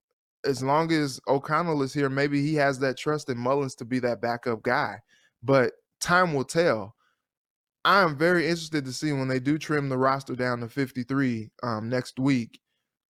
As 0.45 0.63
long 0.63 0.93
as 0.93 1.21
O'Connell 1.27 1.83
is 1.83 1.95
here, 1.95 2.11
maybe 2.11 2.43
he 2.43 2.55
has 2.57 2.79
that 2.81 2.99
trust 2.99 3.31
in 3.31 3.39
Mullens 3.39 3.75
to 3.77 3.85
be 3.87 3.99
that 4.01 4.21
backup 4.21 4.63
guy. 4.63 4.99
But 5.43 5.73
time 6.01 6.35
will 6.35 6.45
tell. 6.45 6.95
I 7.85 8.03
am 8.03 8.17
very 8.17 8.45
interested 8.45 8.85
to 8.87 8.93
see 8.93 9.13
when 9.13 9.29
they 9.29 9.39
do 9.39 9.59
trim 9.59 9.89
the 9.89 9.99
roster 9.99 10.35
down 10.35 10.61
to 10.61 10.69
53 10.69 11.51
um, 11.63 11.89
next 11.89 12.19
week 12.19 12.61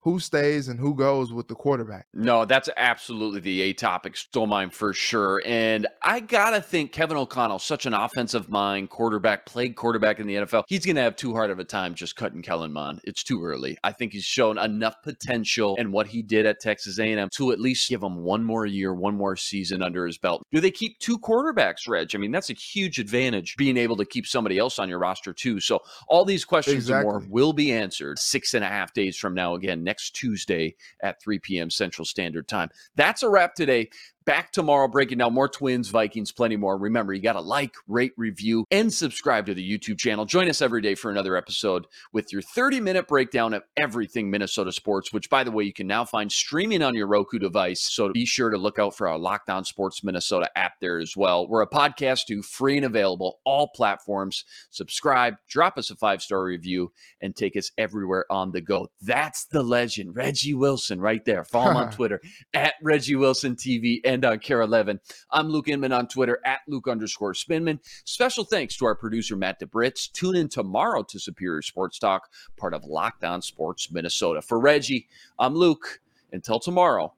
who 0.05 0.21
stays 0.21 0.69
and 0.69 0.79
who 0.79 0.95
goes 0.95 1.33
with 1.33 1.49
the 1.49 1.55
quarterback. 1.55 2.07
No, 2.13 2.45
that's 2.45 2.69
absolutely 2.77 3.41
the 3.41 3.63
A 3.63 3.73
topic. 3.73 4.19
Stole 4.19 4.47
mine 4.47 4.69
for 4.69 4.93
sure. 4.93 5.41
And 5.47 5.87
I 6.03 6.21
got 6.21 6.51
to 6.51 6.61
think 6.61 6.93
Kevin 6.93 7.17
O'Connell, 7.17 7.59
such 7.59 7.87
an 7.87 7.95
offensive 7.95 8.51
mind, 8.51 8.91
quarterback, 8.91 9.47
played 9.47 9.77
quarterback 9.77 10.21
in 10.21 10.27
the 10.27 10.35
NFL. 10.35 10.65
He's 10.69 10.85
going 10.85 10.97
to 10.97 11.03
have 11.03 11.17
too 11.17 11.33
hard 11.33 11.51
of 11.51 11.59
a 11.59 11.65
time 11.65 11.95
just 11.95 12.17
cutting 12.17 12.43
Kellen 12.43 12.71
Mond. 12.71 13.01
It's 13.05 13.25
too 13.25 13.43
early. 13.43 13.79
I 13.83 13.93
think 13.93 14.13
he's 14.13 14.25
shown 14.25 14.59
enough 14.59 14.97
potential 15.03 15.75
and 15.79 15.91
what 15.91 16.09
he 16.09 16.21
did 16.21 16.45
at 16.45 16.61
Texas 16.61 16.99
A&M 16.99 17.31
to 17.37 17.53
at 17.53 17.59
least 17.59 17.89
give 17.89 18.03
him 18.03 18.17
one 18.17 18.45
more 18.45 18.67
year, 18.67 18.93
one 18.93 19.17
more 19.17 19.37
season 19.37 19.83
under 19.83 20.07
his 20.07 20.19
belt. 20.19 20.43
Do 20.53 20.61
they 20.61 20.71
keep 20.71 20.99
two 20.99 21.19
quarterbacks, 21.19 21.89
Reg? 21.89 22.11
I 22.15 22.19
mean, 22.19 22.31
that's 22.31 22.51
a 22.51 22.55
huge 22.55 22.99
advantage 22.99 23.57
being 23.57 23.79
able 23.79 23.97
to 23.97 24.05
keep 24.05 24.27
somebody 24.27 24.59
else 24.59 24.79
on 24.79 24.91
your 24.91 24.99
roster 24.99 25.33
too. 25.33 25.61
So 25.61 25.81
all 26.09 26.27
these 26.27 26.45
questions 26.45 26.77
exactly. 26.77 27.09
and 27.11 27.27
more 27.27 27.27
will 27.31 27.55
be 27.55 27.73
answered 27.73 28.19
six 28.19 28.53
and 28.53 28.63
a 28.63 28.69
half 28.69 28.93
days 28.93 29.17
from 29.17 29.33
now. 29.33 29.55
Again, 29.55 29.83
next 29.83 29.94
next 29.95 30.11
Tuesday 30.17 30.75
at 31.05 31.23
3 31.23 31.39
p.m. 31.39 31.71
Central 31.71 32.05
Standard 32.05 32.49
Time. 32.49 32.69
That's 32.97 33.23
a 33.23 33.29
wrap 33.29 33.55
today. 33.55 33.91
Back 34.27 34.53
tomorrow, 34.53 34.89
breaking 34.89 35.19
down 35.19 35.35
more 35.35 35.51
Twins, 35.51 35.91
Vikings, 35.91 36.33
plenty 36.33 36.57
more. 36.57 36.79
Remember, 36.79 37.13
you 37.13 37.21
got 37.21 37.35
to 37.35 37.43
like, 37.43 37.75
rate, 37.87 38.15
review, 38.17 38.65
and 38.71 38.91
subscribe 38.91 39.45
to 39.45 39.53
the 39.53 39.79
YouTube 39.79 39.99
channel. 39.99 40.25
Join 40.25 40.49
us 40.49 40.63
every 40.63 40.81
day 40.81 40.95
for 40.95 41.11
another 41.11 41.37
episode 41.37 41.87
with 42.15 42.33
your 42.33 42.41
30 42.41 42.81
minute 42.81 43.07
breakdown 43.07 43.53
of 43.53 43.65
everything 43.77 44.31
Minnesota 44.31 44.73
sports, 44.73 45.13
which, 45.13 45.29
by 45.29 45.45
the 45.45 45.51
way, 45.51 45.65
you 45.65 45.75
can 45.75 45.87
now 45.87 46.07
find 46.07 46.33
streaming 46.33 46.81
on 46.81 46.95
your 46.95 47.07
Roku 47.07 47.39
device. 47.39 47.83
So 47.83 48.15
be 48.15 48.25
sure 48.25 48.49
to 48.49 48.57
look 48.57 48.79
out 48.79 48.97
for 48.97 49.09
our 49.09 49.19
Locked 49.19 49.51
On 49.51 49.63
Sports 49.63 50.03
Minnesota 50.03 50.49
app 50.57 50.81
there 50.81 51.01
as 51.01 51.15
well. 51.15 51.47
We're 51.47 51.61
a 51.61 51.69
podcast 51.69 52.25
too, 52.25 52.41
free 52.41 52.79
and 52.79 52.87
available, 52.87 53.41
all 53.45 53.69
platforms. 53.75 54.47
Subscribe, 54.71 55.35
drop 55.51 55.77
us 55.77 55.91
a 55.91 55.97
five 55.97 56.23
star 56.23 56.43
review, 56.43 56.91
and 57.21 57.37
take 57.37 57.59
us 57.59 57.71
everywhere 57.77 58.25
on 58.31 58.53
the 58.53 58.63
go. 58.63 58.89
That's 59.03 59.45
the 59.45 59.63
legend, 59.63 60.17
Reggie 60.17 60.55
Wilson, 60.55 60.99
right 60.99 61.25
there. 61.27 61.45
Follow 61.45 61.73
him 61.73 61.77
on 61.77 61.91
Twitter 61.93 62.23
at 62.55 62.73
Reggie 62.83 63.17
Wilson 63.17 63.55
TV 63.55 64.01
and 64.03 64.14
on 64.23 64.35
uh, 64.35 64.37
KARE 64.37 64.61
11. 64.61 65.01
I'm 65.31 65.49
Luke 65.49 65.69
Inman 65.69 65.93
on 65.93 66.07
Twitter 66.09 66.39
at 66.45 66.61
Luke 66.69 66.87
underscore 66.87 67.33
Spinman. 67.33 67.81
Special 68.05 68.45
thanks 68.45 68.77
to 68.77 68.85
our 68.85 68.95
producer, 68.95 69.35
Matt 69.35 69.59
DeBritz. 69.61 70.13
Tune 70.13 70.37
in 70.37 70.49
tomorrow 70.49 71.03
to 71.05 71.19
Superior 71.19 71.63
Sports 71.63 71.99
Talk, 71.99 72.29
part 72.59 72.75
of 72.75 72.85
Locked 72.85 73.25
On 73.25 73.41
Sports 73.41 73.91
Minnesota. 73.91 74.43
For 74.43 74.61
Reggie, 74.61 75.09
I'm 75.39 75.55
Luke. 75.55 76.01
Until 76.33 76.59
tomorrow, 76.59 77.15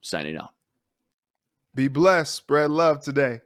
signing 0.00 0.36
out. 0.36 0.50
Be 1.74 1.88
blessed. 1.88 2.34
Spread 2.34 2.70
love 2.70 3.02
today. 3.02 3.40